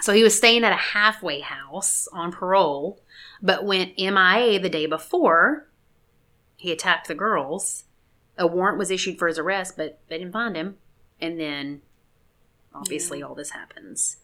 So 0.00 0.12
he 0.14 0.22
was 0.22 0.36
staying 0.36 0.64
at 0.64 0.72
a 0.72 0.76
halfway 0.76 1.40
house 1.40 2.08
on 2.12 2.32
parole, 2.32 3.00
but 3.42 3.64
went 3.64 3.98
MIA 3.98 4.58
the 4.58 4.70
day 4.70 4.86
before 4.86 5.68
he 6.56 6.72
attacked 6.72 7.08
the 7.08 7.14
girls. 7.14 7.84
A 8.38 8.46
warrant 8.46 8.78
was 8.78 8.90
issued 8.90 9.18
for 9.18 9.28
his 9.28 9.38
arrest, 9.38 9.76
but 9.76 10.00
they 10.08 10.18
didn't 10.18 10.32
find 10.32 10.56
him. 10.56 10.78
And 11.20 11.38
then, 11.38 11.82
obviously, 12.74 13.18
Yeah. 13.18 13.26
all 13.26 13.34
this 13.34 13.50
happens. 13.50 14.16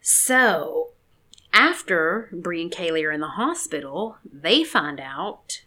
So, 0.00 0.92
after 1.56 2.28
Bree 2.32 2.60
and 2.60 2.70
Kaylee 2.70 3.06
are 3.06 3.10
in 3.10 3.20
the 3.20 3.28
hospital, 3.28 4.18
they 4.30 4.62
find 4.62 5.00
out 5.00 5.62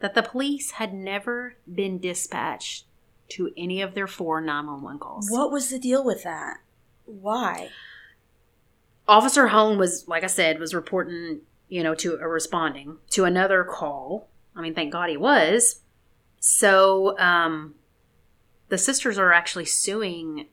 that 0.00 0.14
the 0.14 0.22
police 0.22 0.72
had 0.72 0.94
never 0.94 1.56
been 1.72 1.98
dispatched 1.98 2.86
to 3.28 3.52
any 3.54 3.82
of 3.82 3.94
their 3.94 4.06
four 4.06 4.40
911 4.40 4.98
calls. 4.98 5.30
What 5.30 5.52
was 5.52 5.68
the 5.68 5.78
deal 5.78 6.02
with 6.02 6.24
that? 6.24 6.58
Why? 7.04 7.68
Officer 9.06 9.48
Hone 9.48 9.76
was, 9.76 10.08
like 10.08 10.24
I 10.24 10.28
said, 10.28 10.58
was 10.58 10.74
reporting, 10.74 11.40
you 11.68 11.82
know, 11.82 11.94
to 11.96 12.16
or 12.16 12.30
responding 12.30 12.96
to 13.10 13.24
another 13.24 13.64
call. 13.64 14.28
I 14.56 14.62
mean, 14.62 14.74
thank 14.74 14.92
God 14.92 15.10
he 15.10 15.18
was. 15.18 15.82
So, 16.40 17.18
um, 17.18 17.74
the 18.70 18.78
sisters 18.78 19.18
are 19.18 19.32
actually 19.32 19.66
suing 19.66 20.46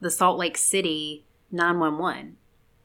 the 0.00 0.10
Salt 0.10 0.38
Lake 0.38 0.56
City 0.56 1.26
911 1.52 2.36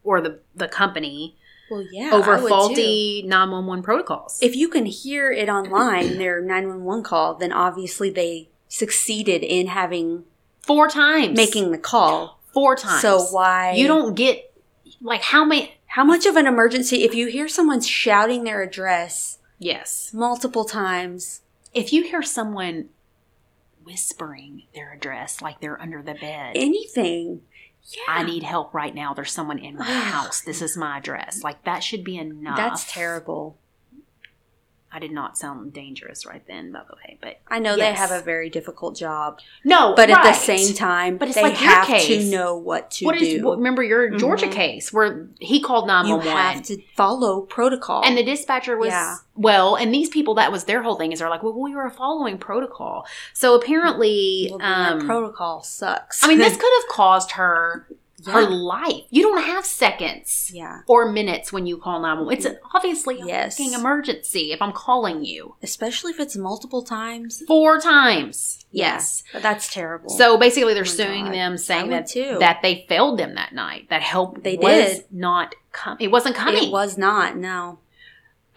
or 0.04 0.22
the 0.22 0.40
the 0.56 0.68
company 0.68 1.36
Well, 1.70 1.86
yeah. 1.92 2.12
over 2.14 2.38
faulty 2.38 3.24
911 3.26 3.84
protocols. 3.84 4.40
If 4.42 4.56
you 4.56 4.70
can 4.70 4.86
hear 4.86 5.32
it 5.32 5.50
online, 5.50 6.18
their 6.18 6.42
911 6.42 7.04
call, 7.04 7.36
then 7.36 7.52
obviously 7.52 8.10
they 8.10 8.50
succeeded 8.68 9.44
in 9.44 9.68
having 9.68 10.24
four 10.62 10.88
times 10.88 11.36
making 11.36 11.72
the 11.72 11.78
call. 11.78 12.40
four 12.54 12.76
times. 12.76 13.02
So 13.02 13.22
why 13.32 13.74
you 13.74 13.88
don't 13.88 14.16
get 14.16 14.54
like 15.02 15.22
how 15.24 15.44
many 15.46 15.76
How 15.88 16.04
much 16.04 16.26
of 16.28 16.36
an 16.36 16.46
emergency 16.46 17.04
if 17.04 17.16
you 17.16 17.28
hear 17.28 17.48
someone 17.48 17.82
shouting 17.82 18.44
their 18.44 18.62
address 18.62 19.40
Yes. 19.58 20.12
multiple 20.14 20.66
times? 20.66 21.42
If 21.74 21.92
you 21.94 22.04
hear 22.04 22.22
someone 22.22 22.90
whispering 23.84 24.64
their 24.76 24.94
address 24.94 25.42
like 25.42 25.62
they're 25.62 25.82
under 25.82 26.02
the 26.02 26.14
bed, 26.14 26.52
Anything. 26.56 27.42
Yeah. 27.90 28.04
I 28.08 28.24
need 28.24 28.44
help 28.44 28.74
right 28.74 28.94
now. 28.94 29.14
There's 29.14 29.32
someone 29.32 29.60
in 29.60 29.78
my 29.78 29.88
oh, 29.88 30.02
house. 30.02 30.42
This 30.42 30.62
is 30.62 30.78
my 30.78 30.98
address. 30.98 31.44
Like 31.44 31.64
that 31.64 31.84
should 31.84 32.04
be 32.04 32.18
enough. 32.18 32.58
That's 32.58 32.92
terrible. 32.92 33.58
I 34.92 34.98
did 35.00 35.12
not 35.12 35.38
sound 35.38 35.72
dangerous 35.74 36.26
right 36.26 36.42
then, 36.48 36.72
by 36.72 36.82
the 36.90 36.96
way, 36.96 37.18
but 37.22 37.40
I 37.48 37.60
know 37.60 37.76
Yes. 37.76 37.78
they 37.78 37.94
have 38.02 38.12
a 38.12 38.24
very 38.24 38.50
difficult 38.50 38.96
job, 38.96 39.40
no. 39.64 39.94
but 39.96 40.10
at 40.10 40.24
the 40.24 40.34
same 40.34 40.74
time, 40.74 41.18
But 41.18 41.28
it's 41.28 41.36
they 41.36 41.44
like 41.44 41.62
your 41.62 41.70
have 41.70 41.86
case. 41.88 42.08
to 42.08 42.24
know 42.36 42.56
what 42.58 42.90
to 42.92 43.06
what 43.06 43.18
do. 43.18 43.24
is? 43.26 43.44
what- 43.44 43.58
remember 43.58 43.84
your 43.84 44.10
Georgia 44.10 44.48
Mhm. 44.48 44.52
case 44.52 44.92
where 44.92 45.28
he 45.40 45.60
called 45.62 45.86
nine 45.86 46.08
you 46.08 46.16
one 46.16 46.26
have 46.26 46.64
to 46.64 46.82
follow 46.96 47.42
protocol. 47.42 48.02
And 48.04 48.18
the 48.18 48.24
dispatcher 48.24 48.78
was 48.78 48.90
Yeah. 48.90 49.18
well, 49.36 49.76
and 49.76 49.94
these 49.94 50.10
people 50.10 50.34
that 50.36 50.52
was 50.52 50.64
their 50.64 50.82
whole 50.82 50.96
thing 50.96 51.12
is 51.12 51.20
they're 51.20 51.30
like, 51.30 51.44
well, 51.44 51.54
we 51.54 51.76
were 51.76 51.90
following 51.92 52.38
protocol. 52.40 53.06
So 53.34 53.54
apparently, 53.56 54.50
Well, 54.52 54.62
um, 54.62 55.06
protocol 55.06 55.62
sucks. 55.64 56.24
I 56.24 56.28
mean, 56.28 56.40
this 56.40 56.58
could 56.58 56.72
have 56.82 56.90
caused 56.90 57.32
her 57.34 57.88
her 58.28 58.50
life. 58.50 59.04
You 59.10 59.24
don't 59.24 59.44
have 59.44 59.66
seconds 59.66 60.52
yeah, 60.54 60.82
or 60.88 61.12
minutes 61.12 61.52
when 61.54 61.66
you 61.66 61.78
call 61.78 62.00
911. 62.02 62.38
It's 62.38 62.46
an, 62.46 62.58
obviously 62.74 63.22
a 63.22 63.26
Yes. 63.26 63.58
fucking 63.58 63.74
emergency 63.74 64.52
if 64.52 64.62
I'm 64.62 64.72
calling 64.72 65.24
you 65.26 65.56
especially 65.64 66.12
if 66.12 66.20
it's 66.20 66.36
multiple 66.36 66.82
times. 66.84 67.44
four 67.48 67.80
times. 67.80 68.66
Yeah. 68.72 68.94
Yes. 68.94 69.24
But 69.34 69.42
that's 69.42 69.74
terrible. 69.74 70.10
So 70.10 70.38
basically, 70.38 70.74
they're 70.74 70.84
Oh 70.84 70.86
suing 70.86 71.26
God. 71.26 71.34
them, 71.34 71.58
saying 71.58 71.90
that 71.90 72.08
too. 72.08 72.38
that 72.40 72.60
they 72.62 72.86
failed 72.88 73.18
them 73.20 73.36
that 73.36 73.54
night. 73.54 73.90
That 73.90 74.02
help 74.02 74.44
They 74.44 74.58
was 74.58 74.98
did. 75.00 75.06
not 75.12 75.56
come 75.72 75.98
It 76.00 76.12
wasn't 76.12 76.36
coming. 76.36 76.64
it 76.66 76.72
was 76.72 76.98
not. 76.98 77.36
No. 77.38 77.80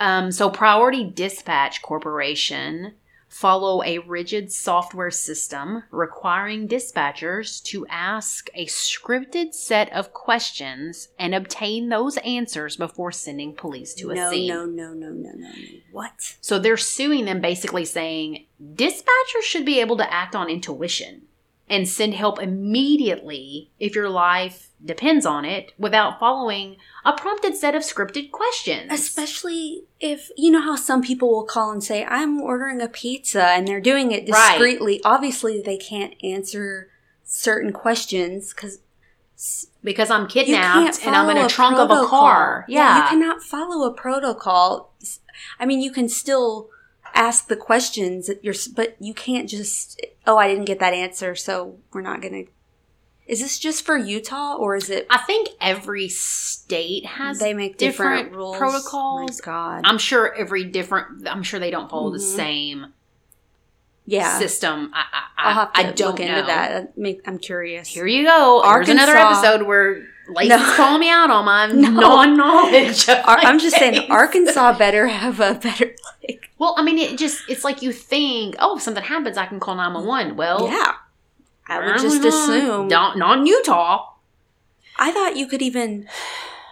Um, 0.01 0.33
so 0.33 0.51
Priority 0.51 1.05
Dispatch 1.05 1.81
Corporation 1.83 2.95
follow 3.33 3.83
a 3.83 3.99
rigid 3.99 4.53
software 4.53 5.11
system 5.11 5.83
requiring 5.91 6.69
dispatchers 6.69 7.63
to 7.63 7.87
ask 7.89 8.51
a 8.55 8.67
scripted 8.67 9.55
set 9.55 9.91
of 9.93 10.13
questions 10.13 11.09
and 11.19 11.35
obtain 11.35 11.89
those 11.89 12.19
answers 12.19 12.77
before 12.77 13.11
sending 13.11 13.55
police 13.55 13.95
to 13.95 14.11
a 14.11 14.15
no, 14.15 14.31
scene. 14.31 14.49
no, 14.49 14.67
no, 14.67 14.93
no, 14.93 15.09
no, 15.09 15.31
no, 15.33 15.49
no. 15.49 15.53
What? 15.93 16.37
So 16.43 16.59
they're 16.59 16.77
suing 16.77 17.25
them 17.25 17.41
basically 17.41 17.87
saying 17.87 18.45
dispatchers 18.63 19.43
should 19.45 19.65
be 19.65 19.81
able 19.81 19.97
to 19.97 20.13
act 20.13 20.37
on 20.37 20.51
intuition 20.51 21.23
and 21.73 21.89
send 21.89 22.13
help 22.15 22.41
immediately 22.43 23.71
if 23.81 23.95
your 23.95 24.09
life 24.11 24.69
depends 24.85 25.25
on 25.25 25.45
it 25.45 25.73
without 25.79 26.21
following 26.21 26.77
a 27.05 27.13
prompted 27.15 27.57
set 27.57 27.75
of 27.75 27.83
scripted 27.83 28.31
questions. 28.31 28.93
Especially 28.93 29.85
if 29.99 30.31
you 30.37 30.51
know 30.51 30.61
how 30.61 30.77
some 30.77 31.01
people 31.03 31.31
will 31.31 31.45
call 31.47 31.71
and 31.73 31.83
say, 31.83 32.05
"I'm 32.05 32.41
ordering 32.41 32.81
a 32.83 32.89
pizza," 32.89 33.45
and 33.47 33.67
they're 33.67 33.81
doing 33.81 34.13
it 34.13 34.29
Right. 34.29 34.51
discreetly. 34.59 35.01
Obviously, 35.05 35.63
they 35.63 35.79
can't 35.79 36.15
answer 36.23 36.91
certain 37.25 37.73
questions 37.73 38.53
because 38.53 38.81
because 39.83 40.11
I'm 40.11 40.29
kidnapped 40.29 41.05
and 41.05 41.17
I'm 41.17 41.29
in 41.31 41.37
follow 41.37 41.47
a 41.47 41.49
trunk 41.49 41.77
of 41.79 41.91
a 41.91 41.95
protocol. 41.95 42.21
car. 42.21 42.65
Yeah. 42.69 43.03
you 43.05 43.09
cannot 43.09 43.43
follow 43.43 43.85
a 43.87 43.93
protocol. 43.93 44.93
I 45.59 45.67
mean, 45.67 45.81
you 45.81 45.91
can 45.91 46.09
still 46.09 46.69
ask 47.15 47.49
the 47.49 47.57
questions. 47.57 48.27
that 48.27 48.43
You're, 48.45 48.55
but 48.75 48.97
you 49.01 49.15
can't 49.15 49.49
just. 49.49 50.01
Oh, 50.27 50.37
I 50.39 50.49
didn't 50.49 50.65
get 50.67 50.79
that 50.81 50.95
answer, 50.95 51.35
so 51.35 51.79
we're 51.93 52.01
not 52.01 52.21
gonna. 52.23 52.45
Is 53.27 53.41
this 53.41 53.59
just 53.59 53.87
for 53.87 53.97
Utah 53.97 54.57
or 54.57 54.75
is 54.77 54.91
it? 54.91 55.07
I 55.09 55.19
think 55.19 55.51
every 55.61 56.09
state 56.09 57.07
has 57.07 57.39
They 57.39 57.55
make 57.55 57.79
different, 57.79 58.25
different, 58.25 58.37
rules. 58.37 58.57
protocols. 58.59 59.41
My 59.41 59.45
God. 59.45 59.81
I'm 59.85 59.99
sure 59.99 60.35
every 60.35 60.65
different. 60.65 61.27
I'm 61.29 61.43
sure 61.43 61.61
they 61.61 61.71
don't 61.71 61.89
follow 61.89 62.11
the 62.11 62.19
Mhm. 62.19 62.37
same 62.37 62.87
yeah, 64.05 64.39
system. 64.39 64.91
I, 64.93 65.05
I, 65.13 65.49
I'll 65.49 65.55
have 65.55 65.73
to 65.75 65.81
I 65.81 65.93
don't 65.93 66.11
look 66.13 66.21
into 66.21 66.33
know. 66.33 66.47
that. 66.47 66.71
That 66.73 66.99
make- 66.99 67.21
I'm 67.27 67.39
curious. 67.39 67.89
Here 67.89 68.07
you 68.07 68.25
go. 68.27 68.63
Here's 68.65 68.89
another 68.89 69.17
episode 69.17 69.63
where 69.67 70.05
Lacey's 70.29 70.51
No. 70.51 70.75
calling 70.77 71.01
me 71.01 71.11
out 71.11 71.31
on 71.31 71.45
my 71.45 71.67
No. 71.73 71.91
non-knowledge. 71.91 73.09
Ar- 73.09 73.39
my 73.39 73.43
I'm 73.45 73.59
just 73.59 73.77
saying. 73.77 74.11
Arkansas 74.11 74.79
better 74.79 75.09
have 75.09 75.41
a 75.41 75.55
better 75.55 75.95
like. 76.29 76.51
Well, 76.59 76.75
I 76.79 76.83
mean, 76.83 76.99
it 76.99 77.19
just 77.19 77.43
it's 77.49 77.65
like 77.65 77.83
you 77.83 77.93
think, 77.93 78.55
oh, 78.61 78.77
if 78.77 78.83
something 78.83 79.03
happens, 79.03 79.37
I 79.37 79.47
can 79.47 79.59
call 79.61 79.75
nine 79.75 79.93
one 79.95 80.07
one. 80.07 80.37
Well, 80.37 80.69
yeah, 80.69 80.93
I 81.69 81.79
would 81.85 81.99
just 82.01 82.25
assume. 82.25 82.89
Not, 82.89 83.19
not 83.19 83.39
in 83.39 83.47
Utah. 83.47 84.11
I 84.97 85.11
thought 85.11 85.37
you 85.37 85.47
could 85.49 85.63
even 85.63 86.09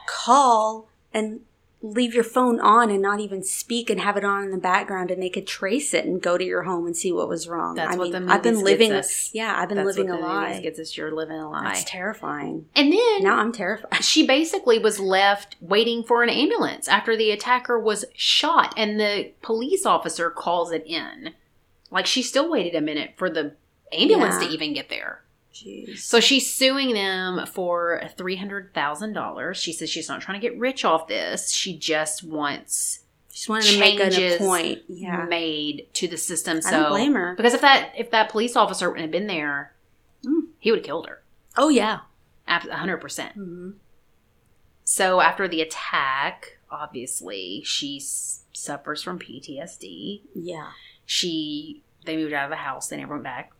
call 0.07 0.89
and 1.13 1.41
leave 1.83 2.13
your 2.15 2.25
phone 2.25 2.61
on 2.61 2.91
and 2.91 3.01
not 3.01 3.21
even 3.21 3.43
speak 3.43 3.89
and 3.89 4.01
have 4.01 4.17
it 4.19 4.25
on 4.25 4.45
in 4.45 4.51
the 4.51 4.59
background 4.59 5.11
and 5.11 5.23
they 5.23 5.31
could 5.31 5.47
trace 5.47 5.95
it 5.95 6.05
and 6.05 6.21
go 6.21 6.37
to 6.37 6.45
your 6.45 6.65
home 6.65 6.85
and 6.87 6.95
see 6.95 7.11
what 7.11 7.27
was 7.29 7.49
wrong. 7.49 7.75
That's 7.75 7.95
I 7.95 7.99
what 7.99 8.11
mean, 8.13 8.27
the 8.27 8.33
I've 8.33 8.43
been 8.43 8.63
living 8.63 8.91
gets 8.91 9.09
us. 9.09 9.31
yeah, 9.33 9.55
I've 9.57 9.69
been 9.69 9.79
That's 9.79 9.97
living 9.97 10.11
what 10.11 10.21
a 10.21 10.23
lie. 10.23 10.61
Gets 10.61 10.79
us. 10.79 10.97
You're 10.97 11.11
living 11.11 11.39
a 11.39 11.49
lie. 11.49 11.65
That's 11.65 11.85
terrifying. 11.85 12.67
and 12.77 12.93
then 12.93 13.23
Now 13.23 13.39
I'm 13.39 13.51
terrified. 13.53 13.95
she 14.05 14.27
basically 14.27 14.79
was 14.79 15.01
left 15.01 15.57
waiting 15.61 16.03
for 16.05 16.23
an 16.23 16.29
ambulance 16.29 16.87
after 16.87 17.17
the 17.17 17.31
attacker 17.31 17.79
was 17.79 18.05
shot 18.15 18.75
and 18.77 19.01
the 19.01 19.33
police 19.41 19.87
officer 19.87 20.29
calls 20.31 20.73
it 20.73 20.85
in 20.87 21.31
like 21.91 22.07
she 22.07 22.23
still 22.23 22.51
waited 22.51 22.75
a 22.75 22.81
minute 22.83 23.13
for 23.17 23.31
the 23.31 23.55
ambulance 23.93 24.37
Yeah. 24.41 24.49
to 24.49 24.55
even 24.55 24.75
get 24.75 24.91
there 24.91 25.23
Jeez. 25.53 25.99
so 25.99 26.21
she's 26.21 26.53
suing 26.53 26.95
them 26.95 27.45
for 27.47 28.01
$300000 28.17 29.55
she 29.55 29.73
says 29.73 29.91
she's 29.91 30.09
not 30.09 30.21
trying 30.21 30.41
to 30.41 30.47
get 30.49 30.59
rich 30.59 30.85
off 30.85 31.09
this 31.09 31.51
she 31.53 31.77
just 31.77 32.23
wants 32.23 33.01
Just 33.33 33.49
wanted 33.49 33.65
to 33.73 33.81
make 33.81 33.99
changes 33.99 34.37
a 34.37 34.39
point. 34.39 34.83
Yeah. 34.89 35.25
made 35.29 35.89
to 35.95 36.07
the 36.09 36.17
system 36.17 36.59
I 36.59 36.61
so 36.61 36.71
don't 36.71 36.91
blame 36.91 37.15
her. 37.15 37.35
because 37.37 37.55
if 37.55 37.61
that 37.63 37.93
if 37.99 38.11
that 38.13 38.31
police 38.31 38.55
officer 38.57 38.89
wouldn't 38.89 39.03
have 39.03 39.11
been 39.13 39.27
there 39.27 39.73
Mm. 40.25 40.49
he 40.59 40.71
would 40.71 40.81
have 40.81 40.87
killed 40.87 41.09
her 41.09 41.23
Oh 41.57 41.69
yeah. 41.71 42.01
Ab- 42.47 42.63
100% 42.69 43.33
hmm 43.33 43.71
So 44.85 45.21
after 45.21 45.49
the 45.49 45.63
attack, 45.63 46.59
obviously 46.71 47.63
she 47.65 48.01
suffers 48.01 49.03
from 49.03 49.19
PTSD. 49.19 50.21
Yeah. 50.35 50.71
She 51.07 51.83
they 52.05 52.17
moved 52.17 52.33
out 52.35 52.45
of 52.45 52.51
the 52.51 52.57
house. 52.57 52.89
They 52.89 52.97
never 52.99 53.15
went 53.15 53.25
back. 53.25 53.53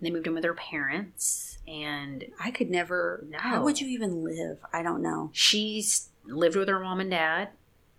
They 0.00 0.10
moved 0.10 0.26
in 0.26 0.34
with 0.34 0.44
her 0.44 0.54
parents, 0.54 1.58
and 1.68 2.24
I 2.42 2.50
could 2.50 2.70
never. 2.70 3.24
How 3.34 3.62
would 3.62 3.80
you 3.80 3.88
even 3.88 4.24
live? 4.24 4.58
I 4.72 4.82
don't 4.82 5.02
know. 5.02 5.30
she's 5.32 6.08
lived 6.26 6.56
with 6.56 6.68
her 6.68 6.80
mom 6.80 7.00
and 7.00 7.10
dad, 7.10 7.50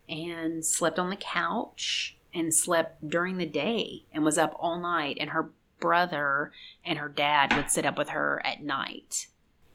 and 0.10 0.66
slept 0.66 0.98
on 1.00 1.10
the 1.10 1.16
couch 1.16 2.18
and 2.34 2.54
slept 2.54 3.08
during 3.08 3.38
the 3.38 3.46
day 3.46 4.04
and 4.14 4.24
was 4.24 4.38
up 4.38 4.56
all 4.60 4.80
night. 4.80 5.18
And 5.20 5.32
her 5.32 5.50
brother 5.80 6.52
and 6.86 6.98
her 7.00 7.10
dad 7.10 7.54
would 7.56 7.70
sit 7.70 7.86
up 7.86 7.98
with 7.98 8.10
her 8.10 8.42
at 8.46 8.62
night. 8.64 9.28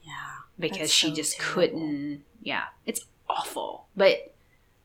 Yeah. 0.02 0.12
because 0.58 0.92
she 0.92 1.08
so 1.08 1.14
just 1.14 1.36
terrible. 1.36 1.54
couldn't. 1.54 2.22
Yeah, 2.40 2.64
it's 2.86 3.00
awful. 3.28 3.88
But 3.96 4.34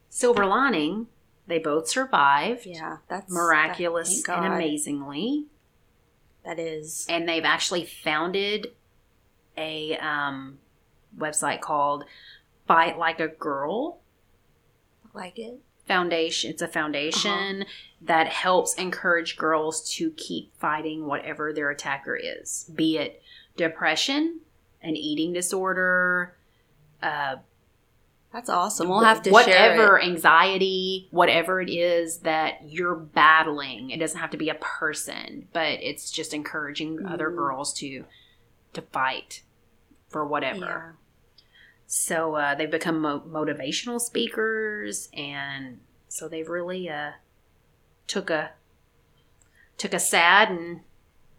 silver 0.10 0.46
lining, 0.48 1.08
they 1.48 1.60
both 1.60 1.88
survived 1.88 2.66
Yeah. 2.66 2.98
That's 3.08 3.32
miraculous 3.32 4.24
God. 4.24 4.44
and 4.44 4.54
amazingly, 4.56 5.46
That 6.46 6.60
is. 6.60 7.06
and 7.08 7.28
they've 7.30 7.46
actually 7.46 7.86
founded 7.86 8.68
a 9.58 9.98
um, 9.98 10.58
website 11.18 11.62
called 11.62 12.06
Fight 12.68 12.98
Like 12.98 13.20
a 13.20 13.28
Girl 13.28 14.00
Like 15.14 15.38
it. 15.38 15.60
Foundation. 15.88 16.52
It's 16.52 16.62
a 16.62 16.68
foundation 16.68 17.66
that 18.02 18.28
helps 18.28 18.76
encourage 18.76 19.38
girls 19.38 19.88
to 19.96 20.12
keep 20.12 20.56
fighting 20.58 21.06
whatever 21.06 21.52
their 21.54 21.70
attacker 21.70 22.16
is, 22.16 22.70
be 22.74 22.98
it 22.98 23.22
depression, 23.58 24.40
an 24.82 24.96
eating 24.96 25.34
disorder, 25.34 26.36
uh, 27.04 27.36
That's 28.34 28.50
awesome. 28.50 28.88
We'll 28.88 29.02
have 29.02 29.22
to 29.24 29.30
whatever 29.32 30.02
anxiety, 30.02 31.10
whatever 31.12 31.60
it 31.60 31.70
is 31.70 32.20
that 32.20 32.60
you're 32.66 32.96
battling. 32.96 33.90
It 33.90 34.00
doesn't 34.00 34.20
have 34.20 34.30
to 34.32 34.38
be 34.38 34.48
a 34.50 34.56
person, 34.56 35.50
but 35.52 35.68
it's 35.82 36.10
just 36.10 36.34
encouraging 36.34 37.06
other 37.06 37.30
Mhm. 37.30 37.36
girls 37.36 37.74
to 37.76 38.06
to 38.74 38.82
fight 38.84 39.44
for 40.08 40.26
whatever. 40.26 40.96
So 41.88 42.36
uh, 42.36 42.56
they've 42.56 42.72
become 42.72 43.02
mo- 43.02 43.20
motivational 43.28 44.00
speakers, 44.00 45.10
and 45.14 45.82
so 46.08 46.30
they've 46.30 46.48
really 46.48 46.88
uh, 46.90 47.12
took 48.08 48.30
a 48.30 48.52
took 49.78 49.94
a 49.94 50.00
sad 50.00 50.50
and 50.52 50.82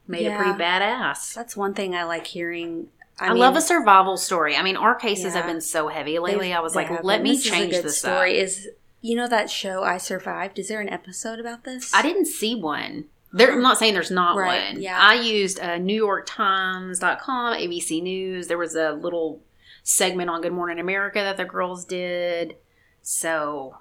made 0.06 0.26
it 0.26 0.36
pretty 0.36 0.52
badass. 0.52 1.32
That's 1.32 1.56
one 1.56 1.72
thing 1.72 1.94
I 1.94 2.04
like 2.04 2.26
hearing. 2.26 2.88
I, 3.22 3.26
I, 3.26 3.28
mean, 3.30 3.38
love 3.38 3.56
a 3.56 3.60
survival 3.60 4.16
story. 4.16 4.56
I 4.56 4.62
mean, 4.62 4.76
our 4.76 4.94
cases 4.94 5.34
have 5.34 5.46
been 5.46 5.60
so 5.60 5.88
heavy 5.88 6.18
lately. 6.18 6.52
I 6.52 6.60
was 6.60 6.74
like, 6.74 6.90
let 7.02 7.18
been. 7.18 7.22
me 7.22 7.32
This 7.32 7.44
change 7.44 7.72
good 7.72 7.84
this 7.84 7.98
story. 7.98 8.38
up. 8.38 8.44
Is 8.44 8.68
you 9.00 9.16
know 9.16 9.28
that 9.28 9.50
show 9.50 9.82
I 9.82 9.98
Survived? 9.98 10.58
Is 10.58 10.68
there 10.68 10.80
an 10.80 10.88
episode 10.88 11.38
about 11.40 11.64
this? 11.64 11.92
I 11.94 12.02
didn't 12.02 12.26
see 12.26 12.54
one. 12.54 13.06
There, 13.34 13.50
I'm 13.52 13.62
not 13.62 13.78
saying 13.78 13.94
there's 13.94 14.10
not 14.10 14.36
Right, 14.36 14.74
one. 14.74 14.82
yeah. 14.82 14.98
I 15.00 15.14
used 15.14 15.58
uh, 15.58 15.78
NewYorkTimes.com, 15.78 17.54
ABC 17.56 18.02
News. 18.02 18.46
There 18.48 18.58
was 18.58 18.74
a 18.76 18.92
little 18.92 19.40
segment 19.82 20.30
on 20.30 20.42
Good 20.42 20.52
Morning 20.52 20.78
America 20.78 21.18
that 21.20 21.36
the 21.36 21.44
girls 21.44 21.84
did. 21.84 22.56
So 23.00 23.76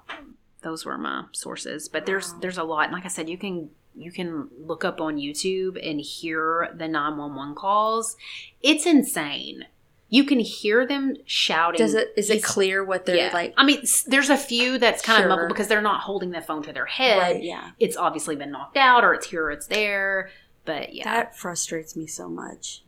those 0.62 0.84
were 0.84 0.96
my 0.98 1.24
sources. 1.32 1.88
But 1.88 2.06
there's 2.06 2.32
Wow. 2.32 2.38
there's 2.40 2.58
a 2.58 2.64
lot. 2.64 2.84
And 2.84 2.92
like 2.92 3.04
I 3.04 3.08
said, 3.08 3.28
you 3.28 3.38
can 3.38 3.70
you 3.94 4.10
can 4.12 4.48
look 4.58 4.84
up 4.84 5.00
on 5.00 5.16
YouTube 5.16 5.78
and 5.88 6.00
hear 6.00 6.72
the 6.74 6.88
911 6.88 7.54
calls. 7.54 8.16
It's 8.62 8.86
insane. 8.86 9.66
You 10.08 10.24
can 10.24 10.40
hear 10.40 10.86
them 10.86 11.16
shouting. 11.24 11.78
Does 11.78 11.94
it 11.94 12.12
is 12.16 12.28
it 12.28 12.42
clear 12.42 12.84
what 12.84 13.06
they're 13.06 13.16
yeah. 13.16 13.30
like? 13.32 13.54
I 13.56 13.64
mean, 13.64 13.82
there's 14.06 14.28
a 14.28 14.36
few 14.36 14.76
that's 14.78 15.02
kind 15.02 15.18
Sure. 15.22 15.24
of 15.26 15.30
muffled 15.30 15.48
because 15.48 15.68
they're 15.68 15.80
not 15.80 16.02
holding 16.02 16.30
the 16.32 16.42
phone 16.42 16.62
to 16.64 16.72
their 16.72 16.84
head. 16.86 17.18
Right, 17.18 17.42
yeah. 17.42 17.70
It's 17.80 17.96
obviously 17.96 18.36
been 18.36 18.50
knocked 18.50 18.76
out, 18.76 19.04
or 19.04 19.14
it's 19.14 19.26
here, 19.30 19.44
or 19.46 19.50
it's 19.50 19.66
there. 19.68 20.30
But 20.66 20.94
yeah, 20.94 21.04
That 21.04 21.36
frustrates 21.36 21.96
me 21.96 22.06
so 22.06 22.28
much. 22.28 22.84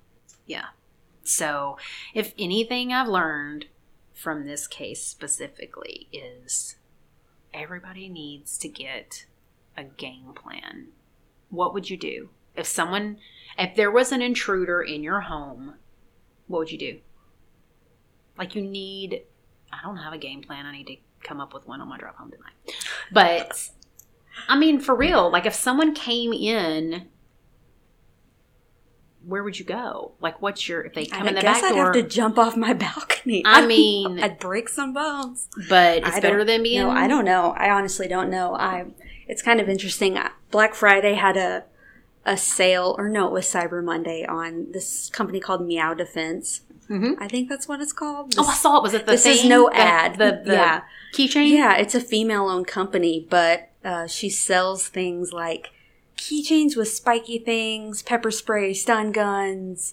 yeah. 0.47 0.67
So, 1.27 1.79
if 2.12 2.35
anything 2.38 2.93
I've 2.93 3.09
learned 3.09 3.64
from 4.12 4.47
this 4.47 4.67
case 4.67 5.03
specifically 5.03 6.09
is 6.12 6.77
everybody 7.55 8.11
needs 8.11 8.59
to 8.59 8.69
get 8.69 9.25
a 9.76 9.84
game 9.84 10.32
plan. 10.34 10.88
What 11.50 11.74
would 11.74 11.88
you 11.90 11.96
do 11.96 12.30
if 12.56 12.66
someone, 12.66 13.18
if 13.58 13.74
there 13.76 13.90
was 13.90 14.12
an 14.12 14.22
intruder 14.22 14.82
in 14.82 15.02
your 15.02 15.20
home? 15.22 15.74
What 16.46 16.58
would 16.58 16.72
you 16.72 16.78
do? 16.78 16.98
Like 18.38 18.54
you 18.54 18.62
need, 18.62 19.22
I 19.72 19.78
don't 19.82 19.96
have 19.98 20.12
a 20.12 20.18
game 20.18 20.42
plan. 20.42 20.66
I 20.66 20.72
need 20.72 20.87
to 20.88 20.96
come 21.22 21.40
up 21.40 21.54
with 21.54 21.66
one 21.66 21.80
on 21.80 21.88
my 21.88 21.96
drive 21.98 22.14
home 22.16 22.30
tonight. 22.30 22.76
But 23.12 23.70
I 24.48 24.58
mean, 24.58 24.80
for 24.80 24.94
real, 24.94 25.30
like 25.30 25.46
if 25.46 25.54
someone 25.54 25.94
came 25.94 26.32
in. 26.32 27.08
Where 29.26 29.42
would 29.42 29.58
you 29.58 29.64
go? 29.64 30.12
Like, 30.20 30.42
what's 30.42 30.68
your 30.68 30.82
if 30.82 30.92
they 30.92 31.06
come 31.06 31.22
I 31.24 31.28
in 31.30 31.34
the 31.34 31.40
guess 31.40 31.62
back 31.62 31.70
I'd 31.72 31.74
door? 31.76 31.90
I'd 31.90 31.96
have 31.96 32.04
to 32.04 32.10
jump 32.14 32.38
off 32.38 32.58
my 32.58 32.74
balcony. 32.74 33.42
I 33.46 33.66
mean- 33.66 34.20
I'd 34.22 34.38
break 34.38 34.68
some 34.68 34.92
bones. 34.92 35.48
but 35.70 35.98
it's 35.98 36.16
I 36.16 36.20
better 36.20 36.44
than 36.44 36.62
being. 36.62 36.82
No, 36.82 36.90
I 36.90 37.08
don't 37.08 37.24
know. 37.24 37.52
I 37.56 37.70
honestly 37.70 38.06
don't 38.06 38.28
know. 38.30 38.54
I. 38.54 38.84
It's 39.28 39.42
kind 39.42 39.60
of 39.60 39.68
interesting. 39.68 40.18
Black 40.50 40.74
Friday 40.74 41.14
had 41.14 41.37
a 41.37 41.64
a 42.26 42.37
sale, 42.38 42.94
or 42.98 43.08
no, 43.10 43.26
it 43.26 43.32
was 43.32 43.44
Cyber 43.46 43.84
Monday 43.84 44.24
on 44.24 44.68
this 44.72 45.10
company 45.10 45.40
called 45.40 45.66
Meow 45.66 45.92
Defense. 45.92 46.62
Mhm. 46.88 47.16
I 47.20 47.28
think 47.28 47.48
that's 47.50 47.68
what 47.68 47.80
it's 47.82 47.92
called. 47.92 48.34
Oh, 48.38 48.46
I 48.48 48.54
saw 48.54 48.78
it. 48.78 48.82
Was 48.82 48.94
it 48.94 49.04
the 49.04 49.12
this 49.12 49.26
is 49.26 49.40
thing? 49.42 49.50
no 49.50 49.68
The- 49.68 49.76
ad. 49.76 50.14
The, 50.18 50.40
the 50.44 50.52
yeah, 50.54 50.80
keychain. 51.14 51.50
yeah. 51.50 51.76
It's 51.76 51.94
a 51.94 52.00
female-owned 52.00 52.66
company, 52.66 53.26
but 53.28 53.68
uh, 53.84 54.06
she 54.06 54.30
sells 54.30 54.88
things 54.88 55.32
like 55.32 55.70
keychains 56.16 56.76
with 56.76 56.88
spiky 56.88 57.38
things, 57.38 58.02
pepper 58.02 58.30
spray, 58.30 58.72
stun 58.72 59.12
guns, 59.12 59.92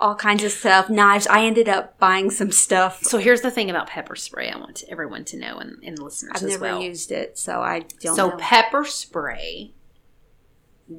all 0.00 0.14
kinds 0.14 0.44
of 0.44 0.52
stuff, 0.52 0.88
knives. 0.88 1.26
I 1.26 1.44
ended 1.44 1.68
up 1.68 1.98
buying 1.98 2.30
some 2.30 2.52
stuff. 2.52 3.02
So 3.02 3.18
here's 3.18 3.40
the 3.40 3.50
thing 3.50 3.68
about 3.68 3.88
pepper 3.88 4.14
spray. 4.16 4.48
I 4.50 4.56
want 4.56 4.84
everyone 4.88 5.24
to 5.26 5.36
know, 5.36 5.58
and, 5.58 5.82
and 5.82 5.98
listeners 5.98 6.32
I've 6.42 6.48
never 6.48 6.62
well. 6.62 6.82
used 6.82 7.10
it, 7.10 7.36
so 7.38 7.60
I 7.62 7.80
don't 8.00 8.14
so 8.16 8.28
know. 8.30 8.36
pepper 8.38 8.84
spray 8.84 9.72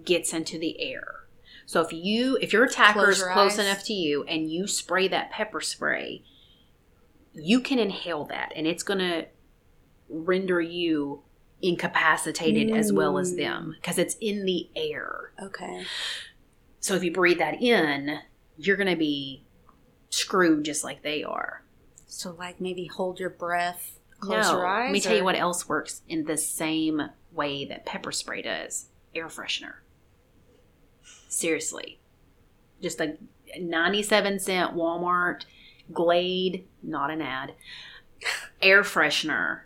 gets 0.04 0.34
into 0.34 0.60
the 0.60 0.82
air. 0.82 1.16
So 1.66 1.82
if 1.82 1.94
you 1.94 2.38
if 2.42 2.52
your 2.52 2.64
attacker 2.66 3.00
Close 3.00 3.16
is 3.16 3.20
your 3.20 3.32
close 3.34 3.54
eyes. 3.54 3.66
enough 3.66 3.84
to 3.86 3.94
you 3.94 4.24
and 4.24 4.52
you 4.52 4.68
spray 4.68 5.08
that 5.08 5.32
pepper 5.32 5.62
spray, 5.62 6.24
you 7.34 7.60
can 7.62 7.80
inhale 7.80 8.26
that, 8.26 8.52
and 8.56 8.68
it's 8.68 8.84
going 8.84 9.00
to 9.00 9.28
render 10.10 10.60
you 10.60 11.22
incapacitated 11.62 12.72
as 12.76 12.92
well 12.92 13.18
as 13.18 13.34
Mm. 13.34 13.38
them 13.38 13.76
because 13.80 13.98
it's 13.98 14.16
in 14.20 14.46
the 14.46 14.70
air. 14.76 15.32
okay. 15.42 15.86
So 16.82 16.96
if 16.96 17.04
you 17.04 17.12
breathe 17.12 17.40
that 17.40 17.62
in, 17.62 18.20
you're 18.60 18.78
going 18.78 18.90
to 18.90 18.96
be 18.96 19.44
screwed 20.10 20.66
just 20.66 20.84
like 20.84 21.02
they 21.02 21.24
are. 21.24 21.64
So, 22.08 22.36
like, 22.38 22.60
maybe 22.60 22.86
hold 22.86 23.20
your 23.20 23.30
breath, 23.30 24.00
close 24.20 24.50
your 24.52 24.66
eyes. 24.66 24.88
Let 24.88 24.94
me 24.94 25.00
tell 25.00 25.16
you 25.16 25.24
what 25.24 25.36
else 25.38 25.68
works 25.70 26.02
in 26.08 26.26
the 26.26 26.38
same 26.38 27.02
way 27.32 27.66
that 27.66 27.86
pepper 27.86 28.12
spray 28.12 28.42
does 28.42 28.88
air 29.16 29.28
freshener. 29.28 29.76
Seriously. 31.28 32.00
Just 32.82 33.00
a 33.00 33.18
97 33.60 34.40
cent 34.40 34.76
Walmart 34.76 35.44
Glade, 35.92 36.68
not 36.84 37.12
an 37.12 37.22
ad, 37.22 37.54
air 38.62 38.84
freshener. 38.84 39.62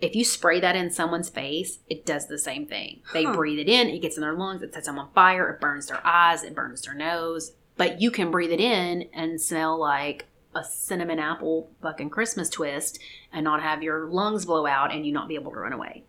If 0.00 0.14
you 0.14 0.24
spray 0.24 0.60
that 0.60 0.76
in 0.76 0.90
someone's 0.90 1.28
face, 1.28 1.80
it 1.88 2.06
does 2.06 2.28
the 2.28 2.38
same 2.38 2.66
thing. 2.66 3.00
They 3.12 3.24
Huh. 3.24 3.34
breathe 3.34 3.58
it 3.58 3.68
in, 3.68 3.88
it 3.88 3.98
gets 4.00 4.16
in 4.16 4.20
their 4.22 4.32
lungs, 4.34 4.62
it 4.62 4.72
sets 4.72 4.86
them 4.86 4.98
on 4.98 5.10
fire, 5.12 5.50
it 5.50 5.60
burns 5.60 5.86
their 5.88 6.04
eyes, 6.06 6.44
it 6.44 6.54
burns 6.54 6.82
their 6.82 6.94
nose. 6.94 7.52
But 7.78 8.02
you 8.02 8.10
can 8.10 8.30
breathe 8.30 8.50
it 8.52 8.60
in 8.60 9.08
and 9.14 9.40
smell 9.40 9.78
like 9.78 10.26
a 10.54 10.64
cinnamon 10.64 11.18
apple 11.18 11.70
fucking 11.80 12.10
Christmas 12.10 12.50
twist 12.50 12.98
and 13.32 13.44
not 13.44 13.62
have 13.62 13.82
your 13.82 14.08
lungs 14.08 14.44
blow 14.44 14.66
out 14.66 14.92
and 14.92 15.06
you 15.06 15.12
not 15.12 15.28
be 15.28 15.36
able 15.36 15.52
to 15.52 15.58
run 15.58 15.72
away. 15.72 16.04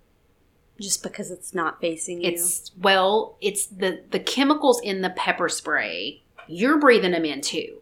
Just 0.81 1.03
because 1.03 1.29
it's 1.29 1.53
not 1.53 1.79
facing 1.79 2.21
you. 2.21 2.29
It's 2.29 2.71
well, 2.77 3.37
it's 3.39 3.67
the 3.67 4.03
the 4.09 4.19
chemicals 4.19 4.81
in 4.81 5.01
the 5.01 5.09
pepper 5.11 5.47
spray. 5.49 6.23
You're 6.47 6.79
breathing 6.79 7.11
them 7.11 7.25
in 7.25 7.41
too, 7.41 7.81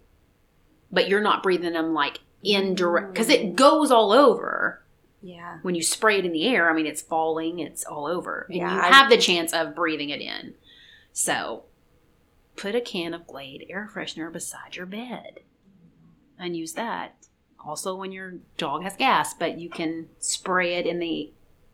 but 0.91 1.07
you're 1.07 1.21
not 1.21 1.41
breathing 1.41 1.73
them 1.73 1.93
like 1.93 2.19
indirect 2.43 3.13
because 3.13 3.29
it 3.29 3.41
mm. 3.41 3.55
goes 3.55 3.91
all 3.91 4.11
over 4.11 4.83
Yeah. 5.21 5.59
when 5.61 5.75
you 5.75 5.83
spray 5.83 6.17
it 6.19 6.25
in 6.25 6.33
the 6.33 6.47
air. 6.47 6.69
I 6.69 6.73
mean, 6.73 6.87
it's 6.87 7.01
falling, 7.01 7.59
it's 7.59 7.85
all 7.85 8.07
over, 8.07 8.47
and 8.49 8.57
Yeah, 8.57 8.73
you 8.73 8.81
I- 8.81 8.93
have 8.93 9.09
the 9.09 9.17
chance 9.17 9.53
of 9.53 9.75
breathing 9.75 10.09
it 10.09 10.21
in. 10.21 10.55
So, 11.13 11.63
put 12.57 12.75
a 12.75 12.81
can 12.81 13.13
of 13.13 13.27
Glade 13.27 13.65
air 13.69 13.89
freshener 13.93 14.31
beside 14.31 14.75
your 14.75 14.85
bed, 14.85 15.39
and 16.37 16.57
use 16.57 16.73
that. 16.73 17.15
Also, 17.65 17.95
when 17.95 18.11
your 18.11 18.35
dog 18.57 18.83
has 18.83 18.95
gas, 18.95 19.33
but 19.33 19.57
you 19.57 19.69
can 19.69 20.09
spray 20.19 20.75
it 20.75 20.85
in 20.85 20.99
the 20.99 21.31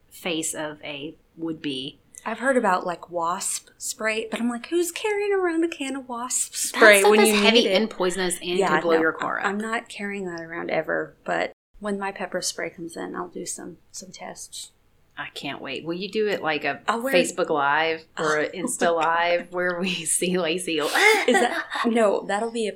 face 0.09 0.53
of 0.53 0.81
a 0.83 1.15
would 1.35 1.61
be 1.61 1.99
I've 2.25 2.39
heard 2.39 2.55
about 2.55 2.85
like 2.85 3.09
wasp 3.09 3.69
spray, 3.77 4.27
but 4.31 4.39
I'm 4.39 4.49
like, 4.49 4.67
who's 4.67 4.91
carrying 4.91 5.33
around 5.33 5.63
a 5.65 5.67
can 5.67 5.95
of 5.95 6.07
wasp 6.07 6.55
spray 6.55 7.01
That 7.01 7.09
when 7.09 7.25
you 7.25 7.35
heavy 7.35 7.67
and 7.73 7.89
poisonous 7.89 8.39
and 8.41 8.59
can 8.59 8.81
blow 8.81 8.95
no, 8.95 9.01
your 9.01 9.11
car 9.11 9.39
up. 9.39 9.45
I'm 9.45 9.57
not 9.57 9.89
carrying 9.89 10.25
that 10.25 10.41
around 10.41 10.71
ever, 10.71 11.15
but 11.25 11.51
when 11.79 11.99
my 11.99 12.11
pepper 12.11 12.41
spray 12.41 12.69
comes 12.69 12.95
in, 12.95 13.15
I'll 13.15 13.27
do 13.27 13.45
some 13.45 13.77
some 13.91 14.11
tests. 14.11 14.71
I 15.17 15.27
can't 15.33 15.61
wait. 15.61 15.85
Will 15.85 15.93
you 15.93 16.09
do 16.09 16.27
it 16.27 16.41
like 16.41 16.63
a 16.65 16.81
I'll 16.87 17.01
Facebook 17.01 17.49
Live 17.49 18.03
or 18.17 18.39
Oh 18.39 18.49
Insta 18.53 18.95
Live 18.95 19.51
where 19.53 19.79
we 19.79 19.89
see 20.05 20.37
Lacey? 20.39 20.79
Is 20.79 20.91
that 20.91 21.65
no? 21.85 22.21
That'll 22.21 22.51
be 22.51 22.67
a. 22.69 22.73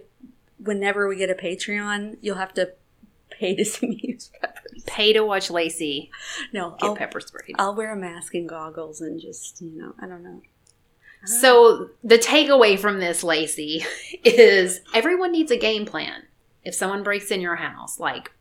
Whenever 0.60 1.08
we 1.08 1.16
get 1.16 1.30
a 1.30 1.36
Patreon, 1.36 2.18
you'll 2.22 2.38
have 2.38 2.54
to 2.56 2.74
pay 3.30 3.56
to 3.56 3.66
see 3.66 3.88
me 3.88 4.00
use 4.04 4.32
peppers. 4.42 4.84
pay 4.88 5.14
to 5.14 5.24
watch 5.24 5.52
Lacey 5.52 6.10
No, 6.52 6.72
get 6.72 6.84
I'll, 6.84 6.96
pepper 6.96 7.20
sprayed? 7.20 7.56
I'll 7.60 7.76
wear 7.76 7.94
a 7.94 7.96
mask 7.96 8.34
and 8.34 8.50
goggles 8.50 9.00
and 9.02 9.20
just 9.22 9.62
you 9.62 9.70
know, 9.80 9.94
I 10.02 10.08
don't 10.08 10.24
know. 10.24 10.42
So 11.26 11.90
the 12.04 12.18
takeaway 12.18 12.80
from 12.80 13.00
this, 13.00 13.24
Lacey, 13.24 13.84
is 14.24 14.80
everyone 14.94 15.32
needs 15.32 15.52
a 15.52 15.58
game 15.58 15.86
plan. 15.86 16.24
If 16.64 16.74
someone 16.74 17.04
breaks 17.04 17.32
in 17.32 17.42
your 17.42 17.56
house, 17.58 18.00
like, 18.00 18.32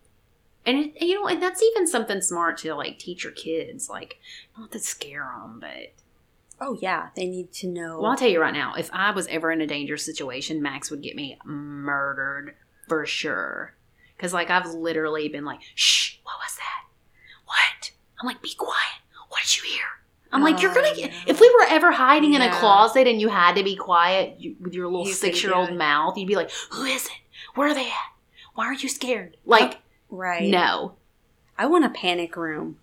and 0.67 0.79
it, 0.79 1.03
you 1.03 1.15
know, 1.15 1.29
and 1.29 1.43
that's 1.43 1.63
even 1.63 1.87
something 1.87 2.21
smart 2.21 2.59
to 2.59 2.75
like 2.75 2.99
teach 2.99 3.25
your 3.25 3.33
kids, 3.33 3.89
like, 3.89 4.19
not 4.59 4.73
to 4.73 4.79
scare 4.79 5.31
them, 5.41 5.61
but 5.61 5.95
Oh 6.61 6.77
yeah, 6.81 7.09
they 7.15 7.27
need 7.27 7.53
to 7.55 7.67
know. 7.67 8.01
well, 8.01 8.13
I'll 8.13 8.17
tell 8.17 8.29
you 8.29 8.41
right 8.41 8.55
now, 8.55 8.75
if 8.75 8.91
I 8.93 9.11
was 9.11 9.27
ever 9.27 9.51
in 9.53 9.61
a 9.61 9.67
dangerous 9.67 10.05
situation, 10.05 10.63
Max 10.63 10.91
would 10.91 11.03
get 11.03 11.15
me 11.15 11.39
murdered 11.45 12.55
for 12.89 13.05
sure. 13.07 13.75
Because 14.17 14.33
like 14.33 14.51
I've 14.51 14.67
literally 14.67 15.29
been 15.29 15.45
like, 15.45 15.61
shh, 15.75 16.17
what 16.25 16.37
was 16.43 16.57
that? 16.57 16.85
What? 17.45 17.91
I'm 18.21 18.27
like, 18.27 18.41
be 18.43 18.55
quiet. 18.57 19.03
What 19.29 19.43
did 19.43 19.57
you 19.59 19.65
hear? 19.71 19.85
I'm 20.33 20.43
like, 20.43 20.61
you're 20.63 20.73
gonna 20.75 20.89
Oh, 20.91 20.97
get. 20.97 21.13
If 21.27 21.41
we 21.41 21.49
were 21.51 21.67
ever 21.69 21.93
hiding 21.93 22.35
in 22.35 22.43
a 22.43 22.51
closet 22.55 23.07
and 23.07 23.21
you 23.21 23.29
had 23.29 23.55
to 23.57 23.63
be 23.63 23.77
quiet 23.77 24.41
you, 24.41 24.57
with 24.61 24.75
your 24.75 24.87
little 24.87 25.07
six 25.07 25.43
year 25.43 25.55
old 25.55 25.75
mouth, 25.75 26.17
you'd 26.17 26.27
be 26.27 26.37
like, 26.37 26.51
who 26.71 26.85
is 26.85 27.05
it? 27.07 27.13
Where 27.55 27.69
are 27.69 27.75
they 27.75 27.87
at? 27.87 28.13
Why 28.55 28.65
are 28.67 28.75
you 28.75 28.89
scared? 28.89 29.37
Like, 29.45 29.79
right? 30.11 30.49
no, 30.49 30.95
I 31.59 31.67
want 31.67 31.85
a 31.85 31.91
panic 31.91 32.37
room. 32.37 32.79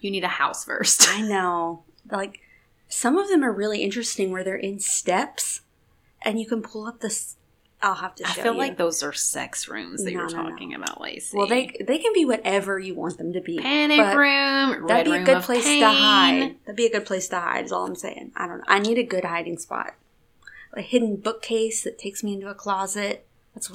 you 0.00 0.10
need 0.10 0.24
a 0.24 0.28
house 0.28 0.64
first. 0.64 1.08
I 1.08 1.22
know. 1.22 1.84
Like 2.10 2.40
some 2.88 3.16
of 3.16 3.28
them 3.28 3.42
are 3.44 3.52
really 3.52 3.82
interesting 3.82 4.30
where 4.30 4.44
they're 4.44 4.56
in 4.56 4.78
steps 4.78 5.62
and 6.22 6.38
you 6.40 6.46
can 6.46 6.62
pull 6.62 6.86
up 6.86 7.00
this 7.00 7.36
I'll 7.84 7.94
have 7.96 8.14
to 8.16 8.24
I 8.24 8.30
feel 8.30 8.52
you. 8.52 8.58
like 8.60 8.76
those 8.76 9.02
are 9.02 9.12
sex 9.12 9.66
rooms 9.66 10.04
that 10.04 10.12
No, 10.12 10.20
you're 10.20 10.30
no, 10.30 10.42
no. 10.44 10.50
talking 10.50 10.72
about, 10.72 11.00
Lacey. 11.00 11.36
well 11.36 11.48
they 11.48 11.74
they 11.84 11.98
can 11.98 12.12
be 12.12 12.24
whatever 12.24 12.78
you 12.78 12.94
want 12.94 13.18
them 13.18 13.32
to 13.32 13.40
be. 13.40 13.58
panic 13.58 13.98
room, 14.16 14.86
That'd 14.86 15.06
be 15.12 15.18
a 15.18 15.24
good 15.24 15.42
place 15.42 15.64
pain. 15.64 15.80
to 15.82 15.90
hide. 15.90 16.56
That'd 16.64 16.76
be 16.76 16.86
a 16.86 16.92
good 16.92 17.06
place 17.06 17.26
to 17.28 17.40
hide 17.40 17.64
is 17.64 17.72
all 17.72 17.84
I'm 17.86 17.96
saying. 17.96 18.30
I 18.36 18.46
don't 18.46 18.58
know. 18.58 18.64
I 18.68 18.78
need 18.78 18.98
a 18.98 19.02
good 19.02 19.24
hiding 19.24 19.58
spot. 19.58 19.94
A 20.74 20.80
hidden 20.80 21.16
bookcase 21.16 21.82
that 21.82 21.98
takes 21.98 22.22
me 22.22 22.34
into 22.34 22.48
a 22.48 22.54
closet. 22.54 23.26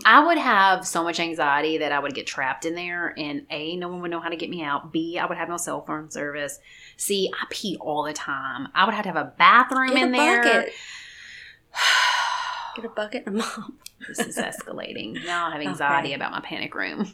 I 0.06 0.26
would 0.26 0.38
have 0.40 0.88
so 0.88 1.04
much 1.04 1.20
anxiety 1.20 1.78
that 1.78 1.92
I 1.92 2.00
would 2.00 2.16
get 2.16 2.26
trapped 2.26 2.66
in 2.66 2.74
there, 2.76 3.14
and 3.18 3.46
A, 3.52 3.76
no 3.78 3.90
one 3.90 4.02
would 4.02 4.10
know 4.12 4.20
how 4.20 4.30
to 4.30 4.36
get 4.36 4.50
me 4.50 4.64
out. 4.64 4.92
B, 4.92 5.20
I 5.20 5.26
would 5.28 5.38
have 5.38 5.50
no 5.50 5.58
cell 5.58 5.86
phone 5.86 6.10
service. 6.10 6.60
C, 6.98 7.32
I 7.40 7.46
pee 7.52 7.78
all 7.80 8.04
the 8.04 8.14
time. 8.14 8.70
I 8.74 8.86
would 8.86 8.96
have 8.96 9.04
to 9.04 9.10
have 9.10 9.16
a 9.28 9.34
bathroom 9.38 9.90
Get 9.94 10.04
in 10.08 10.14
a 10.16 10.18
there. 10.18 10.42
bucket. 10.44 10.74
Get 12.76 12.86
a 12.86 12.90
bucket 12.90 13.24
and 13.28 13.36
a 13.36 13.40
mop. 13.40 13.72
this 14.08 14.20
is 14.20 14.38
escalating. 14.38 15.24
Now 15.26 15.48
I 15.48 15.52
have 15.52 15.62
anxiety 15.62 16.10
Okay. 16.10 16.16
about 16.16 16.32
my 16.32 16.42
panic 16.42 16.74
room. 16.76 17.14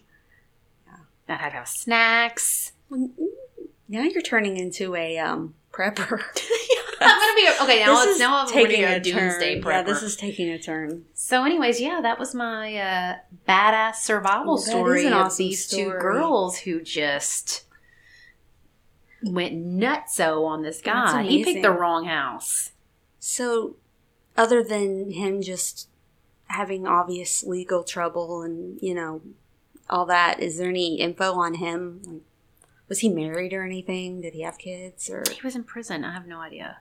Yeah. 0.88 1.36
I 1.36 1.38
had 1.38 1.50
to 1.50 1.56
have 1.58 1.68
snacks. 1.68 2.72
Now 2.90 4.04
you're 4.04 4.22
turning 4.22 4.58
into 4.58 4.96
a 4.96 5.18
um, 5.20 5.54
prepper. 5.72 6.22
I'm 7.04 7.20
gonna 7.20 7.36
be 7.36 7.64
okay 7.64 7.86
now. 7.86 7.96
This 8.00 8.10
It's 8.12 8.20
now 8.20 8.38
I'm 8.42 8.48
taking 8.48 8.84
a 8.84 8.96
a 8.96 9.00
doomsday 9.00 9.56
turn. 9.56 9.64
prepper. 9.64 9.72
Yeah, 9.72 9.82
this 9.84 10.04
is 10.04 10.16
taking 10.16 10.50
a 10.50 10.60
turn. 10.60 11.06
so, 11.14 11.44
anyways, 11.44 11.80
yeah, 11.82 12.00
that 12.02 12.18
was 12.20 12.34
my 12.34 12.76
uh, 12.78 13.16
badass 13.48 13.96
survival 13.96 14.58
story 14.58 15.08
of 15.08 15.14
awesome 15.14 15.46
these 15.46 15.68
two 15.68 15.90
girls 15.92 16.60
who 16.60 16.82
just 16.82 17.66
went 19.24 19.54
nutso 19.56 20.46
on 20.46 20.62
this 20.64 20.82
guy. 20.82 21.24
He 21.24 21.44
picked 21.44 21.62
the 21.62 21.72
wrong 21.72 22.06
house. 22.06 22.72
So, 23.20 23.76
other 24.36 24.64
than 24.64 25.12
him 25.12 25.42
just 25.42 25.88
having 26.48 26.86
obvious 26.86 27.44
legal 27.44 27.84
trouble 27.84 28.42
and 28.42 28.80
you 28.82 28.94
know 28.94 29.22
all 29.90 30.06
that, 30.06 30.40
is 30.42 30.58
there 30.58 30.70
any 30.70 31.00
info 31.00 31.34
on 31.34 31.56
him? 31.56 32.02
Like, 32.06 32.22
was 32.90 33.00
he 33.00 33.10
married 33.10 33.54
or 33.54 33.64
anything? 33.64 34.22
Did 34.22 34.34
he 34.34 34.42
have 34.42 34.58
kids 34.58 35.10
or? 35.10 35.24
He 35.32 35.42
was 35.42 35.56
in 35.56 35.64
prison. 35.64 36.04
I 36.04 36.14
have 36.14 36.28
no 36.28 36.40
idea. 36.40 36.80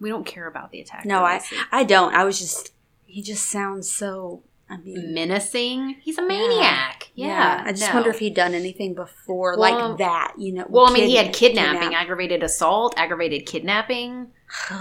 We 0.00 0.08
don't 0.08 0.26
care 0.26 0.46
about 0.46 0.70
the 0.70 0.80
attack. 0.80 1.04
No, 1.04 1.24
I. 1.24 1.40
I 1.70 1.84
don't. 1.84 2.14
I 2.14 2.24
was 2.24 2.38
just 2.38 2.72
he 3.06 3.22
just 3.22 3.48
sounds 3.48 3.90
so. 3.90 4.42
I 4.70 4.78
mean, 4.78 5.12
menacing. 5.12 5.96
He's 6.00 6.16
a 6.16 6.26
maniac. 6.26 7.10
Yeah. 7.14 7.62
I 7.66 7.72
just 7.72 7.88
no. 7.88 7.94
wonder 7.94 8.08
if 8.10 8.20
he'd 8.20 8.34
done 8.34 8.54
anything 8.54 8.94
before 8.94 9.58
Well- 9.58 9.88
like 9.90 9.98
that. 9.98 10.34
You 10.38 10.54
know. 10.54 10.66
Well, 10.68 10.88
I 10.88 10.92
mean, 10.94 11.08
he 11.08 11.16
had 11.16 11.26
kid- 11.26 11.48
kidnapping, 11.48 11.80
kidnap. 11.82 12.02
aggravated 12.02 12.42
assault, 12.42 12.94
aggravated 12.96 13.44
kidnapping. 13.44 14.28
it 14.70 14.76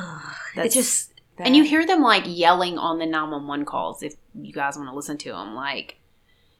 That's- 0.55 0.73
just 0.73 1.11
And 1.37 1.57
you 1.57 1.63
hear 1.63 1.85
them 1.85 2.01
like 2.01 2.23
yelling 2.25 2.77
on 2.77 2.99
the 2.99 3.05
911 3.05 3.65
calls 3.65 4.01
if 4.01 4.15
you 4.33 4.53
guys 4.53 4.77
want 4.77 4.87
to 4.87 4.95
listen 4.95 5.17
to 5.17 5.31
them. 5.33 5.55
Like, 5.55 5.97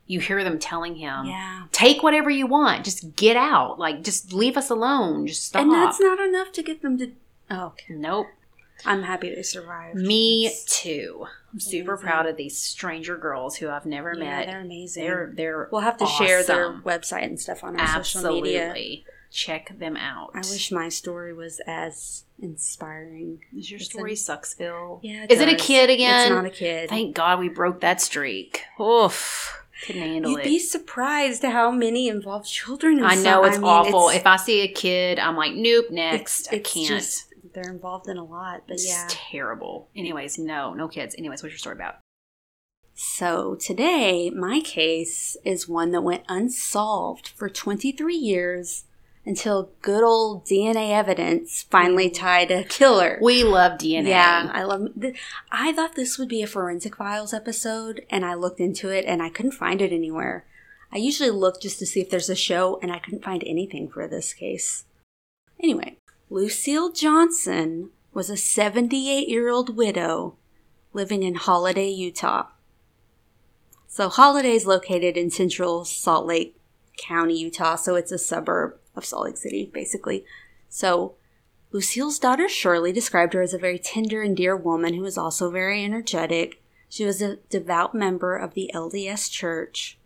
you 0.08 0.20
hear 0.20 0.44
them 0.44 0.60
telling 0.60 0.96
him, 0.96 1.26
yeah, 1.26 1.64
take 1.72 2.04
whatever 2.04 2.30
you 2.30 2.48
want, 2.48 2.84
just 2.84 3.16
get 3.16 3.38
out. 3.38 3.80
Like, 3.80 4.04
just 4.04 4.34
leave 4.34 4.58
us 4.58 4.70
alone. 4.70 5.26
Just 5.28 5.46
stop. 5.46 5.62
and 5.62 5.72
that's 5.72 6.02
not 6.02 6.20
enough 6.20 6.52
to 6.54 6.64
get 6.64 6.82
them 6.82 6.98
to. 6.98 7.12
Oh, 7.52 7.66
okay. 7.68 7.94
nope. 7.94 8.28
I'm 8.84 9.04
happy 9.04 9.36
they 9.36 9.44
survived. 9.44 9.96
Me 9.98 10.52
too. 10.66 11.28
I'm 11.54 11.60
super 11.60 11.94
Amazing. 11.94 12.08
proud 12.10 12.26
of 12.26 12.36
these 12.38 12.58
stranger 12.58 13.16
girls 13.16 13.58
who 13.58 13.70
I've 13.70 13.86
never 13.86 14.14
yeah, 14.16 14.24
met. 14.24 14.48
they're 14.48 14.62
amazing. 14.62 15.04
They're 15.04 15.34
they're 15.36 15.70
we'll 15.72 15.82
have 15.82 15.98
to 15.98 16.08
share 16.08 16.42
their 16.44 16.74
website 16.82 17.26
and 17.26 17.40
stuff 17.40 17.64
on 17.64 17.80
our 17.80 17.86
social 17.86 18.00
absolutely 18.26 18.54
media. 18.58 19.04
check 19.30 19.78
them 19.78 19.98
out. 19.98 20.32
I 20.34 20.40
wish 20.40 20.72
my 20.72 20.90
story 20.90 21.32
was 21.34 21.62
as 21.68 22.24
inspiring. 22.42 23.42
Is 23.56 23.70
your 23.70 23.80
It's 23.80 23.90
story 23.90 24.14
a- 24.14 24.16
Sucksville? 24.16 25.00
Yeah, 25.04 25.26
Is 25.30 25.40
it 25.40 25.50
a 25.50 25.56
kid 25.56 25.90
again? 25.92 26.22
It's 26.22 26.30
not 26.32 26.46
a 26.46 26.50
kid. 26.50 26.90
Thank 26.90 27.16
God 27.16 27.40
we 27.40 27.50
broke 27.50 27.82
that 27.82 28.02
streak. 28.02 28.64
Oof. 28.80 29.58
Couldn't 29.86 30.02
handle 30.02 30.32
You'd 30.32 30.40
it. 30.42 30.46
be 30.46 30.60
surprised 30.60 31.44
how 31.44 31.72
many 31.72 32.08
involve 32.08 32.46
children. 32.46 33.04
I 33.04 33.16
know 33.16 33.44
it's 33.46 33.58
mean, 33.58 33.66
awful. 33.66 34.10
it's- 34.10 34.22
if 34.22 34.28
I 34.28 34.36
see 34.38 34.62
a 34.62 34.68
kid, 34.68 35.18
I'm 35.20 35.36
like, 35.36 35.54
nope, 35.54 35.86
next. 35.92 36.42
it's 36.42 36.50
I 36.54 36.60
can't. 36.60 36.88
just 36.88 37.26
they're 37.54 37.72
involved 37.72 38.08
in 38.08 38.18
a 38.18 38.24
lot. 38.24 38.64
But 38.68 38.76
it's 38.76 38.88
yeah. 38.88 39.06
terrible. 39.10 39.90
Anyways, 39.96 40.38
no, 40.38 40.74
no 40.74 40.88
kids. 40.88 41.16
Anyways, 41.18 41.44
what's 41.44 41.54
your 41.54 41.60
story 41.60 41.76
about? 41.76 42.00
So 42.94 43.56
today, 43.56 44.30
my 44.30 44.60
case 44.60 45.38
is 45.44 45.68
one 45.68 45.92
that 45.92 46.02
went 46.02 46.24
unsolved 46.28 47.30
for 47.30 47.50
23 47.50 48.16
years 48.16 48.86
until 49.26 49.72
good 49.82 50.04
old 50.04 50.46
DNA 50.46 50.92
evidence 50.92 51.64
finally 51.64 52.10
tied 52.10 52.52
a 52.52 52.64
killer. 52.64 53.20
We 53.22 53.44
love 53.44 53.74
DNA. 53.74 54.08
Yeah, 54.08 54.50
I 54.52 54.64
love. 54.64 54.90
th- 55.00 55.16
I 55.52 55.74
thought 55.74 55.96
this 55.96 56.18
would 56.18 56.30
be 56.30 56.42
a 56.42 56.48
forensic 56.48 56.96
files 56.96 57.34
episode, 57.34 58.06
and 58.10 58.26
I 58.26 58.34
looked 58.34 58.60
into 58.60 58.90
it, 58.90 59.06
and 59.06 59.22
I 59.22 59.30
couldn't 59.30 59.54
find 59.54 59.82
it 59.82 59.94
anywhere. 59.94 60.46
I 60.92 60.98
usually 60.98 61.30
look 61.30 61.62
just 61.62 61.80
to 61.80 61.86
see 61.86 62.02
if 62.02 62.10
there's 62.10 62.30
a 62.30 62.36
show, 62.36 62.80
and 62.82 62.92
I 62.92 63.00
couldn't 63.00 63.24
find 63.24 63.44
anything 63.46 63.90
for 63.90 64.08
this 64.08 64.34
case. 64.34 64.86
Anyway, 65.62 65.98
Lucille 66.32 66.94
Johnson 66.94 67.90
was 68.14 68.30
a 68.30 68.38
78 68.38 69.28
year 69.28 69.50
old 69.50 69.76
widow 69.76 70.38
living 70.94 71.24
in 71.24 71.36
Holladay, 71.36 71.94
Utah. 71.94 72.48
So 73.86 74.08
Holladay 74.08 74.56
is 74.56 74.66
located 74.66 75.18
in 75.18 75.30
central 75.30 75.84
Salt 75.84 76.26
Lake 76.26 76.56
County, 76.98 77.38
Utah, 77.38 77.76
so 77.76 77.96
it's 77.96 78.14
a 78.14 78.18
suburb 78.18 78.78
of 78.96 79.04
Salt 79.04 79.26
Lake 79.26 79.36
City, 79.36 79.70
basically. 79.74 80.24
So 80.70 81.16
Lucille's 81.74 82.18
daughter 82.18 82.48
Shirley 82.48 82.94
described 82.94 83.34
her 83.34 83.42
as 83.42 83.54
a 83.54 83.60
very 83.60 83.78
tender 83.78 84.22
and 84.22 84.36
dear 84.36 84.56
woman 84.56 84.94
who 84.94 85.02
was 85.02 85.18
also 85.18 85.52
very 85.52 85.84
energetic. 85.84 86.64
She 86.88 87.04
was 87.04 87.22
a 87.22 87.40
devout 87.50 87.94
member 87.94 88.38
of 88.38 88.54
the 88.54 88.72
LDS 88.74 89.30
Church, 89.30 89.98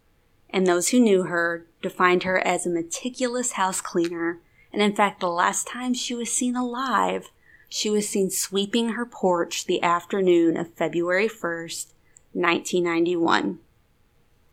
and 0.49 0.65
those 0.65 0.87
who 0.89 0.99
knew 0.99 1.25
her 1.25 1.67
defined 1.83 2.23
her 2.23 2.39
as 2.39 2.65
a 2.65 2.71
meticulous 2.71 3.51
house 3.51 3.79
cleaner. 3.79 4.39
And 4.75 4.83
in 4.83 4.93
fact, 4.93 5.21
the 5.21 5.29
last 5.29 5.69
time 5.69 5.93
she 5.93 6.13
was 6.13 6.29
seen 6.29 6.57
alive, 6.57 7.31
she 7.69 7.89
was 7.89 8.09
seen 8.09 8.29
sweeping 8.29 8.89
her 8.89 9.05
porch 9.05 9.67
the 9.67 9.81
afternoon 9.81 10.57
of 10.57 10.73
February 10.73 11.29
1st, 11.29 11.93
1991. 12.33 13.59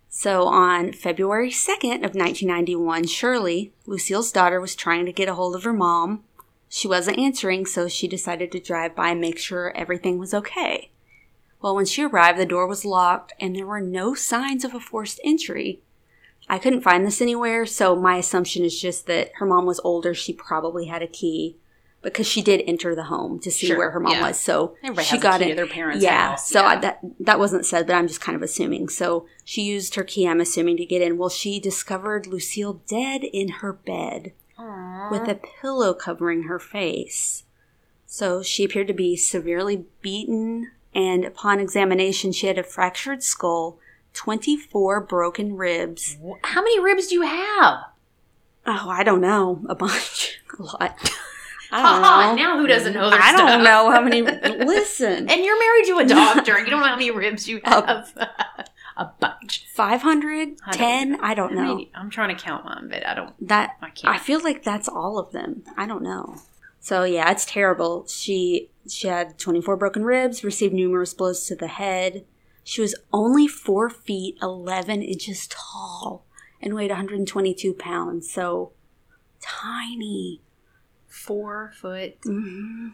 So 0.09 0.47
on 0.47 0.93
February 0.93 1.51
2nd 1.51 2.05
of 2.05 2.15
1991, 2.15 3.09
Shirley, 3.09 3.73
Lucille's 3.85 4.31
daughter, 4.31 4.61
was 4.61 4.77
trying 4.77 5.07
to 5.07 5.13
get 5.13 5.29
a 5.29 5.35
hold 5.35 5.57
of 5.57 5.65
her 5.65 5.73
mom. 5.73 6.23
She 6.69 6.87
wasn't 6.87 7.19
answering, 7.19 7.67
so 7.67 7.89
she 7.89 8.07
decided 8.07 8.53
to 8.53 8.61
drive 8.61 8.95
by 8.95 9.11
and 9.11 9.21
make 9.21 9.41
sure 9.41 9.77
everything 9.77 10.21
was 10.21 10.33
okay. 10.33 10.93
Well, 11.61 11.75
when 11.75 11.87
she 11.87 12.05
arrived, 12.05 12.39
the 12.39 12.47
door 12.47 12.69
was 12.69 12.85
locked 12.85 13.33
and 13.41 13.57
there 13.57 13.67
were 13.67 13.81
no 13.81 14.15
signs 14.15 14.65
of 14.65 14.73
a 14.73 14.79
forced 14.79 15.19
entry. 15.25 15.81
I 16.49 16.59
couldn't 16.59 16.83
find 16.83 17.07
this 17.07 17.21
anywhere, 17.21 17.65
so 17.67 17.97
my 17.97 18.17
assumption 18.17 18.65
is 18.65 18.79
just 18.81 19.07
that 19.07 19.31
her 19.37 19.47
mom 19.47 19.65
was 19.65 19.81
older. 19.85 20.13
She 20.15 20.33
probably 20.33 20.87
had 20.87 21.03
a 21.03 21.07
key 21.07 21.57
because 22.03 22.27
she 22.27 22.43
did 22.43 22.63
enter 22.67 22.95
the 22.95 23.05
home 23.05 23.39
to 23.39 23.51
see 23.51 23.69
Sure, 23.69 23.79
where 23.79 23.91
her 23.93 24.01
mom 24.01 24.13
yeah. 24.15 24.27
was. 24.29 24.39
So 24.39 24.77
Everybody 24.83 25.07
she 25.07 25.19
got 25.19 25.41
it. 25.41 25.57
their 25.57 25.69
parents' 25.69 26.03
yeah. 26.03 26.31
house. 26.31 26.49
So 26.49 26.65
I, 26.65 26.77
that 26.77 26.99
that 27.21 27.39
wasn't 27.39 27.65
said, 27.65 27.87
but 27.87 27.95
I'm 27.95 28.09
just 28.09 28.21
kind 28.21 28.37
of 28.37 28.43
assuming. 28.43 28.89
So 28.89 29.27
she 29.45 29.63
used 29.63 29.95
her 29.95 30.03
key. 30.03 30.27
I'm 30.27 30.41
assuming 30.41 30.77
to 30.79 30.85
get 30.85 31.01
in. 31.01 31.17
Well, 31.17 31.29
she 31.29 31.61
discovered 31.61 32.27
Lucille 32.27 32.83
dead 32.89 33.23
in 33.25 33.49
her 33.49 33.73
bed 33.73 34.33
with 35.11 35.29
a 35.29 35.41
pillow 35.61 35.95
covering 35.95 36.45
her 36.45 36.59
face. 36.59 37.45
So 38.07 38.43
she 38.43 38.65
appeared 38.65 38.89
to 38.89 38.93
be 38.93 39.17
severely 39.17 39.87
beaten, 40.03 40.71
and 40.95 41.25
upon 41.25 41.61
examination, 41.61 42.33
she 42.33 42.47
had 42.47 42.59
a 42.59 42.63
fractured 42.63 43.23
skull, 43.23 43.79
24 44.15 45.01
broken 45.03 45.57
ribs. 45.57 46.17
How 46.45 46.61
many 46.63 46.81
ribs 46.81 47.09
do 47.09 47.15
you 47.17 47.23
have? 47.23 47.79
Oh, 48.67 48.89
I 48.89 49.03
don't 49.03 49.21
know. 49.21 49.65
A 49.69 49.75
bunch. 49.75 50.41
a 50.59 50.63
lot. 50.63 51.11
I 51.75 51.83
don't 51.83 52.03
know. 52.03 52.43
Now 52.45 52.59
who 52.59 52.67
doesn't 52.67 52.93
know 52.93 53.09
their 53.11 53.19
I 53.21 53.33
stuff? 53.35 53.49
don't 53.49 53.65
know 53.65 53.91
how 53.91 54.01
many. 54.03 54.21
Listen, 54.67 55.29
And 55.31 55.45
you're 55.45 55.59
married 55.59 55.87
to 55.87 55.99
a 55.99 56.05
doctor, 56.07 56.59
you 56.59 56.67
don't 56.67 56.81
know 56.81 56.87
how 56.87 56.97
many 56.97 57.11
ribs 57.25 57.49
you 57.49 57.61
have. 57.65 58.13
a 58.97 59.07
bunch. 59.19 59.67
500? 59.73 60.49
I 60.67 60.71
don't 60.73 60.79
10? 60.79 61.21
I 61.23 61.35
don't 61.35 61.53
I 61.59 61.63
know. 61.67 61.77
mean, 61.77 61.89
I'm 61.95 62.11
trying 62.11 62.37
to 62.37 62.43
count 62.43 62.67
mine, 62.67 62.89
but 62.91 63.07
I 63.07 63.15
don't. 63.15 63.35
that 63.49 63.77
I 63.81 63.89
can't. 63.89 64.15
I 64.15 64.19
feel 64.19 64.43
like 64.43 64.63
that's 64.63 64.87
all 64.89 65.19
of 65.19 65.33
them. 65.33 65.63
I 65.77 65.87
don't 65.87 66.03
know. 66.03 66.37
So 66.81 67.05
yeah, 67.05 67.31
it's 67.31 67.47
terrible. 67.47 68.07
She 68.07 68.69
she 68.89 69.07
had 69.09 69.39
24 69.39 69.77
broken 69.77 70.05
ribs, 70.05 70.45
received 70.45 70.75
numerous 70.75 71.15
blows 71.15 71.47
to 71.47 71.55
the 71.57 71.69
head. 71.69 72.25
She 72.65 72.81
was 72.81 72.95
only 73.13 73.47
four 73.49 73.91
feet 73.91 74.37
11 74.43 75.03
inches 75.03 75.47
tall 75.49 76.25
and 76.61 76.75
weighed 76.75 76.91
122 76.91 77.75
pounds. 77.75 78.31
So 78.31 78.73
tiny. 79.41 80.41
Four 81.07 81.73
foot. 81.75 82.17
hmm 82.25 82.89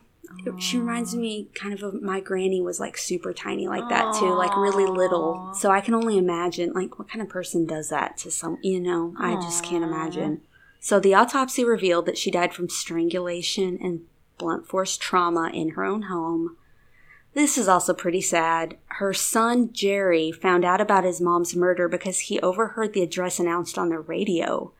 She 0.58 0.78
reminds 0.78 1.14
me 1.14 1.48
kind 1.54 1.72
of 1.72 1.82
of 1.82 2.02
my 2.02 2.20
granny 2.20 2.60
was 2.60 2.78
like 2.80 2.98
super 2.98 3.32
tiny 3.32 3.66
like 3.68 3.88
that 3.88 4.12
too, 4.12 4.34
like 4.34 4.56
really 4.56 4.86
little. 4.86 5.54
So 5.54 5.70
I 5.70 5.80
can 5.80 5.94
only 5.94 6.18
imagine 6.18 6.72
like 6.72 6.98
what 6.98 7.08
kind 7.08 7.22
of 7.22 7.28
person 7.28 7.64
does 7.66 7.88
that 7.88 8.16
to 8.18 8.30
some, 8.30 8.58
you 8.62 8.80
know, 8.80 9.14
I 9.18 9.34
just 9.36 9.62
can't 9.64 9.84
imagine. 9.84 10.42
So 10.80 11.00
the 11.00 11.14
autopsy 11.14 11.64
revealed 11.64 12.06
that 12.06 12.18
she 12.18 12.30
died 12.30 12.52
from 12.54 12.68
strangulation 12.68 13.78
and 13.82 14.02
blunt 14.36 14.66
force 14.68 14.96
trauma 14.96 15.50
in 15.52 15.70
her 15.70 15.84
own 15.84 16.02
home. 16.02 16.57
This 17.34 17.56
is 17.56 17.68
also 17.68 17.94
pretty 17.94 18.20
sad. 18.20 18.76
Her 18.86 19.14
son 19.14 19.72
Jerry 19.72 20.32
found 20.32 20.64
out 20.64 20.80
about 20.80 21.04
his 21.04 21.20
mom's 21.20 21.54
murder 21.54 21.88
because 21.88 22.20
he 22.20 22.40
overheard 22.40 22.94
the 22.94 23.02
address 23.02 23.38
announced 23.38 23.78
on 23.78 23.90
the 23.90 23.98
radio. 23.98 24.72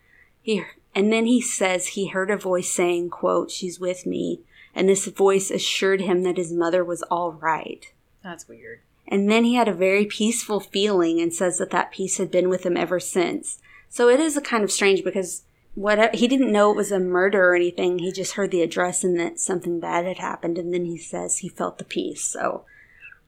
He 0.42 0.64
and 0.94 1.12
then 1.12 1.26
he 1.26 1.40
says 1.40 1.88
he 1.88 2.09
heard 2.09 2.30
a 2.30 2.36
voice 2.36 2.70
saying, 2.70 3.11
quote, 3.11 3.51
"She's 3.51 3.78
with 3.78 4.07
me." 4.07 4.40
And 4.74 4.88
this 4.88 5.07
voice 5.07 5.51
assured 5.51 6.01
him 6.01 6.22
that 6.22 6.36
his 6.36 6.53
mother 6.53 6.84
was 6.84 7.03
all 7.05 7.32
right. 7.32 7.92
That's 8.22 8.49
weird. 8.49 8.80
And 9.07 9.30
then 9.30 9.44
he 9.44 9.55
had 9.55 9.68
a 9.68 9.74
very 9.74 10.05
peaceful 10.05 10.61
feeling 10.61 11.20
and 11.20 11.32
says 11.32 11.59
that 11.59 11.70
that 11.70 11.92
peace 11.92 12.18
had 12.18 12.30
been 12.30 12.49
with 12.49 12.64
him 12.64 12.76
ever 12.76 13.01
since. 13.01 13.59
So 13.88 14.09
it 14.09 14.20
is 14.20 14.36
a 14.36 14.42
kind 14.42 14.62
of 14.64 14.70
strange 14.70 15.03
because 15.03 15.42
what 15.75 16.14
he 16.14 16.27
didn't 16.27 16.53
know 16.53 16.71
it 16.71 16.77
was 16.77 16.91
a 16.93 16.99
murder 16.99 17.51
or 17.51 17.55
anything. 17.55 17.99
He 17.99 18.12
just 18.12 18.33
heard 18.35 18.51
the 18.51 18.62
address 18.62 19.05
and 19.05 19.19
that 19.21 19.39
something 19.39 19.81
bad 19.81 20.05
had 20.07 20.19
happened, 20.19 20.59
and 20.59 20.73
then 20.75 20.85
he 20.85 20.99
says 20.99 21.39
he 21.39 21.49
felt 21.49 21.79
the 21.79 21.85
peace. 21.85 22.23
So 22.23 22.64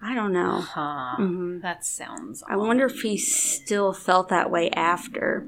I 0.02 0.14
don't 0.14 0.32
know. 0.32 0.60
Huh. 0.60 1.16
Mhm. 1.18 1.62
That 1.62 1.84
sounds. 1.84 2.42
I 2.48 2.56
wonder 2.56 2.86
if 2.86 3.02
he 3.02 3.16
still 3.16 3.92
felt 3.92 4.28
that 4.28 4.50
way 4.50 4.70
after. 4.70 5.46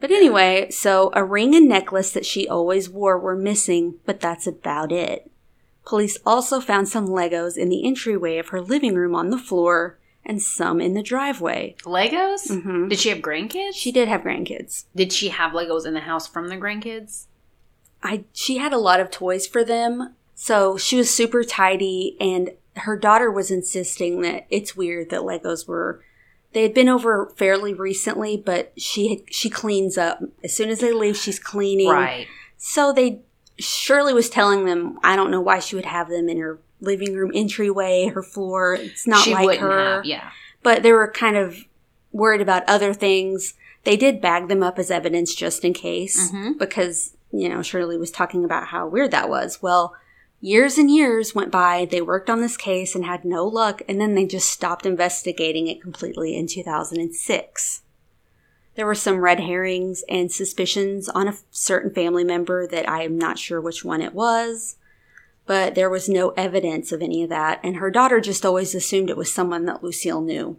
But 0.00 0.10
anyway, 0.12 0.70
so 0.70 1.10
a 1.12 1.24
ring 1.24 1.54
and 1.54 1.68
necklace 1.68 2.12
that 2.12 2.26
she 2.26 2.46
always 2.46 2.88
wore 2.88 3.18
were 3.18 3.36
missing, 3.36 3.96
but 4.06 4.20
that's 4.20 4.46
about 4.46 4.92
it. 4.92 5.30
Police 5.84 6.18
also 6.26 6.60
found 6.60 6.88
some 6.88 7.08
Legos 7.08 7.56
in 7.56 7.68
the 7.68 7.86
entryway 7.86 8.38
of 8.38 8.48
her 8.48 8.60
living 8.60 8.94
room 8.94 9.14
on 9.14 9.30
the 9.30 9.38
floor 9.38 9.96
and 10.24 10.42
some 10.42 10.80
in 10.80 10.94
the 10.94 11.02
driveway. 11.02 11.74
Legos. 11.84 12.50
Mhm. 12.50 12.88
Did 12.88 12.98
she 12.98 13.08
have 13.08 13.18
grandkids? 13.18 13.74
She 13.74 13.92
did 13.92 14.08
have 14.08 14.22
grandkids. 14.22 14.84
Did 14.94 15.12
she 15.12 15.28
have 15.28 15.52
Legos 15.52 15.86
in 15.86 15.94
the 15.94 16.00
house 16.00 16.26
from 16.26 16.48
the 16.48 16.56
grandkids? 16.56 17.26
I 18.02 18.24
she 18.32 18.58
had 18.58 18.72
a 18.72 18.78
lot 18.78 19.00
of 19.00 19.10
toys 19.10 19.46
for 19.46 19.64
them, 19.64 20.14
so 20.34 20.76
she 20.76 20.96
was 20.96 21.12
super 21.12 21.42
tidy 21.44 22.16
and 22.20 22.50
her 22.76 22.96
daughter 22.96 23.30
was 23.30 23.50
insisting 23.50 24.20
that 24.22 24.46
it's 24.50 24.76
weird 24.76 25.10
that 25.10 25.22
Legos 25.22 25.66
were 25.66 26.02
they 26.52 26.62
had 26.62 26.74
been 26.74 26.88
over 26.88 27.32
fairly 27.36 27.74
recently, 27.74 28.36
but 28.36 28.72
she 28.76 29.08
had, 29.08 29.34
she 29.34 29.50
cleans 29.50 29.98
up 29.98 30.22
as 30.42 30.54
soon 30.54 30.70
as 30.70 30.80
they 30.80 30.92
leave. 30.92 31.16
She's 31.16 31.38
cleaning, 31.38 31.88
Right. 31.88 32.26
So 32.56 32.92
they 32.92 33.20
Shirley 33.58 34.14
was 34.14 34.30
telling 34.30 34.64
them, 34.64 34.98
I 35.02 35.16
don't 35.16 35.30
know 35.30 35.40
why 35.40 35.58
she 35.58 35.74
would 35.74 35.84
have 35.84 36.08
them 36.08 36.28
in 36.28 36.38
her 36.38 36.58
living 36.80 37.14
room 37.14 37.30
entryway, 37.34 38.06
her 38.14 38.22
floor. 38.22 38.74
It's 38.74 39.06
not 39.06 39.24
she 39.24 39.34
like 39.34 39.58
her. 39.60 39.96
have. 39.96 40.04
Yeah. 40.04 40.30
But 40.62 40.82
they 40.82 40.92
were 40.92 41.10
kind 41.10 41.36
of 41.36 41.56
worried 42.12 42.40
about 42.40 42.68
other 42.68 42.94
things. 42.94 43.54
They 43.84 43.96
did 43.96 44.20
bag 44.20 44.48
them 44.48 44.62
up 44.62 44.78
as 44.78 44.90
evidence 44.90 45.34
just 45.34 45.64
in 45.64 45.72
case 45.72 46.30
Mhm. 46.30 46.58
because, 46.58 47.16
you 47.32 47.48
know, 47.48 47.62
Shirley 47.62 47.96
was 47.98 48.10
talking 48.10 48.44
about 48.44 48.68
how 48.68 48.86
weird 48.86 49.10
that 49.12 49.28
was. 49.28 49.62
Well, 49.62 49.94
years 50.40 50.78
and 50.78 50.90
years 50.90 51.34
went 51.34 51.50
by. 51.50 51.84
They 51.90 52.00
worked 52.00 52.30
on 52.30 52.40
this 52.40 52.56
case 52.56 52.94
and 52.94 53.04
had 53.04 53.24
no 53.24 53.46
luck, 53.46 53.82
and 53.88 54.00
then 54.00 54.14
they 54.14 54.24
just 54.26 54.50
stopped 54.50 54.86
investigating 54.86 55.66
it 55.68 55.82
completely 55.82 56.36
in 56.36 56.46
2006. 56.46 57.82
There 58.74 58.86
were 58.86 58.94
some 58.94 59.18
red 59.18 59.40
herrings 59.40 60.04
and 60.08 60.30
suspicions 60.30 61.08
on 61.08 61.26
a 61.26 61.34
certain 61.50 61.90
family 61.92 62.22
member 62.24 62.66
that 62.68 62.88
I 62.88 63.02
am 63.02 63.18
not 63.18 63.38
sure 63.38 63.60
which 63.60 63.84
one 63.84 64.00
it 64.00 64.14
was, 64.14 64.76
but 65.48 65.74
there 65.74 65.88
was 65.88 66.10
no 66.10 66.28
evidence 66.36 66.92
of 66.92 67.00
any 67.00 67.22
of 67.22 67.30
that, 67.30 67.58
and 67.64 67.76
her 67.76 67.90
daughter 67.90 68.20
just 68.20 68.44
always 68.44 68.74
assumed 68.74 69.08
it 69.08 69.16
was 69.16 69.32
someone 69.32 69.64
that 69.64 69.82
Lucille 69.82 70.20
knew. 70.20 70.58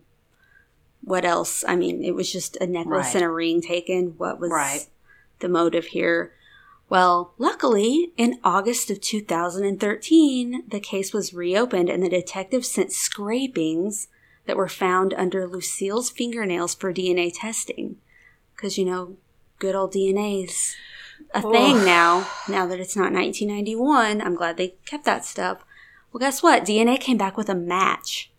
What 1.03 1.23
else? 1.25 1.63
I 1.67 1.75
mean, 1.75 2.03
it 2.03 2.15
was 2.15 2.31
just 2.31 2.57
a 2.57 2.65
necklace 2.65 3.05
Right. 3.05 3.15
and 3.17 3.23
a 3.23 3.29
ring 3.29 3.61
taken. 3.61 4.15
What 4.17 4.39
was 4.39 4.49
Right. 4.49 4.87
the 5.41 5.47
motive 5.47 5.85
here? 5.85 6.33
Well, 6.89 7.35
luckily, 7.37 8.13
in 8.17 8.39
August 8.43 8.89
of 8.89 8.99
2013, 8.99 10.63
the 10.67 10.79
case 10.79 11.13
was 11.13 11.35
reopened 11.35 11.87
and 11.89 12.01
the 12.01 12.09
detective 12.09 12.65
sent 12.65 12.91
scrapings 12.91 14.07
that 14.47 14.57
were 14.57 14.67
found 14.67 15.13
under 15.13 15.47
Lucille's 15.47 16.09
fingernails 16.09 16.73
for 16.73 16.91
DNA 16.91 17.31
testing. 17.31 17.97
Because, 18.55 18.79
you 18.79 18.85
know, 18.85 19.17
good 19.59 19.75
old 19.75 19.93
DNA's 19.93 20.75
a 21.33 21.41
thing 21.41 21.85
now. 21.85 22.27
Now 22.47 22.65
that 22.67 22.79
it's 22.79 22.95
not 22.95 23.13
1991, 23.13 24.21
I'm 24.21 24.35
glad 24.35 24.57
they 24.57 24.75
kept 24.85 25.05
that 25.05 25.25
stuff. 25.25 25.63
Well, 26.11 26.19
guess 26.19 26.41
what? 26.41 26.63
DNA 26.63 26.99
came 26.99 27.17
back 27.17 27.37
with 27.37 27.49
a 27.49 27.55
match. 27.55 28.31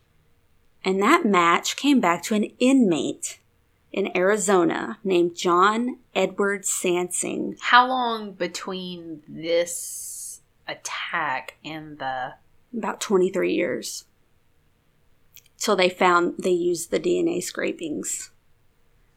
And 0.84 1.00
that 1.02 1.24
match 1.24 1.76
came 1.76 2.00
back 2.00 2.22
to 2.24 2.34
an 2.34 2.44
inmate 2.58 3.38
in 3.92 4.16
Arizona 4.16 4.98
named 5.04 5.36
John 5.36 5.98
Edward 6.14 6.62
Sansing. 6.62 7.58
How 7.60 7.86
long 7.86 8.32
between 8.32 9.22
this 9.28 10.40
attack 10.66 11.56
and 11.64 11.98
the? 11.98 12.34
About 12.76 13.00
23 13.00 13.52
years. 13.52 14.04
Till 15.58 15.76
they 15.76 15.90
found 15.90 16.34
they 16.38 16.50
used 16.50 16.90
the 16.90 17.00
DNA 17.00 17.42
scrapings. 17.42 18.30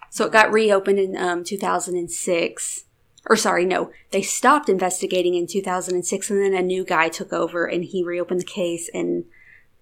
So 0.09 0.26
it 0.26 0.32
got 0.32 0.51
reopened 0.51 0.99
in 0.99 1.18
um, 1.18 1.43
2006. 1.43 2.86
Or 3.26 3.36
sorry, 3.38 3.65
no, 3.65 3.91
they 4.11 4.21
stopped 4.21 4.67
investigating 4.67 5.34
in 5.36 5.47
2006 5.47 6.30
and 6.30 6.41
then 6.43 6.53
a 6.53 6.61
new 6.61 6.84
guy 6.84 7.07
took 7.09 7.32
over 7.32 7.65
and 7.65 7.86
he 7.86 8.03
reopened 8.03 8.41
the 8.41 8.45
case 8.45 8.89
and 8.93 9.24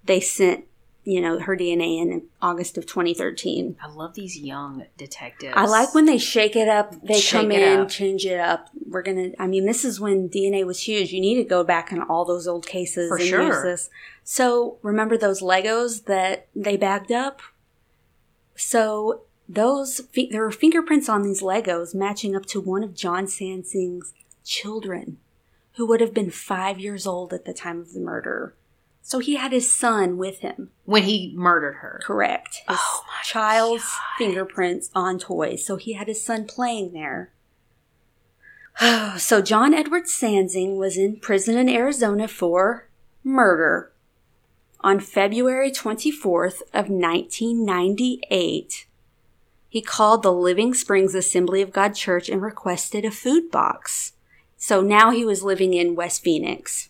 they 0.06 0.20
sent, 0.20 0.66
you 1.04 1.20
know, 1.20 1.40
her 1.40 1.58
DNA 1.58 2.00
in 2.00 2.28
August 2.40 2.78
of 2.78 2.86
2013. 2.86 3.78
I 3.82 3.88
love 3.88 4.14
these 4.14 4.38
young 4.38 4.86
detectives. 4.96 5.54
I 5.56 5.66
like 5.66 5.96
when 5.96 6.06
they 6.06 6.20
shake 6.20 6.56
it 6.56 6.68
up. 6.68 6.94
They 7.04 7.20
Shake 7.20 7.42
come 7.42 7.52
in, 7.52 7.80
up. 7.80 7.90
change 7.90 8.28
it 8.28 8.40
up. 8.40 8.70
We're 8.88 9.02
gonna. 9.02 9.32
I 9.40 9.48
mean, 9.48 9.66
this 9.66 9.84
is 9.84 10.00
when 10.00 10.30
DNA 10.30 10.64
was 10.64 10.84
huge. 10.84 11.12
You 11.12 11.20
need 11.22 11.36
to 11.42 11.44
go 11.44 11.64
back 11.64 11.92
in 11.92 12.04
all 12.04 12.26
those 12.26 12.48
old 12.48 12.68
cases 12.68 13.10
For 13.10 13.18
and 13.18 13.26
sure. 13.26 13.42
use 13.48 13.64
this. 13.64 13.90
So 14.24 14.78
remember 14.84 15.18
those 15.18 15.42
Legos 15.42 16.06
that 16.06 16.48
they 16.56 16.78
bagged 16.78 17.12
up. 17.12 17.42
So 18.56 19.24
those 19.54 20.02
there 20.32 20.42
were 20.44 20.52
fingerprints 20.52 21.10
on 21.10 21.24
these 21.24 21.42
Legos 21.42 21.94
matching 21.94 22.36
up 22.36 22.46
to 22.48 22.62
one 22.62 22.84
of 22.84 22.96
John 22.96 23.26
Sansing's 23.26 24.14
children, 24.46 25.18
who 25.74 25.86
would 25.88 26.02
have 26.02 26.14
been 26.14 26.30
five 26.32 26.80
years 26.80 27.06
old 27.06 27.34
at 27.34 27.46
the 27.46 27.54
time 27.54 27.80
of 27.80 27.94
the 27.94 28.00
murder. 28.00 28.54
So 29.04 29.20
he 29.20 29.36
had 29.36 29.52
his 29.52 29.74
son 29.74 30.18
with 30.18 30.40
him. 30.40 30.70
when 30.86 31.04
he 31.04 31.34
murdered 31.36 31.76
her. 31.82 32.00
Correct. 32.04 32.58
His 32.68 32.78
Oh 32.80 33.04
my 33.08 33.24
child's 33.24 33.84
God. 33.84 34.00
fingerprints 34.18 34.90
on 34.94 35.18
toys. 35.20 35.66
So 35.66 35.76
he 35.76 35.94
had 35.94 36.08
his 36.08 36.24
son 36.24 36.46
playing 36.46 36.94
there. 36.94 37.32
so 39.18 39.42
John 39.42 39.74
Edward 39.74 40.04
Sansing 40.06 40.78
was 40.78 40.98
in 40.98 41.18
prison 41.20 41.58
in 41.58 41.68
Arizona 41.68 42.28
for 42.28 42.88
murder. 43.24 43.92
On 44.82 45.00
February 45.00 45.72
24th 45.72 46.62
of 46.74 46.90
1998, 46.90 48.86
he 49.72 49.82
called 49.82 50.22
the 50.22 50.34
Living 50.34 50.74
Springs 50.74 51.16
Assembly 51.16 51.62
of 51.62 51.72
God 51.72 51.96
Church 51.96 52.28
and 52.28 52.42
requested 52.42 53.06
a 53.06 53.10
food 53.10 53.50
box. 53.50 54.12
So 54.58 54.82
now 54.82 55.12
he 55.12 55.24
was 55.24 55.44
living 55.44 55.74
in 55.74 55.96
West 55.96 56.22
Phoenix 56.26 56.90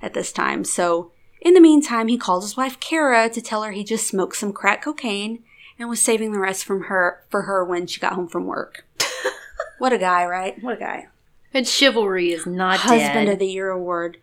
at 0.00 0.14
this 0.14 0.30
time. 0.30 0.62
So 0.62 1.10
in 1.40 1.54
the 1.54 1.60
meantime, 1.60 2.06
he 2.06 2.16
called 2.16 2.44
his 2.44 2.56
wife 2.56 2.78
Kara 2.78 3.28
to 3.30 3.42
tell 3.42 3.64
her 3.64 3.72
he 3.72 3.82
just 3.82 4.06
smoked 4.06 4.36
some 4.36 4.52
crack 4.52 4.84
cocaine 4.84 5.42
and 5.76 5.88
was 5.88 6.00
saving 6.00 6.30
the 6.30 6.38
rest 6.38 6.64
from 6.64 6.84
her 6.84 7.24
for 7.30 7.42
her 7.42 7.64
when 7.64 7.88
she 7.88 7.98
got 7.98 8.12
home 8.12 8.28
from 8.28 8.46
work. 8.46 8.86
what 9.78 9.92
a 9.92 9.98
guy, 9.98 10.24
right? 10.24 10.54
What 10.62 10.76
a 10.76 10.80
guy. 10.80 11.08
And 11.52 11.66
chivalry 11.66 12.30
is 12.30 12.46
not 12.46 12.78
Husband 12.78 13.26
dead. 13.26 13.28
of 13.28 13.38
the 13.40 13.48
Year 13.48 13.70
award. 13.70 14.18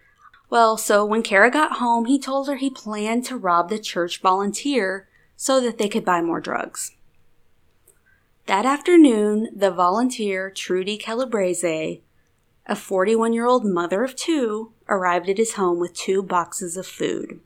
Well, 0.50 0.78
so 0.78 1.04
when 1.04 1.24
Kara 1.24 1.52
got 1.52 1.80
home, 1.80 2.06
he 2.06 2.18
told 2.18 2.48
her 2.48 2.56
he 2.56 2.70
planned 2.70 3.26
to 3.26 3.36
rob 3.36 3.68
the 3.68 3.80
church 3.80 4.22
volunteer 4.22 5.10
so 5.36 5.60
that 5.60 5.78
they 5.78 5.90
could 5.90 6.06
buy 6.06 6.22
more 6.22 6.40
drugs. 6.40 6.94
That 8.48 8.66
afternoon, 8.66 9.50
the 9.56 9.72
volunteer, 9.72 10.50
Trudy 10.50 10.98
Calabrese, 10.98 12.02
a 12.66 12.76
41 12.76 13.34
year 13.34 13.46
old 13.46 13.66
mother 13.66 14.04
of 14.04 14.16
two, 14.16 14.72
arrived 14.90 15.30
at 15.30 15.38
his 15.38 15.54
home 15.54 15.80
with 15.80 15.94
two 15.94 16.24
boxes 16.24 16.76
of 16.76 16.88
food. 16.88 17.40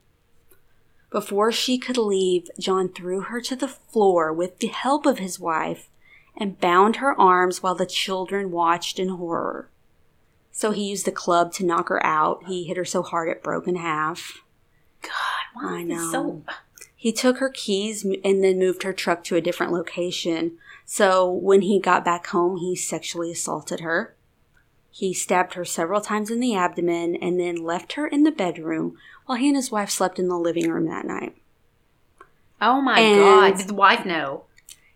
Before 1.10 1.52
she 1.52 1.78
could 1.78 1.96
leave, 1.96 2.48
John 2.58 2.88
threw 2.88 3.22
her 3.22 3.40
to 3.42 3.56
the 3.56 3.68
floor 3.68 4.32
with 4.32 4.58
the 4.58 4.66
help 4.68 5.06
of 5.06 5.18
his 5.18 5.38
wife 5.38 5.88
and 6.36 6.60
bound 6.60 6.96
her 6.96 7.18
arms 7.18 7.62
while 7.62 7.74
the 7.74 7.86
children 7.86 8.50
watched 8.50 8.98
in 8.98 9.08
horror. 9.08 9.70
So 10.50 10.72
he 10.72 10.88
used 10.88 11.06
a 11.06 11.12
club 11.12 11.52
to 11.54 11.66
knock 11.66 11.88
her 11.88 12.04
out. 12.04 12.44
He 12.46 12.64
hit 12.64 12.76
her 12.76 12.84
so 12.84 13.02
hard 13.02 13.28
it 13.28 13.42
broke 13.42 13.68
in 13.68 13.76
half. 13.76 14.42
God, 15.02 15.10
why 15.54 15.78
I 15.78 15.82
know. 15.82 16.10
So 16.10 16.42
He 16.96 17.12
took 17.12 17.38
her 17.38 17.50
keys 17.50 18.04
and 18.04 18.42
then 18.42 18.58
moved 18.58 18.82
her 18.82 18.92
truck 18.92 19.22
to 19.24 19.36
a 19.36 19.40
different 19.40 19.72
location. 19.72 20.58
So 20.86 21.28
when 21.28 21.62
he 21.62 21.80
got 21.80 22.04
back 22.04 22.28
home, 22.28 22.58
he 22.58 22.76
sexually 22.76 23.32
assaulted 23.32 23.80
her. 23.80 24.14
He 24.90 25.12
stabbed 25.12 25.54
her 25.54 25.64
several 25.64 26.00
times 26.00 26.30
in 26.30 26.40
the 26.40 26.54
abdomen 26.54 27.16
and 27.16 27.38
then 27.38 27.56
left 27.56 27.94
her 27.94 28.06
in 28.06 28.22
the 28.22 28.30
bedroom 28.30 28.96
while 29.26 29.36
he 29.36 29.48
and 29.48 29.56
his 29.56 29.70
wife 29.70 29.90
slept 29.90 30.18
in 30.18 30.28
the 30.28 30.38
living 30.38 30.70
room 30.70 30.86
that 30.86 31.04
night. 31.04 31.36
oh 32.62 32.80
my 32.80 32.98
And- 33.00 33.20
god, 33.20 33.58
did 33.58 33.66
the 33.68 33.74
wife 33.74 34.06
know? 34.06 34.44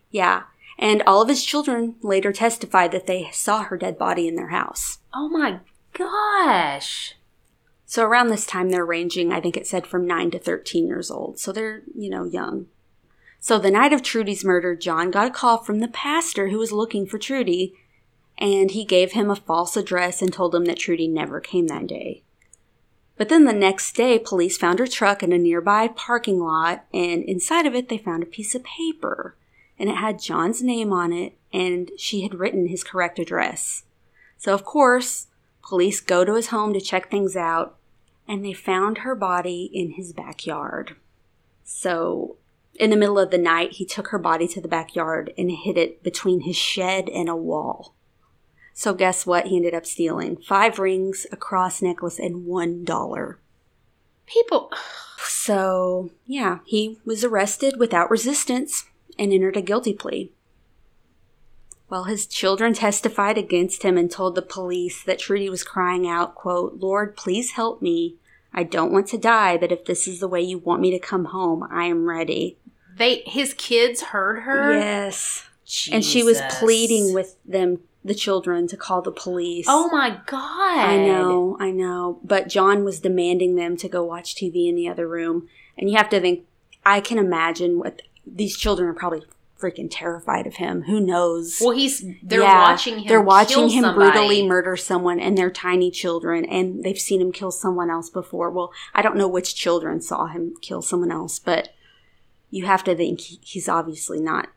Yeah. 0.09 0.43
And 0.79 1.03
all 1.05 1.21
of 1.21 1.27
his 1.29 1.43
children 1.43 1.95
later 2.01 2.31
testified 2.31 2.91
that 2.93 3.05
they 3.05 3.29
saw 3.31 3.61
her 3.63 3.77
dead 3.77 3.99
body 3.99 4.27
in 4.27 4.35
their 4.35 4.47
house. 4.47 4.97
Oh 5.13 5.29
my 5.29 5.59
gosh. 5.93 7.15
So 7.85 8.03
around 8.05 8.29
this 8.29 8.45
time, 8.47 8.69
they're 8.69 8.85
ranging, 8.85 9.31
I 9.31 9.41
think 9.41 9.57
it 9.57 9.67
said 9.67 9.85
from 9.85 10.07
9 10.07 10.31
to 10.31 10.39
13 10.39 10.87
years 10.87 11.11
old. 11.11 11.37
So 11.37 11.51
they're, 11.51 11.83
you 11.93 12.09
know, 12.09 12.23
young. 12.23 12.67
So 13.43 13.57
the 13.57 13.71
night 13.71 13.91
of 13.91 14.03
Trudy's 14.03 14.45
murder, 14.45 14.75
John 14.75 15.09
got 15.09 15.25
a 15.25 15.31
call 15.31 15.57
from 15.57 15.79
the 15.79 15.87
pastor 15.87 16.49
who 16.49 16.59
was 16.59 16.71
looking 16.71 17.07
for 17.07 17.17
Trudy, 17.17 17.73
and 18.37 18.69
he 18.69 18.85
gave 18.85 19.13
him 19.13 19.31
a 19.31 19.35
false 19.35 19.75
address 19.75 20.21
and 20.21 20.31
told 20.31 20.53
him 20.53 20.65
that 20.65 20.77
Trudy 20.77 21.07
never 21.07 21.39
came 21.39 21.65
that 21.65 21.87
day. 21.87 22.21
But 23.17 23.29
then 23.29 23.45
the 23.45 23.51
next 23.51 23.95
day, 23.95 24.19
police 24.19 24.59
found 24.59 24.77
her 24.77 24.85
truck 24.85 25.23
in 25.23 25.33
a 25.33 25.39
nearby 25.39 25.87
parking 25.87 26.39
lot, 26.39 26.85
and 26.93 27.23
inside 27.23 27.65
of 27.65 27.73
it, 27.73 27.89
they 27.89 27.97
found 27.97 28.21
a 28.21 28.27
piece 28.27 28.53
of 28.53 28.63
paper, 28.63 29.35
and 29.79 29.89
it 29.89 29.95
had 29.95 30.21
John's 30.21 30.61
name 30.61 30.93
on 30.93 31.11
it, 31.11 31.33
and 31.51 31.89
she 31.97 32.21
had 32.21 32.35
written 32.35 32.67
his 32.67 32.83
correct 32.83 33.17
address. 33.17 33.85
So, 34.37 34.53
of 34.53 34.63
course, 34.63 35.27
police 35.63 35.99
go 35.99 36.23
to 36.23 36.35
his 36.35 36.49
home 36.49 36.73
to 36.73 36.79
check 36.79 37.09
things 37.09 37.35
out, 37.35 37.75
and 38.27 38.45
they 38.45 38.53
found 38.53 38.99
her 38.99 39.15
body 39.15 39.67
in 39.73 39.93
his 39.93 40.13
backyard. 40.13 40.95
So, 41.63 42.37
in 42.75 42.89
the 42.89 42.95
middle 42.95 43.19
of 43.19 43.31
the 43.31 43.37
night, 43.37 43.73
he 43.73 43.85
took 43.85 44.09
her 44.09 44.19
body 44.19 44.47
to 44.49 44.61
the 44.61 44.67
backyard 44.67 45.33
and 45.37 45.51
hid 45.51 45.77
it 45.77 46.03
between 46.03 46.41
his 46.41 46.55
shed 46.55 47.09
and 47.09 47.29
a 47.29 47.35
wall. 47.35 47.95
So, 48.73 48.93
guess 48.93 49.25
what? 49.25 49.47
He 49.47 49.57
ended 49.57 49.73
up 49.73 49.85
stealing 49.85 50.37
five 50.37 50.79
rings, 50.79 51.27
a 51.31 51.35
cross 51.35 51.81
necklace, 51.81 52.17
and 52.17 52.45
one 52.45 52.83
dollar. 52.83 53.39
People. 54.25 54.71
So, 55.19 56.11
yeah, 56.25 56.59
he 56.65 56.97
was 57.05 57.23
arrested 57.23 57.75
without 57.77 58.09
resistance 58.09 58.85
and 59.19 59.33
entered 59.33 59.57
a 59.57 59.61
guilty 59.61 59.93
plea. 59.93 60.31
Well, 61.89 62.05
his 62.05 62.25
children 62.25 62.73
testified 62.73 63.37
against 63.37 63.83
him 63.83 63.97
and 63.97 64.09
told 64.09 64.35
the 64.35 64.41
police 64.41 65.03
that 65.03 65.19
Trudy 65.19 65.49
was 65.49 65.63
crying 65.63 66.07
out, 66.07 66.35
quote, 66.35 66.75
Lord, 66.79 67.17
please 67.17 67.51
help 67.51 67.81
me. 67.81 68.15
I 68.53 68.63
don't 68.63 68.91
want 68.91 69.07
to 69.07 69.17
die, 69.17 69.57
but 69.57 69.71
if 69.71 69.85
this 69.85 70.07
is 70.07 70.19
the 70.19 70.27
way 70.27 70.41
you 70.41 70.57
want 70.57 70.81
me 70.81 70.91
to 70.91 70.99
come 70.99 71.25
home, 71.25 71.67
I 71.71 71.85
am 71.85 72.07
ready. 72.07 72.57
They 72.97 73.23
his 73.25 73.53
kids 73.53 74.01
heard 74.01 74.41
her. 74.43 74.73
Yes. 74.73 75.45
And 75.91 76.03
she 76.03 76.21
was 76.21 76.41
pleading 76.49 77.13
with 77.13 77.37
them, 77.45 77.79
the 78.03 78.13
children, 78.13 78.67
to 78.67 78.75
call 78.75 79.01
the 79.01 79.11
police. 79.11 79.67
Oh 79.69 79.89
my 79.89 80.19
god! 80.25 80.89
I 80.89 80.97
know, 80.97 81.55
I 81.61 81.71
know. 81.71 82.19
But 82.23 82.49
John 82.49 82.83
was 82.83 82.99
demanding 82.99 83.55
them 83.55 83.77
to 83.77 83.87
go 83.87 84.03
watch 84.03 84.35
TV 84.35 84.67
in 84.67 84.75
the 84.75 84.89
other 84.89 85.07
room. 85.07 85.47
And 85.77 85.89
you 85.89 85.95
have 85.95 86.09
to 86.09 86.19
think, 86.19 86.45
I 86.85 86.99
can 86.99 87.17
imagine 87.17 87.79
what 87.79 88.01
these 88.27 88.57
children 88.57 88.89
are 88.89 88.93
probably 88.93 89.23
freaking 89.61 89.87
terrified 89.91 90.47
of 90.47 90.55
him. 90.55 90.83
Who 90.83 90.99
knows? 90.99 91.59
Well, 91.61 91.71
he's 91.75 92.03
they're 92.23 92.41
Yeah, 92.41 92.61
watching 92.71 92.99
him. 92.99 93.07
They're 93.07 93.21
watching 93.21 93.69
him 93.69 93.83
somebody. 93.83 94.11
brutally 94.11 94.47
murder 94.47 94.75
someone 94.75 95.19
and 95.19 95.37
they're 95.37 95.51
tiny 95.51 95.91
children 95.91 96.43
and 96.45 96.83
they've 96.83 96.97
seen 96.99 97.21
him 97.21 97.31
kill 97.31 97.51
someone 97.51 97.89
else 97.89 98.09
before. 98.09 98.49
Well, 98.49 98.71
I 98.93 99.01
don't 99.01 99.15
know 99.17 99.27
which 99.27 99.55
children 99.55 100.01
saw 100.01 100.25
him 100.27 100.55
kill 100.61 100.81
someone 100.81 101.11
else, 101.11 101.39
but 101.39 101.69
you 102.49 102.65
have 102.65 102.83
to 102.85 102.95
think 102.95 103.21
he- 103.21 103.39
he's 103.43 103.69
obviously 103.69 104.19
not 104.19 104.49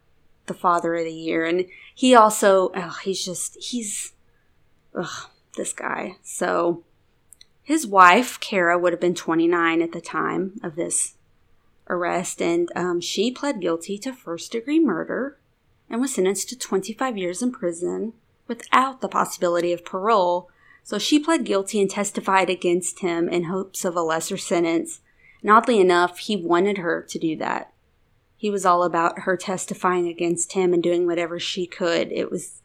the 0.47 0.55
father 0.55 0.95
of 0.97 1.05
the 1.05 1.13
year. 1.13 1.45
And 1.45 1.67
he 1.95 2.15
also, 2.15 2.71
oh, 2.75 2.99
he's 3.05 3.25
just, 3.25 3.57
he's, 3.63 4.13
ugh, 4.95 5.29
this 5.57 5.73
guy. 5.73 6.17
So 6.23 6.83
his 7.63 7.87
wife, 7.87 8.39
Kara, 8.41 8.79
would 8.79 8.93
have 8.93 9.01
been 9.01 9.15
29 9.15 9.81
at 9.81 9.93
the 9.93 10.01
time 10.01 10.61
of 10.63 10.77
this 10.77 11.14
arrest, 11.89 12.41
and 12.41 12.71
um, 12.75 13.01
she 13.01 13.31
pled 13.31 13.61
guilty 13.61 13.99
to 13.99 14.13
first 14.13 14.53
degree 14.53 14.81
murder 14.81 15.39
and 15.89 16.01
was 16.01 16.15
sentenced 16.15 16.49
to 16.49 16.59
25 16.59 17.17
years 17.19 17.43
in 17.43 17.53
prison 17.53 18.15
without 18.47 19.01
the 19.01 19.09
possibility 19.09 19.73
of 19.73 19.85
parole. 19.85 20.51
So 20.83 20.99
she 20.99 21.19
pled 21.19 21.45
guilty 21.45 21.81
and 21.81 21.91
testified 21.91 22.51
against 22.51 23.01
him 23.01 23.29
in 23.29 23.45
hopes 23.45 23.85
of 23.85 23.97
a 23.97 24.03
lesser 24.03 24.37
sentence. 24.37 25.01
And 25.43 25.51
oddly 25.51 25.81
enough, 25.81 26.19
he 26.19 26.37
wanted 26.37 26.79
her 26.79 27.03
to 27.03 27.19
do 27.19 27.37
that. 27.37 27.73
He 28.37 28.51
was 28.51 28.67
all 28.67 28.83
about 28.83 29.21
her 29.21 29.37
testifying 29.37 30.09
against 30.09 30.53
him 30.53 30.75
and 30.75 30.83
doing 30.83 31.07
whatever 31.07 31.39
she 31.39 31.67
could. 31.67 32.13
It 32.13 32.31
was 32.31 32.61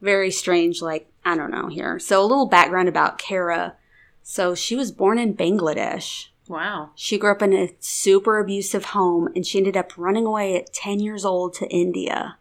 very 0.00 0.30
strange, 0.30 0.82
like, 0.82 1.10
I 1.24 1.36
don't 1.36 1.50
know 1.50 1.68
here. 1.68 1.98
So, 1.98 2.20
a 2.20 2.26
little 2.26 2.46
background 2.46 2.88
about 2.88 3.18
Kara. 3.18 3.76
So, 4.22 4.54
she 4.54 4.76
was 4.76 4.92
born 4.92 5.18
in 5.18 5.34
Bangladesh. 5.34 6.28
Wow. 6.48 6.90
She 6.94 7.18
grew 7.18 7.30
up 7.30 7.42
in 7.42 7.52
a 7.52 7.74
super 7.78 8.38
abusive 8.38 8.86
home 8.86 9.28
and 9.36 9.46
she 9.46 9.58
ended 9.58 9.76
up 9.76 9.92
running 9.98 10.24
away 10.26 10.56
at 10.56 10.72
10 10.72 10.98
years 11.00 11.24
old 11.24 11.52
to 11.54 11.68
India. 11.68 12.38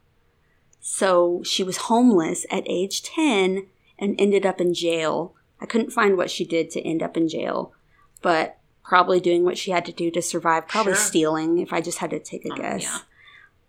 So 0.79 1.41
she 1.43 1.63
was 1.63 1.77
homeless 1.77 2.45
at 2.49 2.63
age 2.67 3.03
10 3.03 3.67
and 3.99 4.15
ended 4.19 4.45
up 4.45 4.61
in 4.61 4.73
jail. 4.73 5.35
I 5.59 5.65
couldn't 5.65 5.91
find 5.91 6.15
what 6.17 6.31
she 6.31 6.45
did 6.45 6.69
to 6.71 6.81
end 6.81 7.03
up 7.03 7.17
in 7.17 7.27
jail, 7.27 7.73
but 8.21 8.57
probably 8.83 9.19
doing 9.19 9.43
what 9.43 9.57
she 9.57 9.71
had 9.71 9.85
to 9.85 9.91
do 9.91 10.09
to 10.11 10.21
survive, 10.21 10.67
probably 10.67 10.93
Sure. 10.93 11.01
stealing 11.01 11.57
if 11.57 11.73
I 11.73 11.81
just 11.81 11.97
had 11.97 12.11
to 12.11 12.19
take 12.19 12.45
a 12.45 12.53
Oh, 12.53 12.55
guess. 12.55 12.83
yeah. 12.83 12.99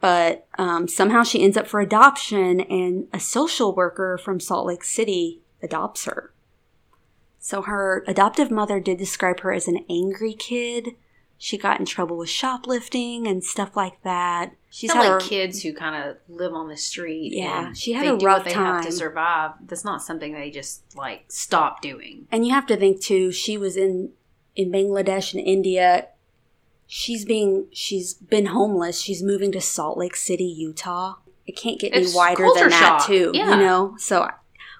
But 0.00 0.46
um, 0.58 0.86
somehow 0.86 1.24
she 1.24 1.42
ends 1.42 1.56
up 1.56 1.66
for 1.66 1.80
adoption, 1.80 2.60
and 2.60 3.08
a 3.12 3.18
social 3.18 3.74
worker 3.74 4.16
from 4.16 4.38
Salt 4.38 4.66
Lake 4.68 4.84
City 4.84 5.40
adopts 5.60 6.04
her. 6.04 6.32
So 7.48 7.62
her 7.62 8.04
adoptive 8.06 8.50
mother 8.50 8.78
did 8.78 8.98
describe 8.98 9.40
her 9.40 9.54
as 9.54 9.66
an 9.68 9.82
angry 9.88 10.34
kid. 10.34 10.90
She 11.38 11.56
got 11.56 11.80
in 11.80 11.86
trouble 11.86 12.18
with 12.18 12.28
shoplifting 12.28 13.26
and 13.26 13.42
stuff 13.42 13.74
like 13.74 14.02
that. 14.02 14.52
She's 14.68 14.92
Not 14.92 15.02
had 15.02 15.12
like 15.14 15.22
a, 15.22 15.26
kids 15.26 15.62
who 15.62 15.72
kind 15.72 15.96
of 15.96 16.18
live 16.28 16.52
on 16.52 16.68
the 16.68 16.76
street. 16.76 17.32
Yeah, 17.32 17.72
she 17.72 17.94
had 17.94 18.06
a 18.06 18.16
rough 18.16 18.44
they 18.44 18.52
have 18.52 18.84
to 18.84 18.92
survive. 18.92 19.52
That's 19.66 19.82
not 19.82 20.02
something 20.02 20.34
they 20.34 20.50
just 20.50 20.94
like 20.94 21.24
stop 21.28 21.80
doing. 21.80 22.26
and 22.30 22.46
you 22.46 22.52
have 22.52 22.66
to 22.66 22.76
think 22.76 23.00
too. 23.00 23.32
She 23.32 23.56
was 23.56 23.78
in 23.78 24.10
in 24.54 24.70
Bangladesh 24.70 25.32
and 25.32 25.42
India. 25.42 26.08
She's 26.86 27.24
being 27.24 27.68
she's 27.72 28.12
been 28.12 28.46
homeless. 28.46 29.00
She's 29.00 29.22
moving 29.22 29.52
to 29.52 29.60
Salt 29.62 29.96
Lake 29.96 30.16
City, 30.16 30.44
Utah. 30.44 31.14
It 31.46 31.56
can't 31.56 31.80
get 31.80 31.94
any 31.94 32.12
wider 32.12 32.46
than 32.54 32.68
that 32.68 32.98
shock. 32.98 33.06
too. 33.06 33.30
Yeah. 33.32 33.52
You 33.52 33.56
know, 33.56 33.94
so 33.98 34.28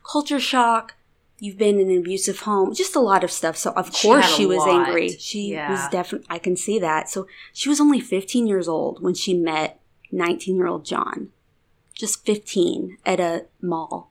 culture 0.05 0.39
shock. 0.39 0.97
You've 1.41 1.59
been 1.59 1.79
in 1.79 1.89
an 1.91 1.99
abusive 1.99 2.41
home, 2.41 2.75
just 2.75 2.97
a 2.97 3.01
lot 3.01 3.23
of 3.23 3.31
stuff. 3.31 3.57
So 3.57 3.71
of 3.73 3.95
She 3.95 4.09
course 4.09 4.27
she 4.35 4.45
was 4.47 4.59
lot. 4.59 4.87
angry. 4.87 5.11
She 5.19 5.53
Yeah. 5.53 5.71
was 5.71 5.81
definitely. 5.91 6.27
I 6.29 6.39
can 6.39 6.57
see 6.57 6.79
that. 6.81 7.09
So 7.09 7.27
she 7.53 7.69
was 7.69 7.81
only 7.81 8.01
15 8.01 8.47
years 8.47 8.69
old 8.69 9.01
when 9.03 9.15
she 9.15 9.35
met 9.35 9.81
19 10.11 10.57
year 10.57 10.67
old 10.67 10.85
John, 10.85 11.31
just 11.95 12.25
15 12.27 12.99
at 13.07 13.21
a 13.21 13.47
mall. 13.63 14.11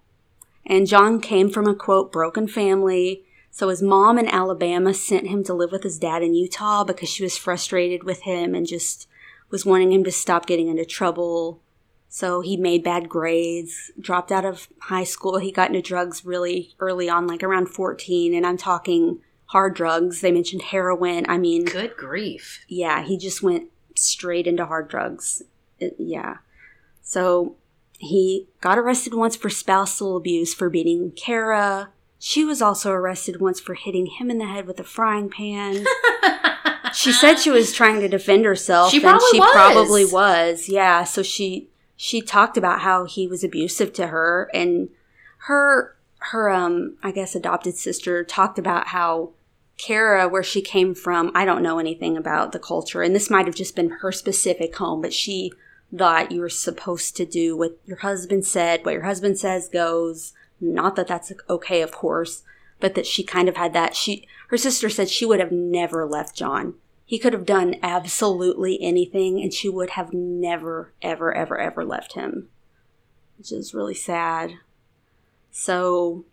And 0.65 0.88
John 0.88 1.19
came 1.19 1.49
from 1.49 1.67
a 1.67 1.75
quote 1.75 2.11
broken 2.11 2.47
family. 2.47 3.23
So 3.51 3.69
his 3.69 3.82
mom 3.82 4.19
in 4.19 4.28
Alabama 4.28 4.93
sent 4.93 5.28
him 5.28 5.43
to 5.45 5.53
live 5.53 5.71
with 5.71 5.84
his 5.84 5.97
dad 5.97 6.21
in 6.21 6.34
Utah 6.36 6.84
because 6.84 7.09
she 7.09 7.23
was 7.23 7.38
frustrated 7.38 8.03
with 8.03 8.21
him 8.21 8.53
and 8.53 8.67
just 8.67 9.07
was 9.49 9.65
wanting 9.65 9.91
him 9.91 10.03
to 10.03 10.11
stop 10.11 10.45
getting 10.45 10.67
into 10.67 10.86
trouble. 10.86 11.59
So 12.10 12.41
he 12.41 12.58
made 12.58 12.84
bad 12.84 13.10
grades, 13.10 13.91
dropped 13.99 14.32
out 14.32 14.45
of 14.45 14.68
high 14.84 15.03
school. 15.03 15.38
He 15.39 15.51
got 15.51 15.70
into 15.70 15.82
drugs 15.82 16.26
really 16.26 16.74
early 16.80 17.10
on, 17.10 17.28
like 17.28 17.43
around 17.43 17.68
14. 17.68 18.34
And 18.34 18.45
I'm 18.45 18.58
talking 18.58 19.20
hard 19.47 19.76
drugs. 19.76 20.22
They 20.22 20.32
mentioned 20.32 20.62
heroin. 20.64 21.26
I 21.30 21.38
mean, 21.38 21.66
Good 21.66 21.95
grief. 21.97 22.66
yeah, 22.68 23.03
he 23.03 23.18
just 23.18 23.43
went 23.43 23.70
straight 23.95 24.47
into 24.47 24.66
hard 24.66 24.88
drugs. 24.88 25.43
It- 25.80 25.95
yeah. 25.99 26.38
So 27.01 27.55
he 27.99 28.47
got 28.62 28.78
arrested 28.78 29.14
once 29.14 29.36
for 29.36 29.49
spousal 29.49 30.16
abuse 30.18 30.53
for 30.53 30.70
beating 30.70 31.12
Kara. 31.12 31.89
She 32.20 32.43
was 32.45 32.62
also 32.62 32.91
arrested 32.91 33.39
once 33.41 33.60
for 33.60 33.76
hitting 33.76 34.08
him 34.08 34.32
in 34.32 34.38
the 34.39 34.45
head 34.47 34.66
with 34.66 34.80
a 34.80 34.84
frying 34.84 35.30
pan. 35.30 35.86
she 36.93 37.12
said 37.12 37.36
she 37.36 37.51
was 37.51 37.74
trying 37.74 37.99
to 37.99 38.08
defend 38.08 38.45
herself. 38.45 38.91
She 38.91 38.97
and 38.97 39.03
probably 39.03 39.28
she 39.32 39.39
was. 39.39 39.51
probably 39.51 40.05
was. 40.05 40.70
Yeah. 40.70 41.03
So 41.03 41.22
she 41.22 41.70
she 41.98 42.22
talked 42.22 42.56
about 42.56 42.82
how 42.82 43.04
he 43.04 43.28
was 43.28 43.43
abusive 43.43 43.91
to 43.91 44.08
her 44.08 44.50
and 44.54 44.89
her 45.48 45.98
her 46.20 46.50
um 46.50 46.95
I 47.04 47.12
guess 47.12 47.36
adopted 47.36 47.76
sister 47.76 48.24
talked 48.24 48.58
about 48.58 48.88
how 48.88 49.32
Kara, 49.78 50.28
where 50.28 50.43
she 50.43 50.62
came 50.62 50.95
from, 50.95 51.32
I 51.36 51.45
don't 51.45 51.62
know 51.62 51.78
anything 51.78 52.18
about 52.18 52.52
the 52.52 52.60
culture, 52.60 53.04
and 53.04 53.16
this 53.16 53.30
might 53.30 53.45
have 53.45 53.56
just 53.56 53.76
been 53.76 53.89
her 54.02 54.12
specific 54.12 54.76
home, 54.76 55.02
but 55.02 55.14
she 55.14 55.52
thought 55.95 56.32
you 56.32 56.41
were 56.41 56.50
supposed 56.50 57.16
to 57.18 57.26
do 57.26 57.56
what 57.56 57.78
your 57.86 57.98
husband 57.98 58.45
said, 58.45 58.84
what 58.84 58.93
your 58.93 59.04
husband 59.04 59.38
says 59.38 59.70
goes. 59.70 60.34
Not 60.60 60.95
that 60.95 61.08
that's 61.08 61.32
okay, 61.48 61.82
of 61.82 61.91
course, 61.91 62.41
but 62.80 62.95
that 62.95 63.06
she 63.06 63.24
kind 63.24 63.48
of 63.48 63.56
had 63.56 63.74
that. 63.74 63.95
She, 63.95 64.28
her 64.50 64.58
sister 64.58 64.89
said 64.89 65.10
she 65.10 65.26
would 65.26 65.39
have 65.39 65.52
never 65.52 66.06
left 66.06 66.36
John. 66.36 66.74
He 67.08 67.18
could 67.18 67.32
have 67.32 67.45
done 67.45 67.76
absolutely 67.82 68.78
anything, 68.82 69.41
and 69.41 69.53
she 69.53 69.70
would 69.70 69.91
have 69.91 70.12
never, 70.12 70.91
ever, 71.01 71.34
ever, 71.34 71.58
ever 71.58 71.86
left 71.86 72.16
him, 72.16 72.49
which 73.38 73.49
is 73.49 73.74
really 73.74 73.93
sad. 73.93 74.55
So, 75.49 76.26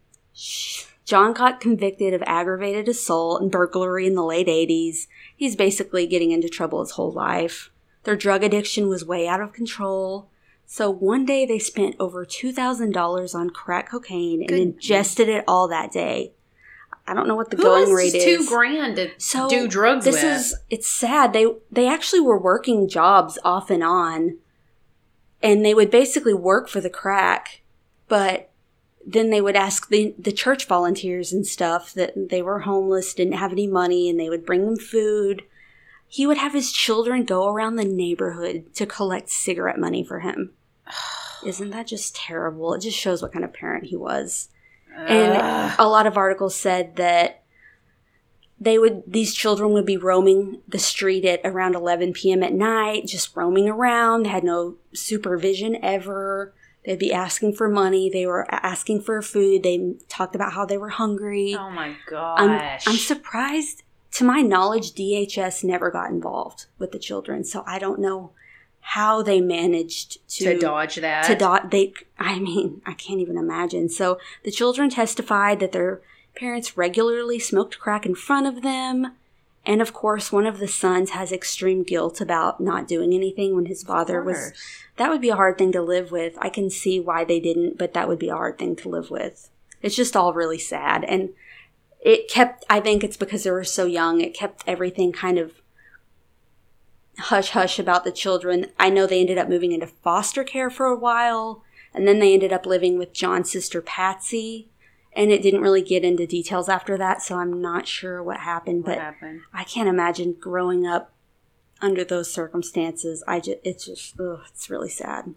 John 1.04 1.32
got 1.32 1.60
convicted 1.60 2.12
of 2.12 2.24
aggravated 2.26 2.88
assault 2.88 3.40
and 3.40 3.52
burglary 3.52 4.04
in 4.04 4.16
the 4.16 4.24
late 4.24 4.48
80s. 4.48 5.06
He's 5.36 5.54
basically 5.54 6.08
getting 6.08 6.32
into 6.32 6.48
trouble 6.48 6.80
his 6.80 6.90
whole 6.90 7.12
life. 7.12 7.70
Their 8.02 8.16
drug 8.16 8.42
addiction 8.42 8.88
was 8.88 9.04
way 9.04 9.28
out 9.28 9.40
of 9.40 9.52
control. 9.52 10.28
So 10.66 10.90
one 10.90 11.24
day 11.24 11.46
they 11.46 11.60
spent 11.60 11.94
over 12.00 12.26
$2,000 12.26 13.32
on 13.32 13.50
crack 13.50 13.90
cocaine 13.92 14.40
and 14.40 14.48
Good- 14.48 14.58
ingested 14.58 15.28
it 15.28 15.44
all 15.46 15.68
that 15.68 15.92
day. 15.92 16.32
I 17.06 17.12
don't 17.14 17.28
know 17.28 17.34
what 17.34 17.50
the 17.50 17.56
Who 17.56 17.62
going 17.62 17.92
rate 17.92 18.14
is. 18.14 18.24
two 18.24 18.46
grand 18.48 18.96
to 18.96 19.10
So 19.18 19.48
do 19.48 19.68
drugs 19.68 20.04
this 20.06 20.16
with? 20.16 20.24
is 20.24 20.54
it's 20.70 20.88
sad. 20.88 21.32
They 21.32 21.46
they 21.70 21.86
actually 21.86 22.20
were 22.20 22.38
working 22.38 22.88
jobs 22.88 23.38
off 23.44 23.70
and 23.70 23.82
on, 23.82 24.38
and 25.42 25.64
they 25.64 25.74
would 25.74 25.90
basically 25.90 26.34
work 26.34 26.68
for 26.68 26.80
the 26.80 26.88
crack, 26.90 27.60
but 28.08 28.50
then 29.06 29.28
they 29.28 29.40
would 29.42 29.56
ask 29.56 29.88
the 29.88 30.14
the 30.18 30.32
church 30.32 30.66
volunteers 30.66 31.30
and 31.32 31.46
stuff 31.46 31.92
that 31.92 32.30
they 32.30 32.40
were 32.40 32.60
homeless, 32.60 33.12
didn't 33.12 33.34
have 33.34 33.52
any 33.52 33.66
money, 33.66 34.08
and 34.08 34.18
they 34.18 34.30
would 34.30 34.46
bring 34.46 34.64
them 34.64 34.76
food. 34.76 35.42
He 36.08 36.26
would 36.26 36.38
have 36.38 36.52
his 36.52 36.72
children 36.72 37.24
go 37.24 37.48
around 37.48 37.76
the 37.76 37.84
neighborhood 37.84 38.72
to 38.76 38.86
collect 38.86 39.28
cigarette 39.28 39.78
money 39.80 40.04
for 40.04 40.20
him. 40.20 40.52
Isn't 41.44 41.70
that 41.70 41.86
just 41.88 42.16
terrible? 42.16 42.72
It 42.72 42.80
just 42.80 42.96
shows 42.96 43.20
what 43.20 43.32
kind 43.32 43.44
of 43.44 43.52
parent 43.52 43.84
he 43.86 43.96
was. 43.96 44.48
And 44.96 45.32
Ugh. 45.32 45.76
a 45.78 45.88
lot 45.88 46.06
of 46.06 46.16
articles 46.16 46.54
said 46.54 46.96
that 46.96 47.42
they 48.60 48.78
would 48.78 49.02
these 49.06 49.34
children 49.34 49.72
would 49.72 49.86
be 49.86 49.96
roaming 49.96 50.62
the 50.68 50.78
street 50.78 51.24
at 51.24 51.40
around 51.44 51.74
11 51.74 52.12
p.m. 52.12 52.42
at 52.42 52.52
night, 52.52 53.06
just 53.06 53.36
roaming 53.36 53.68
around. 53.68 54.24
They 54.24 54.30
had 54.30 54.44
no 54.44 54.76
supervision 54.92 55.76
ever. 55.82 56.54
They'd 56.84 56.98
be 56.98 57.12
asking 57.12 57.54
for 57.54 57.68
money. 57.68 58.10
They 58.10 58.26
were 58.26 58.46
asking 58.50 59.02
for 59.02 59.20
food. 59.22 59.62
They 59.62 59.94
talked 60.08 60.34
about 60.34 60.52
how 60.52 60.66
they 60.66 60.76
were 60.76 60.90
hungry. 60.90 61.56
Oh 61.58 61.70
my 61.70 61.88
I'm, 61.88 61.96
gosh. 62.58 62.86
I'm 62.86 62.96
surprised. 62.96 63.82
To 64.12 64.24
my 64.24 64.42
knowledge, 64.42 64.92
DHS 64.92 65.64
never 65.64 65.90
got 65.90 66.10
involved 66.10 66.66
with 66.78 66.92
the 66.92 67.00
children, 67.00 67.42
so 67.42 67.64
I 67.66 67.80
don't 67.80 67.98
know 67.98 68.32
how 68.88 69.22
they 69.22 69.40
managed 69.40 70.28
to, 70.28 70.44
to 70.44 70.58
dodge 70.58 70.96
that. 70.96 71.24
to 71.24 71.34
dot. 71.34 71.70
They, 71.70 71.94
I 72.18 72.38
mean, 72.38 72.82
I 72.84 72.92
can't 72.92 73.20
even 73.20 73.38
imagine. 73.38 73.88
So 73.88 74.18
the 74.44 74.50
children 74.50 74.90
testified 74.90 75.58
that 75.60 75.72
their 75.72 76.02
parents 76.36 76.76
regularly 76.76 77.38
smoked 77.38 77.78
crack 77.78 78.04
in 78.04 78.14
front 78.14 78.46
of 78.46 78.62
them, 78.62 79.12
and 79.64 79.80
of 79.80 79.94
course, 79.94 80.30
one 80.30 80.46
of 80.46 80.58
the 80.58 80.68
sons 80.68 81.10
has 81.10 81.32
extreme 81.32 81.82
guilt 81.82 82.20
about 82.20 82.60
not 82.60 82.86
doing 82.86 83.14
anything 83.14 83.56
when 83.56 83.66
his 83.66 83.82
father 83.82 84.22
was. 84.22 84.52
That 84.96 85.08
would 85.08 85.22
be 85.22 85.30
a 85.30 85.36
hard 85.36 85.56
thing 85.56 85.72
to 85.72 85.80
live 85.80 86.10
with. 86.10 86.36
I 86.38 86.50
can 86.50 86.68
see 86.68 87.00
why 87.00 87.24
they 87.24 87.40
didn't, 87.40 87.78
but 87.78 87.94
that 87.94 88.06
would 88.06 88.18
be 88.18 88.28
a 88.28 88.36
hard 88.36 88.58
thing 88.58 88.76
to 88.76 88.90
live 88.90 89.10
with. 89.10 89.48
It's 89.80 89.96
just 89.96 90.14
all 90.14 90.34
really 90.34 90.58
sad. 90.58 91.04
And 91.04 91.30
it 92.00 92.28
kept, 92.28 92.66
I 92.68 92.80
think 92.80 93.02
it's 93.02 93.16
because 93.16 93.44
they 93.44 93.50
were 93.50 93.64
so 93.64 93.86
young, 93.86 94.20
it 94.20 94.34
kept 94.34 94.62
everything 94.66 95.10
kind 95.10 95.38
of 95.38 95.54
hush 97.18 97.50
hush 97.50 97.78
about 97.78 98.04
the 98.04 98.12
children. 98.12 98.66
I 98.78 98.90
know 98.90 99.06
they 99.06 99.20
ended 99.20 99.38
up 99.38 99.48
moving 99.48 99.72
into 99.72 99.86
foster 99.86 100.44
care 100.44 100.70
for 100.70 100.86
a 100.86 100.96
while, 100.96 101.62
and 101.92 102.06
then 102.06 102.18
they 102.18 102.34
ended 102.34 102.52
up 102.52 102.66
living 102.66 102.98
with 102.98 103.12
John's 103.12 103.50
sister 103.50 103.80
Patsy. 103.80 104.68
And 105.16 105.30
it 105.30 105.42
didn't 105.42 105.60
really 105.60 105.82
get 105.82 106.04
into 106.04 106.26
details 106.26 106.68
after 106.68 106.98
that, 106.98 107.22
so 107.22 107.36
I'm 107.36 107.60
not 107.60 107.86
sure 107.86 108.20
what 108.20 108.40
happened. 108.40 108.82
What 108.82 108.96
But 108.96 108.98
happened? 108.98 109.42
I 109.52 109.62
can't 109.62 109.88
imagine 109.88 110.32
growing 110.32 110.88
up 110.88 111.12
under 111.80 112.02
those 112.02 112.32
circumstances. 112.32 113.22
I 113.28 113.38
just, 113.38 113.58
it's 113.62 113.86
just, 113.86 114.18
ugh, 114.18 114.40
it's 114.48 114.68
really 114.68 114.88
sad. 114.88 115.34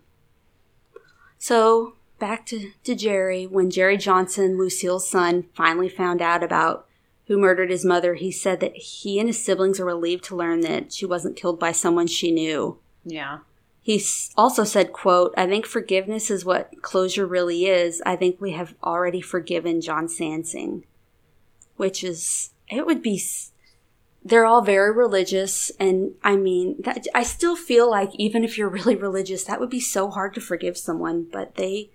So 1.38 1.94
back 2.18 2.48
to, 2.48 2.72
to 2.86 2.96
Jerry. 2.96 3.46
When 3.46 3.70
Jerry 3.70 3.98
Johnson, 3.98 4.58
Lucille's 4.58 5.08
son, 5.08 5.46
finally 5.54 5.90
found 5.90 6.24
out 6.24 6.42
about 6.42 6.87
who 7.28 7.38
murdered 7.38 7.70
his 7.70 7.86
mother, 7.86 8.16
he 8.16 8.32
said 8.32 8.60
that 8.62 8.76
he 8.76 9.20
and 9.20 9.28
his 9.28 9.44
siblings 9.44 9.80
are 9.80 9.86
relieved 9.86 10.24
to 10.26 10.36
learn 10.36 10.62
that 10.62 10.94
she 10.94 11.06
wasn't 11.06 11.36
killed 11.36 11.60
by 11.60 11.72
someone 11.72 12.08
she 12.08 12.32
knew. 12.32 12.80
Yeah. 13.04 13.40
He 13.82 14.04
also 14.36 14.64
said, 14.64 14.92
quote, 14.92 15.34
I 15.38 15.48
think 15.48 15.66
forgiveness 15.66 16.30
is 16.30 16.44
what 16.44 16.82
closure 16.82 17.26
really 17.26 17.66
is. 17.66 18.02
I 18.06 18.16
think 18.16 18.40
we 18.40 18.52
have 18.52 18.76
already 18.84 19.22
forgiven 19.22 19.82
John 19.82 20.08
Sansing. 20.08 20.84
Which 21.76 22.04
is, 22.04 22.52
it 22.70 22.86
would 22.86 23.02
be, 23.02 23.22
they're 24.26 24.46
all 24.46 24.62
very 24.62 24.94
religious. 24.94 25.70
And 25.80 26.16
I 26.24 26.36
mean, 26.36 26.82
that, 26.82 27.08
I 27.14 27.24
still 27.24 27.56
feel 27.56 27.90
like 27.90 28.12
even 28.16 28.44
if 28.44 28.58
you're 28.58 28.70
really 28.70 28.96
religious, 28.96 29.44
that 29.46 29.60
would 29.60 29.70
be 29.70 29.80
so 29.80 30.10
hard 30.10 30.34
to 30.34 30.42
forgive 30.42 30.78
someone. 30.78 31.28
But 31.32 31.56
they, 31.56 31.92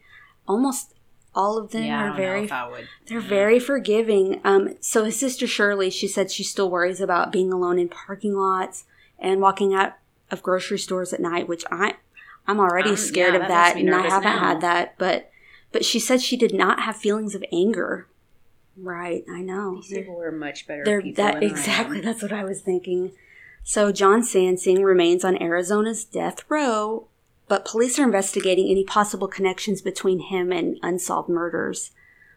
almost 0.46 0.91
all 1.34 1.56
of 1.58 1.70
them 1.72 1.84
yeah, 1.84 2.10
are 2.12 2.16
very 2.16 2.40
know 2.40 2.44
if 2.44 2.52
I 2.52 2.68
would. 2.70 2.88
they're 3.06 3.20
very 3.20 3.58
forgiving. 3.58 4.40
Um, 4.44 4.74
so 4.80 5.04
his 5.04 5.18
sister 5.18 5.46
Shirley, 5.46 5.90
she 5.90 6.06
said 6.08 6.30
she 6.30 6.44
still 6.44 6.70
worries 6.70 7.00
about 7.00 7.32
being 7.32 7.52
alone 7.52 7.78
in 7.78 7.88
parking 7.88 8.34
lots 8.34 8.84
and 9.18 9.40
walking 9.40 9.72
out 9.74 9.94
of 10.30 10.42
grocery 10.42 10.78
stores 10.78 11.12
at 11.12 11.20
night, 11.20 11.48
which 11.48 11.64
I, 11.70 11.94
I'm 12.46 12.60
already 12.60 12.90
Um, 12.90 12.96
scared 12.96 13.34
yeah, 13.34 13.40
of 13.40 13.48
that 13.48 13.74
that, 13.74 13.76
and 13.80 13.94
I 13.94 14.02
haven't 14.02 14.24
now. 14.32 14.38
had 14.38 14.60
that. 14.60 14.98
But, 14.98 15.30
but 15.72 15.84
she 15.84 15.98
said 15.98 16.20
she 16.20 16.36
did 16.36 16.52
not 16.54 16.80
have 16.80 16.96
feelings 16.96 17.34
of 17.34 17.44
anger. 17.52 18.08
Right, 18.76 19.24
I 19.30 19.42
know. 19.42 19.76
These 19.76 19.88
people 19.98 20.16
were 20.16 20.32
much 20.32 20.66
better 20.66 20.82
They're 20.84 21.02
people. 21.02 21.22
that 21.24 21.34
than 21.34 21.42
I 21.42 21.46
am. 21.46 21.50
exactly. 21.52 22.00
That's 22.00 22.22
what 22.22 22.32
I 22.32 22.44
was 22.44 22.60
thinking. 22.62 23.12
So 23.62 23.92
John 23.92 24.22
Sansing 24.22 24.82
remains 24.82 25.24
on 25.24 25.40
Arizona's 25.40 26.04
death 26.04 26.44
row, 26.48 27.06
but 27.52 27.66
police 27.66 27.98
are 27.98 28.04
investigating 28.04 28.70
any 28.70 28.82
possible 28.82 29.28
connections 29.28 29.82
between 29.82 30.20
him 30.20 30.50
and 30.50 30.78
unsolved 30.82 31.28
murders. 31.28 31.90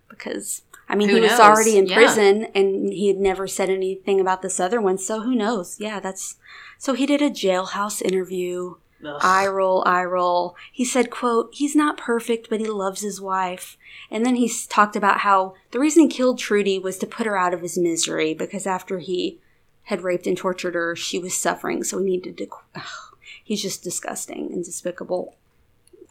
Because 0.10 0.64
I 0.90 0.96
mean, 0.96 1.08
Who 1.08 1.16
he 1.16 1.22
was 1.22 1.40
already 1.40 1.78
in 1.78 1.86
Yeah. 1.86 1.96
prison, 1.96 2.48
and 2.54 2.92
he 2.92 3.08
had 3.08 3.16
never 3.16 3.48
said 3.48 3.70
anything 3.70 4.20
about 4.20 4.42
this 4.42 4.60
other 4.60 4.82
one. 4.82 4.98
So 4.98 5.22
who 5.22 5.34
knows? 5.34 5.78
Yeah, 5.80 6.02
that's. 6.02 6.36
So 6.78 6.96
he 6.96 7.06
did 7.06 7.22
a 7.22 7.30
jailhouse 7.30 8.02
interview. 8.02 8.76
Ugh. 9.06 9.18
Eye 9.22 9.48
roll, 9.48 9.84
eye 9.88 10.04
roll. 10.04 10.58
He 10.70 10.84
said, 10.84 11.10
quote, 11.10 11.50
he's 11.54 11.78
not 11.78 11.96
perfect, 11.96 12.50
but 12.50 12.60
he 12.60 12.68
loves 12.68 13.00
his 13.00 13.22
wife. 13.22 13.78
And 14.12 14.26
then 14.26 14.36
he 14.36 14.52
talked 14.68 14.98
about 14.98 15.20
how 15.20 15.54
the 15.72 15.80
reason 15.80 16.04
he 16.04 16.10
killed 16.10 16.40
Trudy 16.40 16.78
was 16.78 16.98
to 16.98 17.08
put 17.08 17.26
her 17.26 17.38
out 17.38 17.54
of 17.54 17.62
his 17.62 17.78
misery 17.78 18.34
because 18.34 18.68
after 18.68 19.00
he 19.00 19.40
had 19.84 20.02
raped 20.04 20.28
and 20.28 20.36
tortured 20.38 20.74
her, 20.76 20.94
she 20.94 21.20
was 21.20 21.38
suffering. 21.38 21.86
So 21.86 22.00
he 22.00 22.04
needed 22.04 22.38
to. 22.40 22.48
Ugh, 22.76 23.15
he's 23.46 23.62
just 23.62 23.82
disgusting 23.84 24.52
and 24.52 24.66
despicable. 24.66 25.36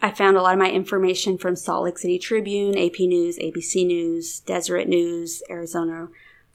I 0.01 0.11
found 0.11 0.37
a 0.39 0.43
lot 0.43 0.55
of 0.55 0.59
my 0.59 0.71
information 0.71 1.37
from 1.37 1.55
Salt 1.57 1.85
Lake 1.85 1.99
City 1.99 2.19
Tribune, 2.19 2.79
AP 2.79 3.01
News, 3.01 3.37
ABC 3.39 3.87
News, 3.87 4.41
Deseret 4.41 4.89
News, 4.89 5.43
Arizona 5.51 6.09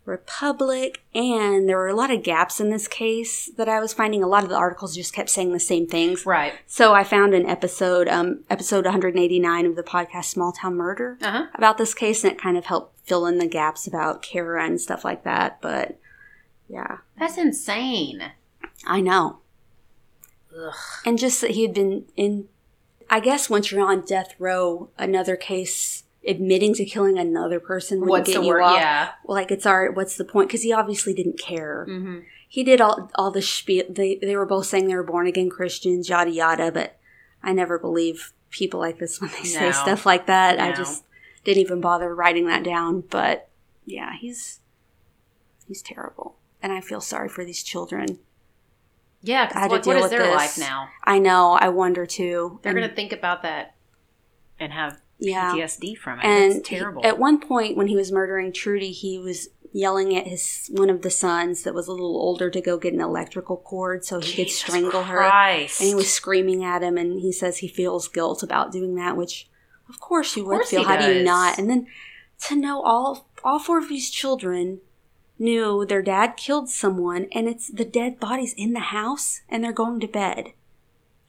Republic, 0.06 1.02
and 1.14 1.70
there 1.70 1.78
were 1.78 1.88
a 1.88 1.96
lot 1.96 2.10
of 2.12 2.24
gaps 2.24 2.60
in 2.60 2.70
this 2.70 2.88
case 2.88 3.50
that 3.58 3.70
I 3.70 3.80
was 3.80 3.94
finding. 3.94 4.24
A 4.24 4.28
lot 4.28 4.44
of 4.44 4.50
the 4.50 4.56
articles 4.56 4.96
just 4.96 5.14
kept 5.14 5.30
saying 5.30 5.54
the 5.54 5.60
same 5.60 5.86
things. 5.88 6.26
right. 6.26 6.54
So 6.68 6.94
I 6.94 7.04
found 7.04 7.34
an 7.34 7.46
episode, 7.46 8.08
um, 8.08 8.40
episode 8.50 8.86
189 8.86 9.66
of 9.68 9.76
the 9.76 9.84
podcast 9.84 10.26
Small 10.26 10.52
Town 10.52 10.76
Murder 10.76 11.18
Uh 11.22 11.32
huh. 11.32 11.46
about 11.54 11.78
this 11.78 11.94
case, 11.94 12.24
and 12.24 12.34
it 12.34 12.42
kind 12.42 12.58
of 12.58 12.66
helped 12.66 12.98
fill 13.08 13.26
in 13.26 13.38
the 13.38 13.48
gaps 13.48 13.86
about 13.88 14.22
Kara 14.22 14.66
and 14.66 14.82
stuff 14.82 15.04
like 15.06 15.24
that. 15.24 15.60
But 15.62 15.98
yeah, 16.68 16.98
That's 17.18 17.38
insane. 17.38 18.32
I 18.86 19.02
know. 19.02 19.40
Ugh. 20.58 20.74
And 21.06 21.18
just 21.18 21.41
that 21.41 21.52
he 21.52 21.64
had 21.64 21.74
been 21.74 22.06
in, 22.16 22.47
I 23.10 23.20
guess 23.20 23.50
once 23.50 23.72
you're 23.72 23.86
on 23.86 24.02
death 24.02 24.36
row, 24.39 24.89
another 24.97 25.36
case 25.36 26.04
admitting 26.28 26.74
to 26.76 26.86
killing 26.86 27.18
another 27.18 27.60
person 27.60 28.02
would 28.06 28.26
get 28.26 28.39
the 28.41 28.45
you 28.45 28.62
off. 28.62 28.76
Yeah. 28.76 29.12
Like 29.26 29.52
it's 29.52 29.66
our, 29.66 29.91
what's 29.91 30.16
the 30.18 30.26
point? 30.26 30.50
Because 30.50 30.64
he 30.64 30.74
obviously 30.74 31.14
didn't 31.14 31.39
care. 31.39 31.86
Mm-hmm. 31.89 32.20
He 32.47 32.64
did 32.64 32.82
all 32.82 33.12
all 33.14 33.30
the 33.30 33.43
spiel. 33.43 33.84
They 33.88 34.16
they 34.16 34.36
were 34.36 34.45
both 34.45 34.66
saying 34.66 34.88
they 34.88 34.95
were 34.95 35.04
born 35.04 35.28
again 35.28 35.52
Christians, 35.52 36.10
yada 36.10 36.32
yada. 36.32 36.72
But 36.72 36.97
I 37.43 37.54
never 37.54 37.78
believe 37.78 38.34
people 38.50 38.80
like 38.80 38.97
this 38.97 39.22
when 39.22 39.30
they 39.32 39.43
say 39.43 39.66
No. 39.68 39.72
stuff 39.72 40.04
like 40.04 40.26
that. 40.26 40.60
I 40.60 40.72
just 40.72 41.04
didn't 41.43 41.62
even 41.62 41.80
bother 41.80 42.14
writing 42.14 42.47
that 42.47 42.64
down. 42.64 43.02
But 43.02 43.50
yeah, 43.86 44.14
he's 44.20 44.62
he's 45.68 45.84
terrible, 45.84 46.38
and 46.60 46.74
I 46.74 46.82
feel 46.82 47.02
sorry 47.02 47.30
for 47.30 47.45
these 47.45 47.62
children. 47.62 48.18
Yeah. 49.22 49.43
I 49.43 49.45
'cause 49.47 49.53
had 49.61 49.67
to 49.67 49.72
what, 49.72 49.84
deal 49.84 49.93
what 49.93 49.97
is 49.97 50.01
with 50.03 50.11
their 50.11 50.24
this. 50.28 50.36
life 50.36 50.57
now? 50.57 50.89
I 51.03 51.20
know. 51.20 51.53
I 51.59 51.70
wonder 51.70 52.05
too. 52.05 52.59
They're 52.61 52.74
going 52.74 52.88
to 52.89 52.95
think 52.95 53.11
about 53.13 53.41
that 53.43 53.76
and 54.59 54.72
have 54.74 54.99
yeah. 55.20 55.53
PTSD 55.53 55.95
from 55.97 56.20
it. 56.20 56.26
and 56.26 56.53
It's 56.57 56.67
terrible. 56.70 57.01
he- 57.01 57.07
at 57.07 57.20
one 57.20 57.39
point 57.39 57.76
when 57.78 57.88
he 57.88 57.95
was 57.95 58.11
murdering 58.11 58.51
Trudy, 58.53 58.91
he 58.91 59.17
was 59.20 59.49
yelling 59.72 60.15
at 60.15 60.26
his 60.26 60.67
one 60.74 60.89
of 60.89 61.03
the 61.03 61.11
sons 61.11 61.61
that 61.63 61.76
was 61.76 61.88
a 61.88 61.91
little 61.91 62.17
older 62.17 62.49
to 62.49 62.59
go 62.59 62.78
get 62.78 62.91
an 62.93 63.01
electrical 63.01 63.55
cord 63.57 64.03
so 64.03 64.20
he 64.20 64.32
could 64.36 64.47
Jesus 64.47 64.61
strangle 64.61 65.03
her. 65.03 65.22
And 65.22 65.70
he 65.89 65.93
was 65.93 66.11
screaming 66.11 66.63
at 66.63 66.82
him, 66.82 66.97
and 66.97 67.20
he 67.20 67.32
says 67.32 67.57
he 67.57 67.67
feels 67.67 68.07
guilt 68.07 68.41
about 68.41 68.72
doing 68.72 68.95
that, 68.95 69.15
which 69.15 69.47
of 69.88 69.99
course 69.99 70.36
you 70.36 70.43
would 70.45 70.55
course 70.55 70.70
feel. 70.72 70.80
he 70.82 70.86
How 70.88 70.97
do 70.97 71.13
you 71.13 71.24
not? 71.24 71.59
And 71.59 71.70
then 71.70 71.86
to 72.47 72.55
know 72.55 72.82
all 72.82 73.28
all 73.43 73.59
four 73.59 73.78
of 73.78 73.89
these 73.89 74.09
children 74.09 74.82
knew 75.40 75.86
their 75.86 76.02
dad 76.02 76.36
killed 76.38 76.70
someone, 76.70 77.28
and 77.32 77.48
it's 77.48 77.70
the 77.70 77.86
dead 77.86 78.20
bodies 78.20 78.54
in 78.58 78.74
the 78.74 78.80
house, 78.80 79.42
and 79.50 79.64
they're 79.64 79.72
going 79.72 80.00
to 80.02 80.08
bed. 80.08 80.54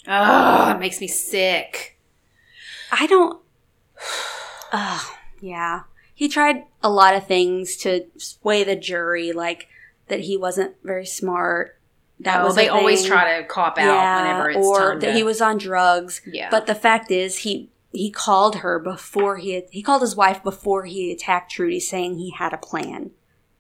Oh, 0.07 0.71
it 0.71 0.81
makes 0.81 1.01
me 1.01 1.07
sick. 1.07 1.99
I 2.93 3.07
don't. 3.07 3.41
Oh, 4.73 5.17
yeah. 5.41 5.81
He 6.15 6.29
tried 6.29 6.63
a 6.81 6.89
lot 6.89 7.17
of 7.17 7.27
things 7.27 7.75
to 7.79 8.07
sway 8.19 8.63
the 8.63 8.77
jury, 8.77 9.33
like 9.33 9.67
that 10.07 10.21
he 10.21 10.37
wasn't 10.37 10.77
very 10.85 11.05
smart. 11.05 11.77
That 12.21 12.43
oh, 12.43 12.45
was 12.45 12.55
they 12.55 12.69
always 12.69 13.05
try 13.05 13.41
to 13.41 13.49
cop 13.49 13.79
out 13.79 14.23
whenever 14.23 14.51
it's 14.51 14.59
or 14.65 15.01
that 15.01 15.07
to, 15.07 15.13
he 15.13 15.25
was 15.25 15.41
on 15.41 15.59
drugs. 15.59 16.21
Yeah. 16.25 16.51
But 16.53 16.69
the 16.69 16.77
fact 16.77 17.11
is, 17.11 17.39
he 17.39 17.71
he 17.91 18.13
called 18.13 18.57
her 18.57 18.79
before 18.79 19.39
he 19.39 19.55
had, 19.55 19.65
he 19.73 19.83
called 19.83 20.03
his 20.03 20.15
wife 20.15 20.41
before 20.43 20.85
he 20.85 21.11
attacked 21.11 21.51
Trudy, 21.51 21.81
saying 21.81 22.19
he 22.19 22.31
had 22.31 22.53
a 22.53 22.59
plan. 22.59 23.11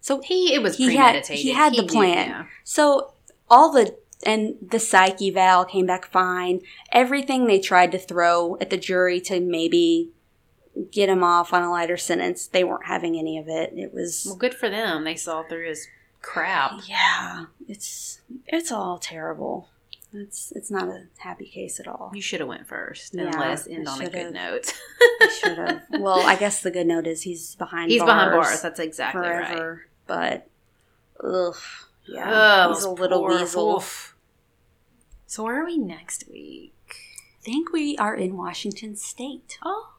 So 0.00 0.20
he 0.22 0.54
it 0.54 0.62
was 0.62 0.76
he 0.76 0.96
had- 0.96 1.26
he 1.26 1.52
had 1.52 1.74
the 1.74 1.82
knew, 1.82 1.88
plan. 1.88 2.28
yeah. 2.28 2.44
so 2.64 3.12
all 3.48 3.70
the 3.72 3.96
and 4.24 4.56
the 4.60 4.78
psych 4.78 5.20
eval 5.22 5.64
came 5.64 5.86
back 5.86 6.06
fine. 6.06 6.60
Everything 6.92 7.46
they 7.46 7.58
tried 7.58 7.90
to 7.92 7.98
throw 7.98 8.56
at 8.60 8.70
the 8.70 8.76
jury 8.76 9.20
to 9.22 9.40
maybe 9.40 10.10
get 10.90 11.08
him 11.08 11.24
off 11.24 11.52
on 11.52 11.62
a 11.62 11.70
lighter 11.70 11.96
sentence, 11.96 12.46
they 12.46 12.62
weren't 12.64 12.86
having 12.86 13.18
any 13.18 13.38
of 13.38 13.48
it. 13.48 13.72
It 13.76 13.92
was 13.94 14.24
Well, 14.26 14.36
good 14.36 14.54
for 14.54 14.68
them. 14.70 15.04
They 15.04 15.16
saw 15.16 15.42
through 15.42 15.68
his 15.68 15.86
crap. 16.22 16.80
yeah, 16.86 17.46
it's 17.68 18.20
it's 18.46 18.70
all 18.70 18.98
terrible. 18.98 19.68
It's 20.12 20.52
it's 20.56 20.70
not 20.70 20.88
a 20.88 21.04
happy 21.18 21.46
case 21.46 21.78
at 21.80 21.86
all. 21.88 22.10
You 22.14 22.20
should 22.22 22.40
have 22.40 22.48
went 22.48 22.66
first 22.66 23.14
and 23.14 23.32
Yeah, 23.32 23.38
let 23.38 23.50
us 23.52 23.66
end 23.68 23.88
on 23.88 24.00
a 24.02 24.10
good 24.10 24.32
note. 24.34 24.72
Should 25.40 25.56
have. 25.58 25.82
Well, 25.98 26.20
I 26.20 26.36
guess 26.36 26.62
the 26.62 26.70
good 26.70 26.86
note 26.88 27.06
is 27.06 27.22
he's 27.22 27.54
behind. 27.54 27.90
He's 27.90 28.00
bars 28.00 28.08
behind 28.08 28.32
bars. 28.32 28.60
That's 28.60 28.80
exactly 28.80 29.20
right. 29.22 29.78
Forever. 30.10 30.42
But 31.18 31.26
Ugh. 31.26 31.56
Yeah. 32.06 32.30
Ugh, 32.30 32.74
he's 32.74 32.84
a 32.84 32.90
little 32.90 33.20
poor- 33.20 33.38
weasel. 33.38 33.76
oof. 33.76 34.16
So 35.26 35.44
where 35.44 35.60
are 35.62 35.64
we 35.66 35.78
next 35.78 36.24
week? 36.28 36.74
I 37.40 37.42
think 37.44 37.72
we 37.72 37.96
are 37.98 38.14
in 38.14 38.36
Washington 38.36 38.96
State. 38.96 39.58
Oh, 39.62 39.90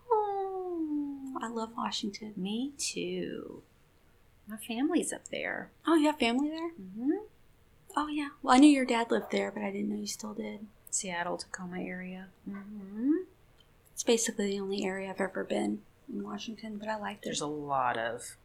I 1.42 1.48
love 1.48 1.70
Washington. 1.76 2.34
me 2.38 2.74
too. 2.78 3.64
My 4.48 4.58
family's 4.58 5.14
up 5.14 5.28
there. 5.30 5.70
Oh, 5.88 5.96
you 5.96 6.08
have 6.08 6.20
family 6.20 6.50
there? 6.50 6.70
hmm 6.72 7.12
Oh, 7.96 8.08
yeah. 8.08 8.30
Well, 8.42 8.56
I 8.56 8.58
knew 8.60 8.70
your 8.70 8.86
dad 8.86 9.12
lived 9.12 9.32
there, 9.32 9.52
but 9.52 9.64
I 9.64 9.72
didn't 9.72 9.90
know 9.90 9.96
you 9.98 10.08
still 10.08 10.34
did. 10.34 10.66
Seattle, 10.92 11.38
Tacoma 11.38 11.82
area. 11.82 12.28
Mm-hmm. 12.50 13.12
It's 13.94 14.04
basically 14.04 14.52
the 14.52 14.60
only 14.60 14.84
area 14.86 15.10
I've 15.10 15.20
ever 15.20 15.44
been 15.44 15.82
in 16.12 16.24
Washington, 16.24 16.78
but 16.78 16.88
I 16.88 16.98
like 16.98 17.18
it. 17.18 17.22
There's 17.26 17.42
a 17.42 17.48
lot 17.48 17.98
of 17.98 18.38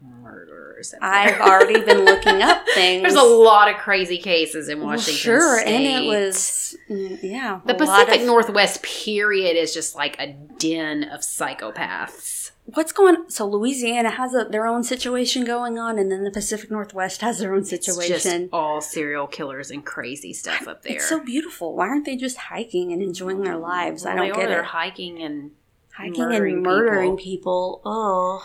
murderers. 0.00 0.94
I've 1.00 1.40
already 1.40 1.80
been 1.82 2.04
looking 2.04 2.42
up 2.42 2.64
things. 2.74 3.02
There's 3.02 3.14
a 3.14 3.22
lot 3.22 3.70
of 3.70 3.76
crazy 3.76 4.18
cases 4.18 4.68
in 4.68 4.78
Well, 4.78 4.88
Washington. 4.88 5.14
sure, 5.14 5.60
State. 5.60 5.68
and 5.74 6.04
it 6.04 6.08
was 6.08 6.76
mm, 6.90 7.18
yeah. 7.22 7.60
the 7.64 7.74
Pacific 7.74 8.20
of- 8.20 8.26
Northwest. 8.26 8.82
Period 8.82 9.56
is 9.56 9.72
just 9.74 9.94
like 9.94 10.16
a 10.20 10.32
den 10.58 11.04
of 11.04 11.20
psychopaths. 11.20 12.50
What's 12.74 12.90
going? 12.90 13.30
So 13.30 13.46
Louisiana 13.46 14.10
has 14.10 14.34
a, 14.34 14.44
their 14.44 14.66
own 14.66 14.82
situation 14.82 15.44
going 15.44 15.78
on, 15.78 15.98
and 16.00 16.10
then 16.10 16.24
the 16.24 16.32
Pacific 16.32 16.68
Northwest 16.68 17.20
has 17.20 17.38
their 17.38 17.52
own 17.54 17.60
It's 17.60 17.70
situation. 17.70 18.42
just 18.42 18.52
all 18.52 18.80
serial 18.80 19.28
killers 19.28 19.70
and 19.70 19.84
crazy 19.86 20.32
stuff 20.32 20.66
up 20.66 20.82
there. 20.82 20.96
It's 20.96 21.08
so 21.08 21.22
beautiful. 21.24 21.76
Why 21.76 21.86
aren't 21.86 22.04
they 22.06 22.16
just 22.16 22.36
hiking 22.36 22.92
and 22.92 23.00
enjoying 23.00 23.42
their 23.42 23.56
lives? 23.56 24.04
I 24.04 24.16
don't 24.16 24.28
they 24.28 24.34
get 24.34 24.46
are. 24.46 24.48
They're 24.48 24.62
hiking 24.64 25.22
and 25.22 25.52
Hiking 25.96 26.18
murdering 26.24 26.54
and 26.56 26.62
murdering 26.64 27.16
people. 27.16 27.80
Oh, 27.84 28.44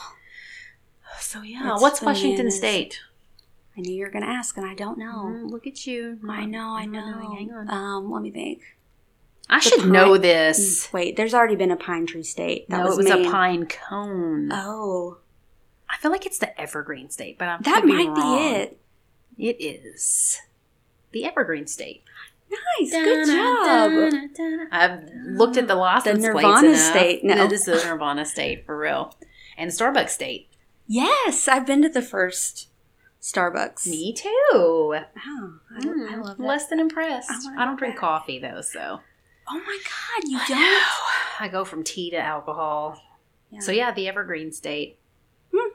so 1.22 1.42
yeah. 1.42 1.74
It's 1.74 1.82
What's 1.82 2.02
Washington 2.02 2.38
bananas. 2.38 2.58
State? 2.58 3.00
I 3.78 3.82
knew 3.82 3.94
you 3.94 4.04
were 4.04 4.12
going 4.12 4.24
to 4.26 4.30
ask, 4.30 4.58
and 4.58 4.66
I 4.66 4.74
don't 4.74 4.98
know. 4.98 5.26
Mm, 5.26 5.50
look 5.50 5.66
at 5.66 5.88
you. 5.88 6.20
I 6.28 6.46
know, 6.46 6.76
I 6.76 6.86
know. 6.86 7.34
Hang 7.34 7.52
on. 7.54 7.70
Um, 7.70 8.12
let 8.12 8.22
me 8.22 8.30
think. 8.32 8.62
I 9.50 9.60
should 9.60 9.80
pine- 9.80 9.92
know 9.92 10.18
this. 10.18 10.92
Wait, 10.94 11.16
there's 11.16 11.34
already 11.34 11.56
been 11.56 11.72
a 11.72 11.78
pine 11.78 12.06
tree 12.06 12.24
state. 12.24 12.70
That 12.70 12.78
no, 12.78 12.84
was 12.86 12.98
it 12.98 13.04
was 13.04 13.14
Maine. 13.14 13.26
a 13.26 13.32
pine 13.32 13.66
cone. 13.66 14.50
Oh, 14.52 15.18
I 15.90 15.98
feel 15.98 16.12
like 16.12 16.26
it's 16.26 16.38
the 16.38 16.60
evergreen 16.60 17.10
state, 17.10 17.38
but 17.38 17.48
I'm 17.48 17.62
that 17.64 17.86
might 17.86 18.14
be 18.16 18.56
it. 18.56 18.78
It 19.38 19.62
is 19.62 20.40
the 21.12 21.26
evergreen 21.26 21.68
state. 21.68 22.04
Nice, 22.80 22.92
good 22.92 23.28
job. 23.28 24.68
I've 24.72 25.10
looked 25.26 25.58
at 25.58 25.68
the 25.68 25.76
license 25.76 26.20
plates 26.28 26.46
Nirvana 26.46 26.78
state, 26.78 27.24
no. 27.24 27.46
It 27.46 27.52
is 27.52 27.66
the 27.66 27.76
Nirvana 27.76 28.26
state 28.26 28.66
for 28.66 28.78
real, 28.78 29.16
and 29.58 29.72
the 29.72 29.74
Starbucks 29.74 30.10
state. 30.10 30.50
Yes, 30.94 31.48
I've 31.48 31.66
been 31.66 31.82
to 31.84 31.90
the 31.90 32.02
first 32.02 32.68
Starbucks. 33.22 33.88
Me 33.88 34.12
too. 34.12 34.28
Oh, 34.52 34.94
I, 35.74 35.80
I 35.80 35.82
Mm, 35.86 36.22
love 36.22 36.38
that. 36.38 36.44
Less 36.44 36.68
than 36.68 36.82
impressed. 36.82 37.30
I 37.32 37.64
I, 37.64 37.66
don't 37.66 37.78
drink 37.78 37.96
coffee 37.96 38.40
though, 38.40 38.60
so 38.60 39.00
Oh 39.48 39.62
my 39.66 39.80
god, 39.86 40.30
you 40.30 40.38
I 40.38 40.46
don't? 40.50 40.60
know. 40.60 41.46
I 41.46 41.48
go 41.48 41.64
from 41.64 41.86
tea 41.86 42.10
to 42.12 42.18
alcohol. 42.18 43.02
Yeah. 43.52 43.60
So 43.62 43.72
yeah, 43.72 43.94
the 43.94 44.10
evergreen 44.10 44.52
state. 44.52 45.00
Hmm. 45.56 45.70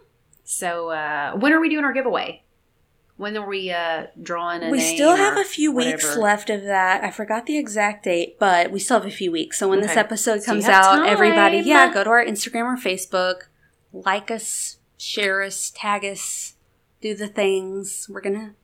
So 0.45 0.91
uh, 0.91 1.33
when 1.37 1.53
are 1.55 1.61
we 1.61 1.71
doing 1.71 1.85
our 1.87 1.95
giveaway? 1.95 2.43
When 3.17 3.35
are 3.39 3.49
we 3.49 3.71
uh, 3.71 4.09
drawing 4.23 4.63
a 4.63 4.71
we 4.71 4.79
still 4.79 5.17
have 5.17 5.39
a 5.39 5.45
few 5.45 5.73
weeks 5.73 6.15
left 6.19 6.51
of 6.51 6.65
that. 6.65 7.03
I 7.03 7.11
forgot 7.11 7.47
the 7.47 7.57
exact 7.57 8.05
date, 8.05 8.39
but 8.39 8.71
we 8.71 8.79
still 8.81 8.99
have 9.01 9.09
a 9.11 9.15
few 9.15 9.33
weeks. 9.33 9.59
So 9.59 9.67
when 9.69 9.81
this 9.81 9.97
episode 9.97 10.45
comes 10.45 10.67
have 10.67 10.75
out, 10.85 11.07
everybody, 11.09 11.61
yeah, 11.61 11.91
go 11.91 12.05
to 12.05 12.11
our 12.11 12.23
Instagram 12.23 12.65
or 12.65 12.77
Facebook, 12.77 13.45
like 13.95 14.31
us, 14.31 14.77
share 14.99 15.43
us, 15.43 15.71
tag 15.75 16.05
us, 16.05 16.55
do 17.01 17.15
the 17.15 17.29
things. 17.29 18.07
We're 18.09 18.21
gonna 18.21 18.55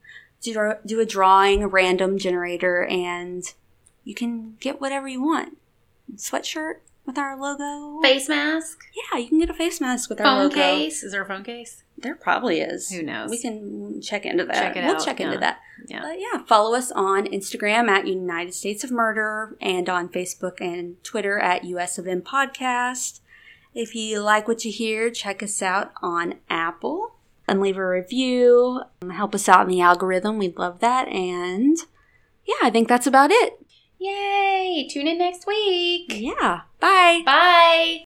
do 0.41 0.73
do 0.85 0.99
a 0.99 1.05
drawing, 1.05 1.63
a 1.63 1.67
random 1.67 2.17
generator, 2.17 2.85
and 2.85 3.43
you 4.03 4.13
can 4.15 4.57
get 4.59 4.81
whatever 4.81 5.07
you 5.07 5.21
want. 5.21 5.57
Sweatshirt 6.15 6.75
with 7.05 7.17
our 7.17 7.39
logo. 7.39 8.01
face 8.01 8.29
mask, 8.29 8.79
Yeah, 9.11 9.19
you 9.19 9.27
can 9.27 9.39
get 9.39 9.49
a 9.49 9.53
face 9.53 9.81
mask 9.81 10.09
with 10.09 10.19
our 10.21 10.25
phone 10.25 10.43
logo. 10.43 10.55
case. 10.55 11.03
Is 11.03 11.11
there 11.11 11.21
a 11.23 11.25
phone 11.25 11.43
case? 11.43 11.83
There 11.97 12.15
probably 12.15 12.59
is. 12.59 12.89
Who 12.91 13.03
knows? 13.03 13.29
We 13.29 13.37
can 13.37 14.01
check 14.01 14.25
into 14.25 14.45
that. 14.45 14.53
Check 14.55 14.75
it 14.77 14.85
we'll 14.85 14.95
out, 14.95 15.05
check 15.05 15.19
into 15.19 15.33
yeah. 15.35 15.39
that. 15.39 15.59
Yeah. 15.87 16.01
But 16.01 16.19
yeah, 16.19 16.43
follow 16.45 16.75
us 16.75 16.91
on 16.91 17.25
Instagram 17.27 17.87
at 17.89 18.07
United 18.07 18.53
States 18.53 18.83
of 18.83 18.91
Murder 18.91 19.57
and 19.61 19.89
on 19.89 20.09
Facebook 20.09 20.59
and 20.61 21.01
Twitter 21.03 21.39
at 21.39 21.63
US 21.65 21.97
of 21.97 22.07
M 22.07 22.21
Podcast. 22.21 23.19
If 23.73 23.95
you 23.95 24.21
like 24.21 24.47
what 24.47 24.63
you 24.65 24.71
hear, 24.71 25.09
check 25.09 25.41
us 25.41 25.61
out 25.61 25.91
on 26.01 26.35
Apple 26.49 27.15
and 27.47 27.59
leave 27.59 27.77
a 27.77 27.87
review. 27.87 28.81
Um, 29.01 29.09
help 29.09 29.33
us 29.35 29.49
out 29.49 29.63
in 29.63 29.69
the 29.69 29.81
algorithm. 29.81 30.37
We'd 30.37 30.57
love 30.57 30.79
that. 30.79 31.07
And 31.07 31.77
yeah, 32.45 32.55
I 32.61 32.69
think 32.69 32.87
that's 32.87 33.07
about 33.07 33.31
it. 33.31 33.59
Yay! 33.99 34.87
Tune 34.91 35.07
in 35.07 35.17
next 35.17 35.47
week. 35.47 36.11
Yeah. 36.13 36.61
Bye. 36.79 37.21
Bye. 37.25 38.05